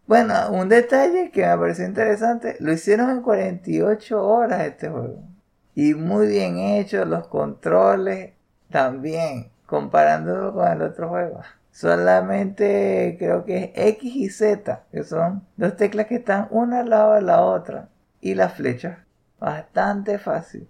Bueno, 0.07 0.33
un 0.49 0.67
detalle 0.67 1.29
que 1.29 1.45
me 1.45 1.57
pareció 1.59 1.85
interesante, 1.85 2.57
lo 2.59 2.73
hicieron 2.73 3.11
en 3.11 3.21
48 3.21 4.27
horas 4.27 4.65
este 4.65 4.89
juego. 4.89 5.21
Y 5.75 5.93
muy 5.93 6.25
bien 6.25 6.57
hecho, 6.57 7.05
los 7.05 7.27
controles 7.27 8.31
también 8.71 9.51
comparándolo 9.67 10.55
con 10.55 10.67
el 10.67 10.81
otro 10.81 11.07
juego. 11.07 11.41
Solamente 11.71 13.15
creo 13.19 13.45
que 13.45 13.71
es 13.75 13.89
X 13.93 14.15
y 14.15 14.29
Z, 14.29 14.85
que 14.91 15.03
son 15.03 15.43
dos 15.55 15.77
teclas 15.77 16.07
que 16.07 16.15
están 16.15 16.47
una 16.49 16.79
al 16.79 16.89
lado 16.89 17.13
de 17.13 17.21
la 17.21 17.41
otra. 17.43 17.90
Y 18.21 18.35
las 18.35 18.53
flechas. 18.53 18.99
Bastante 19.39 20.19
fácil. 20.19 20.69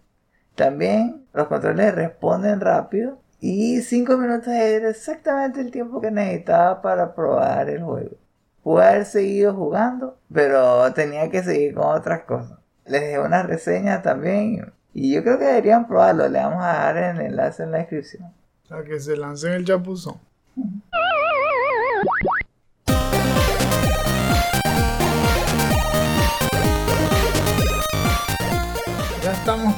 También 0.55 1.25
los 1.33 1.47
controles 1.47 1.93
responden 1.93 2.61
rápido. 2.61 3.19
Y 3.39 3.81
5 3.81 4.17
minutos 4.17 4.47
era 4.47 4.89
exactamente 4.89 5.61
el 5.61 5.71
tiempo 5.71 5.99
que 5.99 6.11
necesitaba 6.11 6.81
para 6.81 7.13
probar 7.13 7.69
el 7.69 7.83
juego. 7.83 8.15
Pude 8.63 8.85
haber 8.85 9.05
seguido 9.05 9.53
jugando, 9.55 10.17
pero 10.31 10.93
tenía 10.93 11.29
que 11.29 11.41
seguir 11.41 11.73
con 11.73 11.85
otras 11.85 12.21
cosas. 12.23 12.59
Les 12.85 13.01
dejé 13.01 13.19
una 13.19 13.43
reseña 13.43 14.01
también. 14.01 14.71
Y 14.93 15.13
yo 15.13 15.23
creo 15.23 15.39
que 15.39 15.45
deberían 15.45 15.87
probarlo. 15.87 16.27
Le 16.29 16.39
vamos 16.39 16.63
a 16.63 16.93
dar 16.93 16.97
el 16.97 17.21
enlace 17.21 17.63
en 17.63 17.71
la 17.71 17.79
descripción. 17.79 18.31
A 18.69 18.83
que 18.83 18.99
se 18.99 19.17
lancen 19.17 19.53
el 19.53 19.65
chapuzón. 19.65 20.19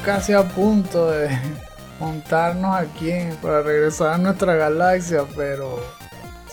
Casi 0.04 0.34
a 0.34 0.44
punto 0.44 1.12
de 1.12 1.30
montarnos 2.00 2.76
aquí 2.76 3.12
para 3.42 3.62
regresar 3.62 4.14
a 4.14 4.18
nuestra 4.18 4.56
galaxia, 4.56 5.24
pero 5.36 5.80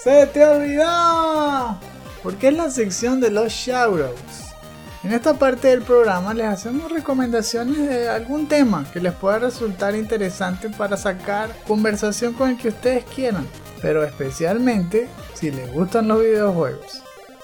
¡Se 0.02 0.26
te 0.28 0.44
olvidó! 0.44 1.78
Porque 2.22 2.48
es 2.48 2.54
la 2.54 2.70
sección 2.70 3.20
de 3.20 3.30
los 3.30 3.52
shoutouts. 3.52 4.54
En 5.02 5.12
esta 5.12 5.34
parte 5.34 5.68
del 5.68 5.82
programa 5.82 6.32
les 6.32 6.46
hacemos 6.46 6.90
recomendaciones 6.90 7.76
de 7.76 8.08
algún 8.08 8.46
tema 8.48 8.86
que 8.92 9.00
les 9.00 9.12
pueda 9.12 9.40
resultar 9.40 9.94
interesante 9.94 10.68
para 10.70 10.96
sacar 10.96 11.50
conversación 11.66 12.34
con 12.34 12.50
el 12.50 12.56
que 12.58 12.68
ustedes 12.68 13.04
quieran, 13.04 13.46
pero 13.82 14.04
especialmente 14.04 15.08
si 15.34 15.50
les 15.50 15.72
gustan 15.72 16.08
los 16.08 16.20
videojuegos. 16.20 17.02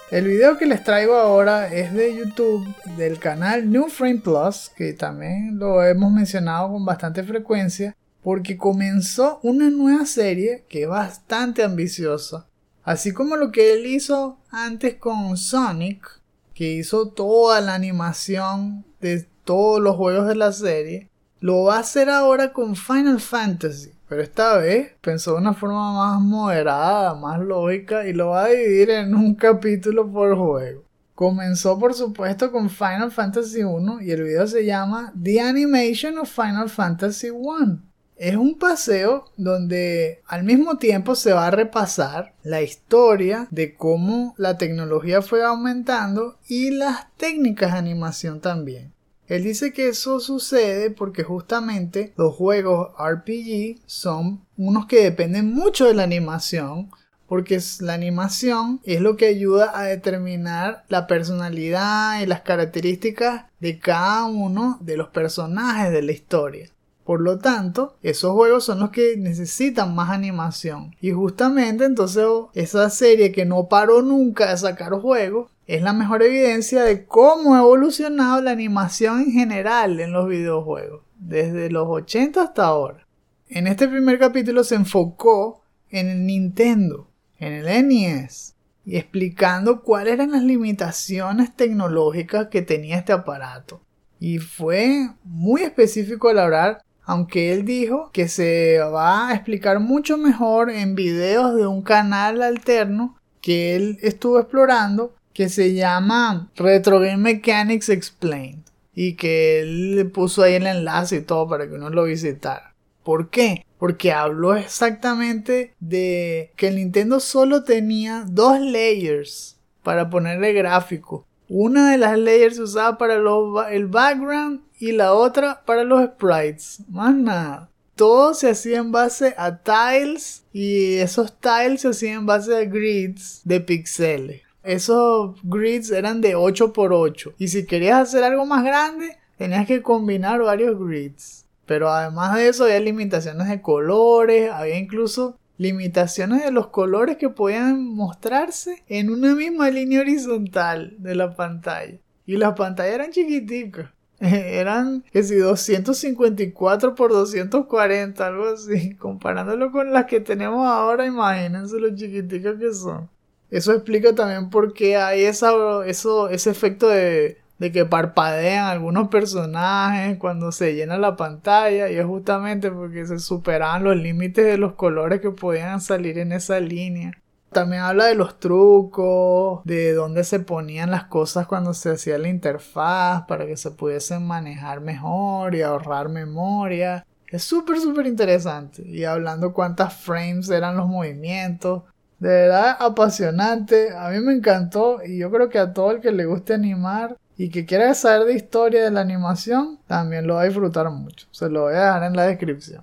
El 0.09 0.29
video 0.29 0.57
que 0.57 0.67
les 0.67 0.85
traigo 0.85 1.17
ahora 1.17 1.67
es 1.75 1.93
de 1.93 2.17
YouTube 2.17 2.65
del 2.97 3.19
canal 3.19 3.69
New 3.69 3.89
Frame 3.89 4.21
Plus, 4.21 4.71
que 4.77 4.93
también 4.93 5.59
lo 5.59 5.83
hemos 5.83 6.13
mencionado 6.13 6.71
con 6.71 6.85
bastante 6.85 7.25
frecuencia, 7.25 7.97
porque 8.23 8.57
comenzó 8.57 9.41
una 9.43 9.69
nueva 9.69 10.07
serie 10.07 10.65
que 10.69 10.83
es 10.85 10.89
bastante 10.89 11.65
ambiciosa. 11.65 12.47
Así 12.85 13.13
como 13.13 13.35
lo 13.37 13.51
que 13.51 13.73
él 13.73 13.85
hizo 13.87 14.39
antes 14.49 14.95
con 14.95 15.37
Sonic, 15.37 16.21
que 16.55 16.75
hizo 16.75 17.09
toda 17.09 17.61
la 17.61 17.75
animación 17.75 18.85
de 19.01 19.27
todos 19.43 19.81
los 19.81 19.97
juegos 19.97 20.29
de 20.29 20.37
la 20.37 20.53
serie, 20.53 21.11
lo 21.41 21.65
va 21.65 21.79
a 21.79 21.81
hacer 21.81 22.11
ahora 22.11 22.53
con 22.53 22.77
Final 22.77 23.21
Fantasy. 23.21 23.96
Pero 24.09 24.23
esta 24.23 24.59
vez 24.59 24.93
pensó 25.01 25.33
de 25.33 25.39
una 25.39 25.55
forma 25.55 25.93
más 25.93 26.21
moderada, 26.21 27.15
más 27.15 27.41
lógica 27.41 28.07
y 28.07 28.13
lo 28.13 28.29
va 28.29 28.45
a 28.45 28.49
dividir 28.49 28.91
en 28.91 29.15
un 29.15 29.35
capítulo 29.35 30.11
por 30.11 30.37
juego. 30.37 30.85
Comenzó 31.15 31.79
por 31.79 31.95
supuesto 31.95 32.53
con 32.53 32.71
Final 32.71 33.11
Fantasy 33.11 33.65
1 33.65 34.03
y 34.03 34.11
el 34.11 34.23
video 34.23 34.47
se 34.47 34.65
llama 34.65 35.13
The 35.21 35.41
Animation 35.41 36.19
of 36.19 36.31
Final 36.31 36.69
Fantasy 36.69 37.31
1. 37.31 37.81
Es 38.17 38.37
un 38.37 38.59
paseo 38.59 39.25
donde 39.37 40.23
al 40.27 40.45
mismo 40.45 40.79
tiempo 40.79 41.15
se 41.15 41.33
va 41.33 41.49
a 41.49 41.51
repasar 41.51 42.35
la 42.43 42.63
historia 42.63 43.49
de 43.51 43.75
cómo 43.75 44.35
la 44.39 44.57
tecnología 44.57 45.21
fue 45.21 45.45
aumentando 45.45 46.39
y 46.49 46.71
las 46.71 47.13
técnicas 47.17 47.73
de 47.73 47.79
animación 47.79 48.41
también. 48.41 48.96
Él 49.29 49.43
dice 49.43 49.73
que 49.73 49.89
eso 49.89 50.21
sucede 50.21 50.91
porque 50.91 51.25
justamente 51.25 52.13
los 52.17 52.35
juegos 52.35 52.91
RPG 52.99 53.81
son 53.87 54.45
unos 54.57 54.87
que 54.87 55.03
dependen 55.03 55.53
mucho 55.53 55.87
de 55.87 55.95
la 55.95 56.05
animación, 56.05 56.91
porque 57.27 57.59
la 57.81 57.95
animación 57.95 58.81
es 58.85 59.01
lo 59.01 59.17
que 59.17 59.27
ayuda 59.27 59.77
a 59.77 59.85
determinar 59.85 60.85
la 60.89 61.09
personalidad 61.09 62.21
y 62.21 62.27
las 62.27 62.43
características 62.43 63.47
de 63.59 63.79
cada 63.81 64.27
uno 64.27 64.79
de 64.81 64.97
los 64.97 65.09
personajes 65.09 65.93
de 65.93 66.03
la 66.03 66.13
historia. 66.13 66.71
Por 67.05 67.21
lo 67.21 67.39
tanto, 67.39 67.97
esos 68.03 68.33
juegos 68.33 68.65
son 68.65 68.81
los 68.81 68.91
que 68.91 69.17
necesitan 69.17 69.95
más 69.95 70.11
animación. 70.11 70.95
Y 71.01 71.13
justamente 71.13 71.85
entonces 71.85 72.27
esa 72.55 72.91
serie 72.91 73.31
que 73.31 73.45
no 73.45 73.69
paró 73.69 74.03
nunca 74.03 74.51
de 74.51 74.59
sacar 74.59 74.93
juegos 74.95 75.51
es 75.67 75.83
la 75.83 75.93
mejor 75.93 76.23
evidencia 76.23 76.83
de 76.85 77.07
cómo 77.07 77.55
ha 77.55 77.59
evolucionado 77.59 78.41
la 78.41 78.53
animación 78.53 79.23
en 79.23 79.33
general 79.33 79.99
en 80.01 80.13
los 80.13 80.29
videojuegos, 80.29 81.03
desde 81.19 81.71
los 81.71 81.87
80 81.89 82.41
hasta 82.41 82.65
ahora. 82.65 83.07
En 83.49 83.67
este 83.67 83.89
primer 83.89 84.19
capítulo 84.19 84.63
se 84.63 84.77
enfocó 84.77 85.63
en 85.91 86.09
el 86.09 86.27
Nintendo, 86.27 87.09
en 87.39 87.53
el 87.53 87.89
NES, 87.89 88.55
y 88.85 88.97
explicando 88.97 89.83
cuáles 89.83 90.15
eran 90.15 90.31
las 90.31 90.45
limitaciones 90.45 91.55
tecnológicas 91.55 92.47
que 92.49 92.63
tenía 92.63 92.99
este 92.99 93.13
aparato. 93.13 93.81
Y 94.21 94.39
fue 94.39 95.11
muy 95.25 95.63
específico 95.63 96.29
al 96.29 96.39
hablar, 96.39 96.83
aunque 97.03 97.53
él 97.53 97.65
dijo 97.65 98.11
que 98.13 98.29
se 98.29 98.79
va 98.79 99.29
a 99.29 99.35
explicar 99.35 99.81
mucho 99.81 100.17
mejor 100.17 100.71
en 100.71 100.95
videos 100.95 101.57
de 101.57 101.67
un 101.67 101.83
canal 101.83 102.43
alterno 102.43 103.17
que 103.41 103.75
él 103.75 103.99
estuvo 104.03 104.39
explorando 104.39 105.15
que 105.37 105.51
se 105.51 105.75
llama 105.75 106.49
Retro 106.57 106.99
Game 106.99 107.19
Mechanics 107.19 107.91
Explained 107.91 108.63
y 108.95 109.17
que 109.17 109.61
él 109.61 109.95
le 109.95 110.07
puso 110.07 110.43
ahí 110.43 110.55
el 110.55 110.67
enlace 110.67 111.17
y 111.17 111.21
todo 111.21 111.47
para 111.47 111.69
que 111.69 111.75
uno 111.75 111.91
lo 111.91 112.05
visitara. 112.05 112.75
¿Por 113.05 113.29
qué? 113.29 113.67
Porque 113.79 114.13
habló 114.13 114.57
exactamente 114.57 115.75
de 115.79 116.53
que 116.57 116.69
el 116.69 116.77
Nintendo 116.77 117.21
solo 117.21 117.65
tenía 117.65 118.25
dos 118.27 118.59
layers 118.59 119.59
para 119.83 120.09
ponerle 120.09 120.55
gráfico. 120.55 121.27
Una 121.51 121.91
de 121.91 121.99
las 121.99 122.19
layers 122.19 122.57
se 122.57 122.63
usaba 122.63 122.97
para 122.97 123.17
el 123.17 123.87
background 123.89 124.63
y 124.79 124.93
la 124.93 125.13
otra 125.13 125.63
para 125.67 125.85
los 125.85 126.03
sprites. 126.03 126.79
Más 126.89 127.15
nada. 127.15 127.69
Todo 127.95 128.33
se 128.33 128.49
hacía 128.49 128.79
en 128.79 128.91
base 128.91 129.35
a 129.37 129.59
tiles 129.59 130.45
y 130.55 130.95
esos 130.95 131.39
tiles 131.39 131.83
se 131.83 131.89
hacían 131.89 132.21
en 132.21 132.27
base 132.27 132.57
a 132.57 132.65
grids 132.65 133.43
de 133.45 133.61
píxeles 133.61 134.46
esos 134.67 135.37
grids 135.45 135.91
eran 135.91 136.21
de 136.21 136.37
8x8. 136.37 137.35
Y 137.39 137.49
si 137.49 137.67
querías 137.67 138.09
hacer 138.09 138.25
algo 138.25 138.45
más 138.45 138.65
grande, 138.65 139.17
tenías 139.39 139.67
que 139.67 139.83
combinar 139.83 140.43
varios 140.43 140.79
grids. 140.79 141.47
Pero 141.67 141.91
además 141.91 142.37
de 142.37 142.49
eso, 142.49 142.65
había 142.65 142.81
limitaciones 142.81 143.49
de 143.49 143.63
colores, 143.63 144.51
había 144.51 144.79
incluso 144.79 145.39
limitaciones 145.59 146.45
de 146.45 146.51
los 146.51 146.69
colores 146.69 147.17
que 147.17 147.29
podían 147.29 147.85
mostrarse 147.85 148.83
en 148.89 149.11
una 149.11 149.35
misma 149.35 149.71
línea 149.71 150.01
horizontal 150.01 150.95
de 150.99 151.15
la 151.15 151.35
pantalla. 151.35 151.99
Y 152.27 152.37
las 152.37 152.55
pantallas 152.55 152.95
eran 152.95 153.11
chiquiticas. 153.11 153.91
Eran, 154.21 155.05
que 155.13 155.23
si 155.23 155.37
254 155.37 156.95
por 156.95 157.13
240, 157.13 158.27
algo 158.27 158.49
así. 158.49 158.95
Comparándolo 158.99 159.71
con 159.71 159.93
las 159.93 160.07
que 160.07 160.21
tenemos 160.21 160.67
ahora, 160.67 161.05
imagínense 161.05 161.79
lo 161.79 161.95
chiquiticas 161.95 162.57
que 162.59 162.73
son. 162.73 163.11
Eso 163.51 163.73
explica 163.73 164.15
también 164.15 164.51
por 164.51 164.73
qué 164.73 164.97
hay 164.97 165.23
esa, 165.23 165.53
eso, 165.87 166.29
ese 166.29 166.51
efecto 166.51 166.89
de, 166.89 167.39
de 167.59 167.73
que 167.73 167.85
parpadean 167.87 168.67
algunos 168.67 169.09
personajes 169.09 170.19
cuando 170.19 170.53
se 170.53 170.75
llena 170.75 170.99
la 170.99 171.17
pantalla 171.17 171.89
y 171.89 171.97
es 171.97 172.05
justamente 172.05 172.71
porque 172.71 173.07
se 173.07 173.19
superaban 173.19 173.85
los 173.85 173.97
límites 173.97 174.45
de 174.45 174.59
los 174.59 174.75
colores 174.75 175.21
que 175.21 175.31
podían 175.31 175.81
salir 175.81 176.19
en 176.19 176.33
esa 176.33 176.61
línea. 176.61 177.13
También 177.51 177.83
habla 177.83 178.07
de 178.07 178.15
los 178.15 178.39
trucos, 178.39 179.65
de 179.65 179.95
dónde 179.95 180.25
se 180.25 180.41
ponían 180.41 180.91
las 180.91 181.05
cosas 181.05 181.47
cuando 181.47 181.73
se 181.73 181.91
hacía 181.91 182.19
la 182.19 182.29
interfaz 182.29 183.23
para 183.27 183.47
que 183.47 183.57
se 183.57 183.71
pudiesen 183.71 184.27
manejar 184.27 184.81
mejor 184.81 185.55
y 185.55 185.63
ahorrar 185.63 186.11
memoria. 186.11 187.07
Es 187.29 187.45
súper, 187.45 187.79
súper 187.79 188.07
interesante. 188.07 188.83
Y 188.87 189.05
hablando 189.05 189.55
cuántas 189.55 189.95
frames 189.95 190.51
eran 190.51 190.77
los 190.77 190.87
movimientos. 190.87 191.85
De 192.19 192.29
verdad 192.29 192.77
apasionante, 192.81 193.91
a 193.95 194.09
mí 194.09 194.21
me 194.21 194.33
encantó 194.33 195.05
y 195.05 195.19
yo 195.19 195.31
creo 195.31 195.51
que 195.51 195.59
a 195.59 195.73
todo 195.73 195.91
el 195.93 196.01
que 196.01 196.13
le 196.13 196.25
guste 196.25 196.55
animar 196.55 197.17
y 197.37 197.51
que 197.51 197.67
quiera 197.67 197.93
saber 197.95 198.27
de 198.27 198.35
historia 198.35 198.83
de 198.83 198.91
la 198.91 199.03
animación, 199.03 199.79
también 199.87 200.27
lo 200.27 200.37
va 200.37 200.43
a 200.43 200.47
disfrutar 200.47 200.89
mucho. 200.91 201.27
Se 201.31 201.51
lo 201.51 201.63
voy 201.63 201.75
a 201.75 201.81
dejar 201.81 202.03
en 202.05 202.17
la 202.17 202.27
descripción. 202.27 202.83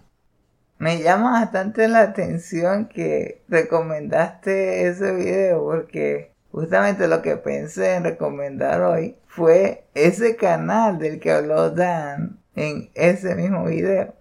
Me 0.78 1.02
llama 1.02 1.32
bastante 1.32 1.88
la 1.88 2.02
atención 2.02 2.88
que 2.88 3.42
recomendaste 3.48 4.88
ese 4.88 5.14
video 5.14 5.64
porque 5.64 6.34
justamente 6.52 7.08
lo 7.08 7.22
que 7.22 7.38
pensé 7.38 7.96
en 7.96 8.04
recomendar 8.04 8.82
hoy 8.82 9.16
fue 9.28 9.86
ese 9.96 10.36
canal 10.36 11.00
del 11.00 11.20
que 11.20 11.32
habló 11.32 11.72
Dan 11.72 12.38
en 12.56 12.92
ese 12.94 13.34
mismo 13.36 13.66
video. 13.66 14.14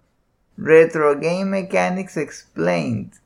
Retro 0.56 1.18
Game 1.18 1.46
Mechanics 1.46 2.16
Explained 2.16 3.21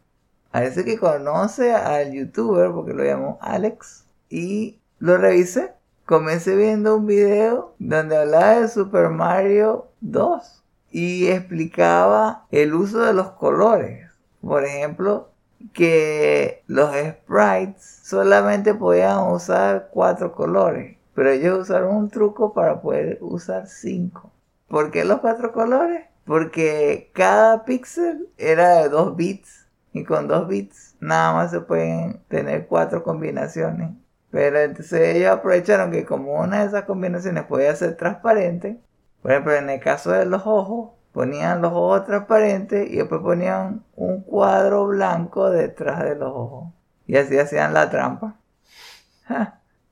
Parece 0.57 0.87
que 0.87 0.99
conoce 0.99 1.75
al 1.75 2.13
youtuber, 2.13 2.71
porque 2.73 2.95
lo 2.95 3.05
llamó 3.05 3.37
Alex, 3.43 4.07
y 4.31 4.81
lo 4.99 5.19
revisé. 5.19 5.75
Comencé 6.07 6.57
viendo 6.57 6.97
un 6.97 7.05
video 7.05 7.75
donde 7.79 8.17
hablaba 8.17 8.61
de 8.61 8.69
Super 8.69 9.11
Mario 9.11 9.89
2 10.01 10.65
y 10.91 11.27
explicaba 11.27 12.47
el 12.51 12.73
uso 12.73 13.01
de 13.01 13.13
los 13.13 13.33
colores. 13.33 14.11
Por 14.41 14.65
ejemplo, 14.65 15.29
que 15.75 16.63
los 16.69 16.91
sprites 16.91 18.01
solamente 18.05 18.73
podían 18.73 19.31
usar 19.31 19.91
cuatro 19.93 20.33
colores, 20.33 20.97
pero 21.15 21.33
ellos 21.33 21.59
usaron 21.59 21.95
un 21.95 22.09
truco 22.09 22.55
para 22.55 22.81
poder 22.81 23.19
usar 23.21 23.67
cinco. 23.67 24.33
¿Por 24.69 24.91
qué 24.91 25.05
los 25.05 25.21
cuatro 25.21 25.53
colores? 25.53 26.07
Porque 26.25 27.11
cada 27.13 27.67
píxel 27.67 28.31
era 28.39 28.77
de 28.77 28.89
dos 28.89 29.15
bits 29.17 29.66
y 29.97 30.05
con 30.05 30.29
dos 30.29 30.47
bits 30.49 30.97
nada 31.01 31.33
más 31.33 31.51
se 31.51 31.61
pueden 31.61 32.21
tener 32.29 32.67
cuatro 32.67 33.03
combinaciones. 33.03 33.91
Pero 34.31 34.59
entonces 34.61 35.17
ellos 35.17 35.31
aprovecharon 35.31 35.91
que 35.91 36.05
como 36.05 36.41
una 36.41 36.61
de 36.61 36.67
esas 36.67 36.85
combinaciones 36.85 37.45
podía 37.45 37.75
ser 37.75 37.97
transparente, 37.97 38.81
por 39.23 39.31
ejemplo 39.33 39.55
en 39.55 39.71
el 39.71 39.81
caso 39.81 40.13
de 40.13 40.27
los 40.27 40.47
ojos, 40.47 40.91
ponían 41.13 41.63
los 41.63 41.73
ojos 41.73 42.05
transparentes 42.05 42.91
y 42.91 42.97
después 42.97 43.23
ponían 43.23 43.85
un 43.95 44.23
cuadro 44.23 44.87
blanco 44.87 45.51
detrás 45.51 46.05
de 46.05 46.17
los 46.17 46.31
ojos. 46.31 46.75
Y 47.07 47.17
así 47.17 47.39
hacían 47.39 47.73
la 47.73 47.89
trampa. 47.89 48.37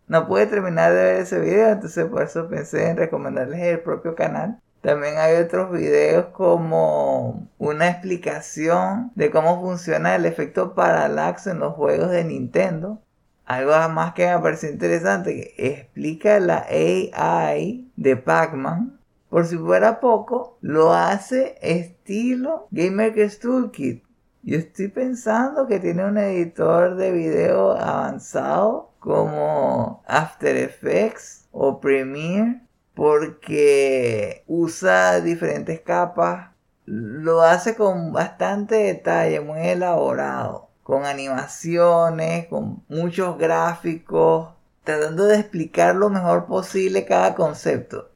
No 0.06 0.28
pude 0.28 0.46
terminar 0.46 0.92
de 0.92 1.02
ver 1.02 1.16
ese 1.22 1.40
video, 1.40 1.70
entonces 1.70 2.04
por 2.04 2.22
eso 2.22 2.46
pensé 2.46 2.90
en 2.90 2.98
recomendarles 2.98 3.60
el 3.60 3.80
propio 3.80 4.14
canal 4.14 4.60
también 4.84 5.16
hay 5.16 5.36
otros 5.36 5.72
videos 5.72 6.26
como 6.26 7.48
una 7.56 7.88
explicación 7.88 9.12
de 9.14 9.30
cómo 9.30 9.58
funciona 9.62 10.14
el 10.14 10.26
efecto 10.26 10.74
parallax 10.74 11.46
en 11.46 11.60
los 11.60 11.72
juegos 11.72 12.10
de 12.10 12.22
Nintendo. 12.22 13.00
Algo 13.46 13.72
más 13.88 14.12
que 14.12 14.26
me 14.26 14.38
pareció 14.40 14.68
interesante, 14.68 15.54
que 15.56 15.68
explica 15.68 16.38
la 16.38 16.66
AI 16.68 17.90
de 17.96 18.16
Pac-Man. 18.16 19.00
Por 19.30 19.46
si 19.46 19.56
fuera 19.56 20.00
poco, 20.00 20.58
lo 20.60 20.92
hace 20.92 21.56
estilo 21.62 22.68
Game 22.70 22.90
Maker's 22.90 23.38
Toolkit. 23.38 24.04
Yo 24.42 24.58
estoy 24.58 24.88
pensando 24.88 25.66
que 25.66 25.80
tiene 25.80 26.04
un 26.04 26.18
editor 26.18 26.96
de 26.96 27.10
video 27.10 27.70
avanzado 27.72 28.90
como 28.98 30.02
After 30.06 30.54
Effects 30.54 31.48
o 31.52 31.80
Premiere 31.80 32.63
porque 32.94 34.44
usa 34.46 35.20
diferentes 35.20 35.80
capas, 35.80 36.50
lo 36.86 37.42
hace 37.42 37.74
con 37.74 38.12
bastante 38.12 38.76
detalle, 38.76 39.40
muy 39.40 39.60
elaborado, 39.60 40.68
con 40.82 41.04
animaciones, 41.04 42.46
con 42.46 42.82
muchos 42.88 43.38
gráficos, 43.38 44.50
tratando 44.84 45.26
de 45.26 45.38
explicar 45.38 45.96
lo 45.96 46.10
mejor 46.10 46.46
posible 46.46 47.04
cada 47.06 47.34
concepto. 47.34 48.10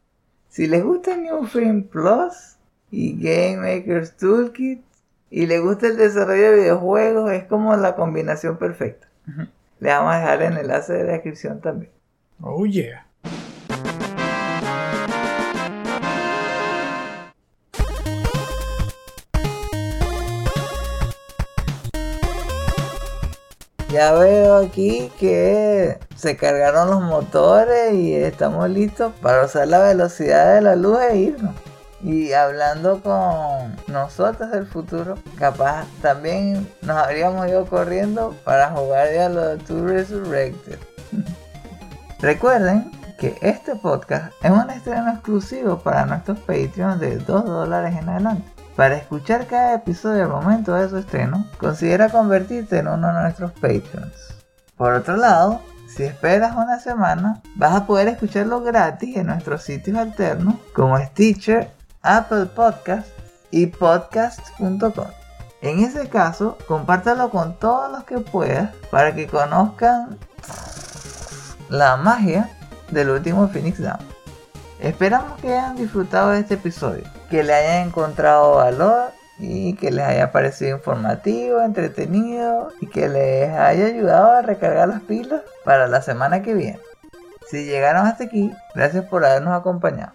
Si 0.49 0.66
les 0.66 0.83
gusta 0.83 1.16
New 1.16 1.47
Frame 1.47 1.83
Plus 1.83 2.57
y 2.91 3.16
Game 3.16 3.57
Maker's 3.57 4.16
Toolkit, 4.16 4.83
y 5.31 5.47
le 5.47 5.59
gusta 5.59 5.89
el 5.89 5.97
desarrollo 5.97 6.53
de 6.53 6.57
videojuegos, 6.57 7.33
es 7.33 7.45
como 7.45 7.76
la 7.76 7.95
combinación 7.97 8.57
perfecta. 8.57 9.09
Le 9.79 9.91
vamos 9.91 10.14
a 10.14 10.18
dejar 10.18 10.43
el 10.43 10.57
enlace 10.57 10.95
de 10.95 11.05
descripción 11.05 11.61
también. 11.61 11.93
Oh 12.41 12.64
yeah. 12.64 13.07
Ya 23.99 24.13
veo 24.13 24.59
aquí 24.59 25.11
que 25.19 25.99
se 26.15 26.37
cargaron 26.37 26.89
los 26.89 27.03
motores 27.03 27.95
y 27.95 28.15
estamos 28.15 28.71
listos 28.71 29.13
para 29.21 29.45
usar 29.45 29.67
la 29.67 29.81
velocidad 29.81 30.55
de 30.55 30.61
la 30.61 30.77
luz 30.77 31.01
e 31.01 31.17
irnos. 31.17 31.57
Y 32.01 32.33
hablando 32.33 33.03
con 33.03 33.75
nosotros 33.89 34.53
del 34.53 34.69
futuro, 34.69 35.17
capaz 35.37 35.85
también 36.01 36.73
nos 36.81 36.97
habríamos 36.97 37.49
ido 37.49 37.67
corriendo 37.67 38.37
para 38.45 38.71
jugar 38.71 39.09
ya 39.13 39.29
lo 39.29 39.45
de 39.49 39.57
Tour 39.57 39.91
Resurrected. 39.91 40.79
Recuerden 42.21 42.93
que 43.19 43.37
este 43.43 43.75
podcast 43.75 44.33
es 44.45 44.51
un 44.53 44.71
estreno 44.71 45.11
exclusivo 45.11 45.81
para 45.81 46.07
nuestros 46.07 46.39
Patreons 46.39 47.01
de 47.01 47.17
2 47.17 47.45
dólares 47.45 47.97
en 47.99 48.09
adelante. 48.09 48.58
Para 48.79 48.95
escuchar 48.95 49.49
cada 49.49 49.74
episodio 49.74 50.22
al 50.22 50.29
momento 50.29 50.72
de 50.72 50.89
su 50.89 50.99
estreno, 50.99 51.45
considera 51.59 52.11
convertirte 52.11 52.79
en 52.79 52.87
uno 52.87 53.09
de 53.09 53.22
nuestros 53.22 53.51
Patreons. 53.51 54.37
Por 54.76 54.93
otro 54.93 55.16
lado, 55.16 55.61
si 55.89 56.05
esperas 56.05 56.55
una 56.55 56.79
semana, 56.79 57.43
vas 57.57 57.74
a 57.74 57.87
poder 57.87 58.07
escucharlo 58.07 58.62
gratis 58.62 59.16
en 59.16 59.26
nuestros 59.26 59.64
sitios 59.64 59.97
alternos 59.97 60.55
como 60.76 60.97
Stitcher, 60.97 61.72
Apple 62.03 62.47
Podcast 62.55 63.09
y 63.51 63.66
podcast.com. 63.66 65.09
En 65.61 65.81
ese 65.81 66.09
caso, 66.09 66.57
compártelo 66.68 67.31
con 67.31 67.59
todos 67.59 67.91
los 67.91 68.05
que 68.05 68.18
puedas 68.18 68.72
para 68.93 69.12
que 69.12 69.26
conozcan 69.26 70.16
la 71.68 71.97
magia 71.97 72.49
del 72.93 73.11
último 73.11 73.49
Phoenix 73.49 73.83
Down. 73.83 73.99
Esperamos 74.79 75.37
que 75.41 75.49
hayan 75.49 75.74
disfrutado 75.74 76.31
de 76.31 76.39
este 76.39 76.55
episodio, 76.55 77.03
que 77.31 77.43
le 77.43 77.55
hayan 77.55 77.89
encontrado 77.89 78.57
valor 78.57 79.12
y 79.39 79.74
que 79.74 79.91
les 79.91 80.05
haya 80.05 80.33
parecido 80.33 80.76
informativo, 80.76 81.61
entretenido 81.62 82.72
y 82.81 82.87
que 82.87 83.09
les 83.09 83.51
haya 83.51 83.87
ayudado 83.87 84.33
a 84.33 84.43
recargar 84.43 84.89
las 84.89 85.03
pilas 85.03 85.43
para 85.64 85.87
la 85.87 86.03
semana 86.03 86.43
que 86.43 86.55
viene. 86.55 86.81
Si 87.49 87.64
llegaron 87.64 88.07
hasta 88.07 88.24
aquí, 88.24 88.53
gracias 88.74 89.05
por 89.07 89.24
habernos 89.24 89.55
acompañado. 89.55 90.12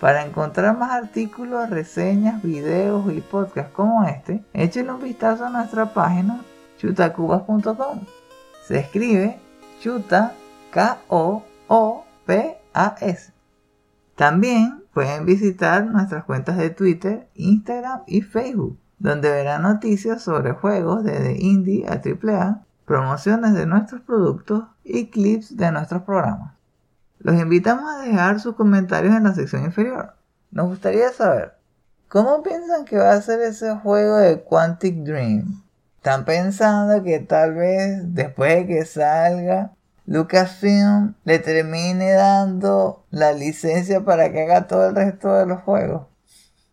Para 0.00 0.24
encontrar 0.24 0.76
más 0.76 0.90
artículos, 0.90 1.70
reseñas, 1.70 2.42
videos 2.42 3.12
y 3.12 3.20
podcasts 3.20 3.72
como 3.72 4.04
este, 4.04 4.42
échenle 4.52 4.92
un 4.92 5.02
vistazo 5.02 5.46
a 5.46 5.50
nuestra 5.50 5.94
página 5.94 6.40
chutacubas.com. 6.78 8.00
Se 8.66 8.80
escribe 8.80 9.38
chuta 9.80 10.32
K-O-O-P-A-S. 10.72 11.42
También 14.16 14.81
pueden 14.92 15.24
visitar 15.24 15.86
nuestras 15.86 16.24
cuentas 16.24 16.56
de 16.56 16.70
Twitter, 16.70 17.28
Instagram 17.34 18.02
y 18.06 18.22
Facebook, 18.22 18.78
donde 18.98 19.30
verán 19.30 19.62
noticias 19.62 20.22
sobre 20.22 20.52
juegos 20.52 21.04
desde 21.04 21.40
indie 21.40 21.86
a 21.88 21.94
AAA, 21.94 22.62
promociones 22.84 23.54
de 23.54 23.66
nuestros 23.66 24.02
productos 24.02 24.64
y 24.84 25.06
clips 25.08 25.56
de 25.56 25.72
nuestros 25.72 26.02
programas. 26.02 26.52
Los 27.18 27.40
invitamos 27.40 27.88
a 27.88 28.02
dejar 28.02 28.40
sus 28.40 28.54
comentarios 28.54 29.14
en 29.14 29.24
la 29.24 29.34
sección 29.34 29.64
inferior. 29.64 30.14
Nos 30.50 30.68
gustaría 30.68 31.10
saber, 31.10 31.54
¿cómo 32.08 32.42
piensan 32.42 32.84
que 32.84 32.98
va 32.98 33.12
a 33.12 33.22
ser 33.22 33.40
ese 33.40 33.74
juego 33.76 34.16
de 34.16 34.42
Quantic 34.42 34.96
Dream? 35.04 35.62
¿Están 35.96 36.24
pensando 36.24 37.02
que 37.02 37.20
tal 37.20 37.54
vez 37.54 38.12
después 38.12 38.56
de 38.56 38.66
que 38.66 38.84
salga 38.84 39.72
Lucasfilm 40.06 41.14
le 41.24 41.38
termine 41.38 42.12
dando 42.12 43.04
la 43.10 43.32
licencia 43.32 44.00
para 44.00 44.32
que 44.32 44.42
haga 44.42 44.66
todo 44.66 44.88
el 44.88 44.96
resto 44.96 45.32
de 45.34 45.46
los 45.46 45.62
juegos. 45.62 46.06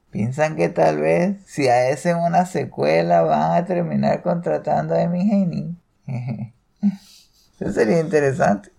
Piensan 0.09 0.55
que 0.55 0.69
tal 0.69 0.99
vez 0.99 1.37
si 1.45 1.69
hacen 1.69 2.17
una 2.17 2.45
secuela 2.45 3.21
van 3.21 3.53
a 3.53 3.65
terminar 3.65 4.23
contratando 4.23 4.95
a 4.95 5.03
Amy 5.03 5.21
Henning. 5.21 5.79
Eso 7.59 7.71
sería 7.71 7.99
interesante. 7.99 8.71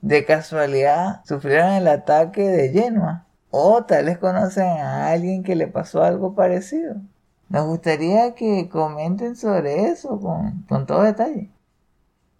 De 0.00 0.24
casualidad 0.24 1.22
sufrieron 1.24 1.72
el 1.72 1.88
ataque 1.88 2.42
de 2.42 2.70
Genoa. 2.70 3.26
O 3.50 3.84
tal 3.84 4.04
vez 4.04 4.18
conocen 4.18 4.68
a 4.68 5.08
alguien 5.08 5.42
que 5.42 5.56
le 5.56 5.66
pasó 5.66 6.04
algo 6.04 6.34
parecido. 6.34 6.96
Nos 7.48 7.66
gustaría 7.66 8.34
que 8.34 8.68
comenten 8.68 9.34
sobre 9.34 9.86
eso 9.86 10.20
con, 10.20 10.62
con 10.68 10.86
todo 10.86 11.02
detalle. 11.02 11.50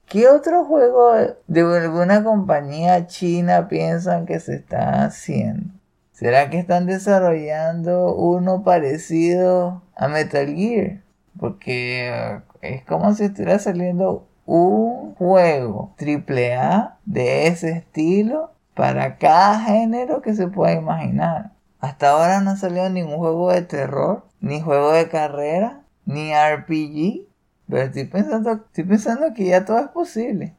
¿Qué 0.09 0.26
otro 0.26 0.64
juego 0.64 1.12
de 1.48 1.61
alguna 1.61 2.24
compañía 2.24 3.06
china 3.06 3.68
piensan 3.68 4.24
que 4.24 4.40
se 4.40 4.54
está 4.54 5.04
haciendo? 5.04 5.74
¿Será 6.12 6.48
que 6.48 6.59
están 6.59 6.86
desarrollando 6.86 8.14
uno 8.14 8.64
parecido 8.64 9.82
a 9.94 10.09
Metal 10.09 10.46
Gear? 10.46 11.02
Porque 11.38 12.40
es 12.62 12.84
como 12.86 13.12
si 13.12 13.24
estuviera 13.24 13.59
saliendo 13.59 14.26
un 14.46 15.14
juego 15.14 15.94
AAA 16.00 16.98
de 17.04 17.46
ese 17.48 17.72
estilo 17.72 18.52
para 18.74 19.18
cada 19.18 19.61
género 19.61 20.22
que 20.22 20.34
se 20.34 20.48
pueda 20.48 20.72
imaginar. 20.72 21.52
Hasta 21.80 22.12
ahora 22.12 22.40
no 22.40 22.52
ha 22.52 22.56
salido 22.56 22.88
ningún 22.88 23.18
juego 23.18 23.52
de 23.52 23.61
terror, 23.61 24.24
ni 24.40 24.62
juego 24.62 24.92
de 24.92 25.11
carrera, 25.11 25.82
ni 26.06 26.32
RPG. 26.32 27.28
Pero 27.68 27.82
estoy 27.82 28.04
pensando, 28.04 28.52
estoy 28.52 28.84
pensando 28.84 29.34
que 29.34 29.46
ya 29.46 29.64
todo 29.64 29.78
es 29.78 29.88
posible. 29.88 30.56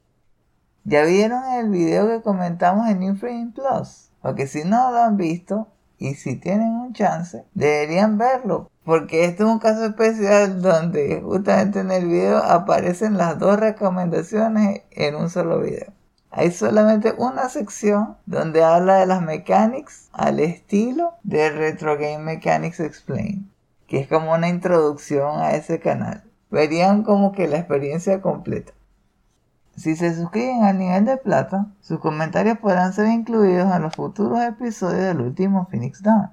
¿Ya 0.84 1.04
vieron 1.04 1.44
el 1.54 1.70
video 1.70 2.08
que 2.08 2.22
comentamos 2.22 2.88
en 2.88 3.00
New 3.00 3.16
Frame 3.16 3.52
Plus? 3.54 4.12
Porque 4.22 4.48
si 4.48 4.64
no 4.64 4.92
lo 4.92 5.00
han 5.00 5.18
visto 5.18 5.68
y 5.98 6.14
si 6.14 6.36
tienen 6.36 6.70
un 6.70 6.94
chance, 6.94 7.46
deberían 7.54 8.18
verlo. 8.18 8.70
Porque 8.86 9.26
este 9.26 9.44
es 9.44 9.50
un 9.50 9.60
caso 9.60 9.86
especial 9.86 10.62
donde 10.62 11.22
justamente 11.22 11.80
en 11.80 11.92
el 11.92 12.08
video 12.08 12.38
aparecen 12.38 13.18
las 13.18 13.40
dos 13.40 13.60
recomendaciones 13.60 14.84
en 14.92 15.16
un 15.16 15.30
solo 15.30 15.60
video. 15.60 15.92
Hay 16.32 16.52
solamente 16.52 17.14
una 17.18 17.50
sección 17.50 18.18
donde 18.28 18.64
habla 18.64 19.00
de 19.00 19.08
las 19.08 19.22
mechanics 19.22 20.10
al 20.14 20.40
estilo 20.40 21.16
de 21.24 21.50
Retro 21.50 21.98
Game 21.98 22.20
Mechanics 22.20 22.80
Explained, 22.80 23.46
que 23.88 24.00
es 24.00 24.08
como 24.08 24.34
una 24.34 24.48
introducción 24.48 25.40
a 25.40 25.54
ese 25.54 25.80
canal 25.80 26.29
verían 26.50 27.04
como 27.04 27.32
que 27.32 27.48
la 27.48 27.58
experiencia 27.58 28.22
completa. 28.22 28.74
Si 29.76 29.96
se 29.96 30.14
suscriben 30.14 30.64
al 30.64 30.78
nivel 30.78 31.06
de 31.06 31.18
plata, 31.18 31.68
sus 31.80 32.00
comentarios 32.00 32.58
podrán 32.58 32.92
ser 32.94 33.08
incluidos 33.08 33.74
en 33.74 33.82
los 33.82 33.96
futuros 33.96 34.42
episodios 34.42 35.04
del 35.04 35.22
último 35.22 35.68
Phoenix 35.72 36.02
Down. 36.02 36.32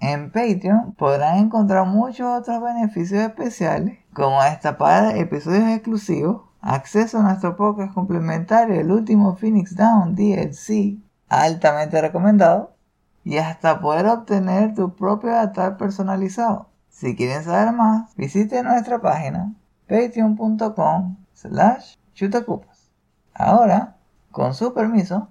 En 0.00 0.30
Patreon 0.30 0.94
podrán 0.94 1.38
encontrar 1.38 1.86
muchos 1.86 2.26
otros 2.26 2.62
beneficios 2.62 3.22
especiales, 3.22 3.98
como 4.14 4.42
destapar 4.42 5.16
episodios 5.16 5.68
exclusivos, 5.68 6.42
acceso 6.60 7.18
a 7.18 7.22
nuestro 7.22 7.56
podcast 7.56 7.92
complementario 7.94 8.80
El 8.80 8.90
último 8.92 9.36
Phoenix 9.36 9.76
Down 9.76 10.14
DLC, 10.14 10.98
altamente 11.28 12.00
recomendado, 12.00 12.74
y 13.24 13.36
hasta 13.36 13.80
poder 13.80 14.06
obtener 14.06 14.74
tu 14.74 14.94
propio 14.96 15.36
avatar 15.36 15.76
personalizado. 15.76 16.69
Si 16.90 17.16
quieren 17.16 17.42
saber 17.42 17.72
más, 17.72 18.14
visiten 18.16 18.66
nuestra 18.66 19.00
página 19.00 19.54
patreon.com 19.88 21.16
slash 21.32 21.96
chutacupas. 22.14 22.90
Ahora, 23.32 23.96
con 24.30 24.54
su 24.54 24.74
permiso, 24.74 25.28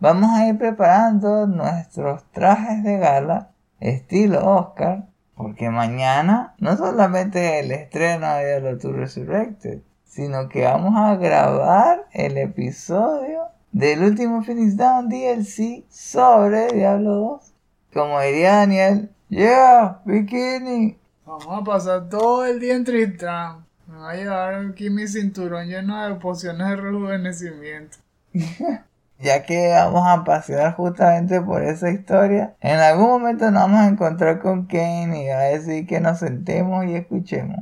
vamos 0.00 0.30
a 0.32 0.48
ir 0.48 0.58
preparando 0.58 1.46
nuestros 1.46 2.24
trajes 2.32 2.82
de 2.82 2.98
gala 2.98 3.50
estilo 3.78 4.44
Oscar, 4.44 5.06
porque 5.36 5.70
mañana 5.70 6.54
no 6.58 6.76
solamente 6.76 7.60
el 7.60 7.70
estreno 7.70 8.34
de 8.34 8.46
Diablo 8.46 8.76
2 8.76 8.96
Resurrected, 8.96 9.82
sino 10.04 10.48
que 10.48 10.64
vamos 10.64 10.94
a 10.96 11.14
grabar 11.16 12.06
el 12.12 12.38
episodio 12.38 13.42
del 13.70 14.02
último 14.02 14.42
Phoenix 14.42 14.76
Down 14.76 15.08
DLC 15.08 15.84
sobre 15.90 16.68
Diablo 16.68 17.14
2. 17.16 17.54
Como 17.92 18.20
diría 18.20 18.56
Daniel, 18.56 19.10
Yeah, 19.28 20.02
bikini. 20.04 20.96
Vamos 21.24 21.48
a 21.50 21.64
pasar 21.64 22.08
todo 22.08 22.46
el 22.46 22.60
día 22.60 22.76
en 22.76 22.84
Tristram. 22.84 23.64
Me 23.88 23.96
va 23.98 24.10
a 24.12 24.14
llevar 24.14 24.54
aquí 24.54 24.88
mi 24.88 25.08
cinturón 25.08 25.66
lleno 25.66 26.06
de 26.06 26.14
pociones 26.14 26.68
de 26.68 26.76
rejuvenecimiento. 26.76 27.98
ya 29.18 29.42
que 29.42 29.72
vamos 29.72 30.06
a 30.06 30.22
pasear 30.22 30.76
justamente 30.76 31.40
por 31.40 31.64
esa 31.64 31.90
historia, 31.90 32.54
en 32.60 32.78
algún 32.78 33.08
momento 33.08 33.50
nos 33.50 33.62
vamos 33.62 33.80
a 33.80 33.88
encontrar 33.88 34.38
con 34.40 34.66
Kane 34.66 35.24
y 35.24 35.28
va 35.28 35.40
a 35.40 35.44
decir 35.44 35.88
que 35.88 35.98
nos 35.98 36.20
sentemos 36.20 36.84
y 36.84 36.94
escuchemos. 36.94 37.58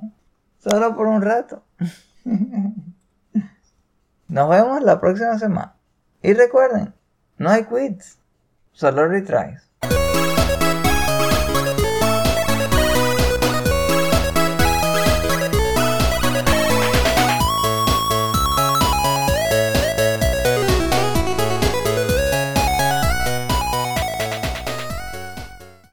Solo 0.59 0.95
por 0.95 1.07
un 1.07 1.23
rato. 1.23 1.62
nos 4.29 4.51
vemos 4.51 4.83
la 4.83 5.01
próxima 5.01 5.39
semana. 5.39 5.75
Y 6.23 6.35
recuerden, 6.35 6.93
no 7.39 7.49
hay 7.49 7.65
quits, 7.65 8.19
solo 8.73 9.09
retries. 9.09 9.62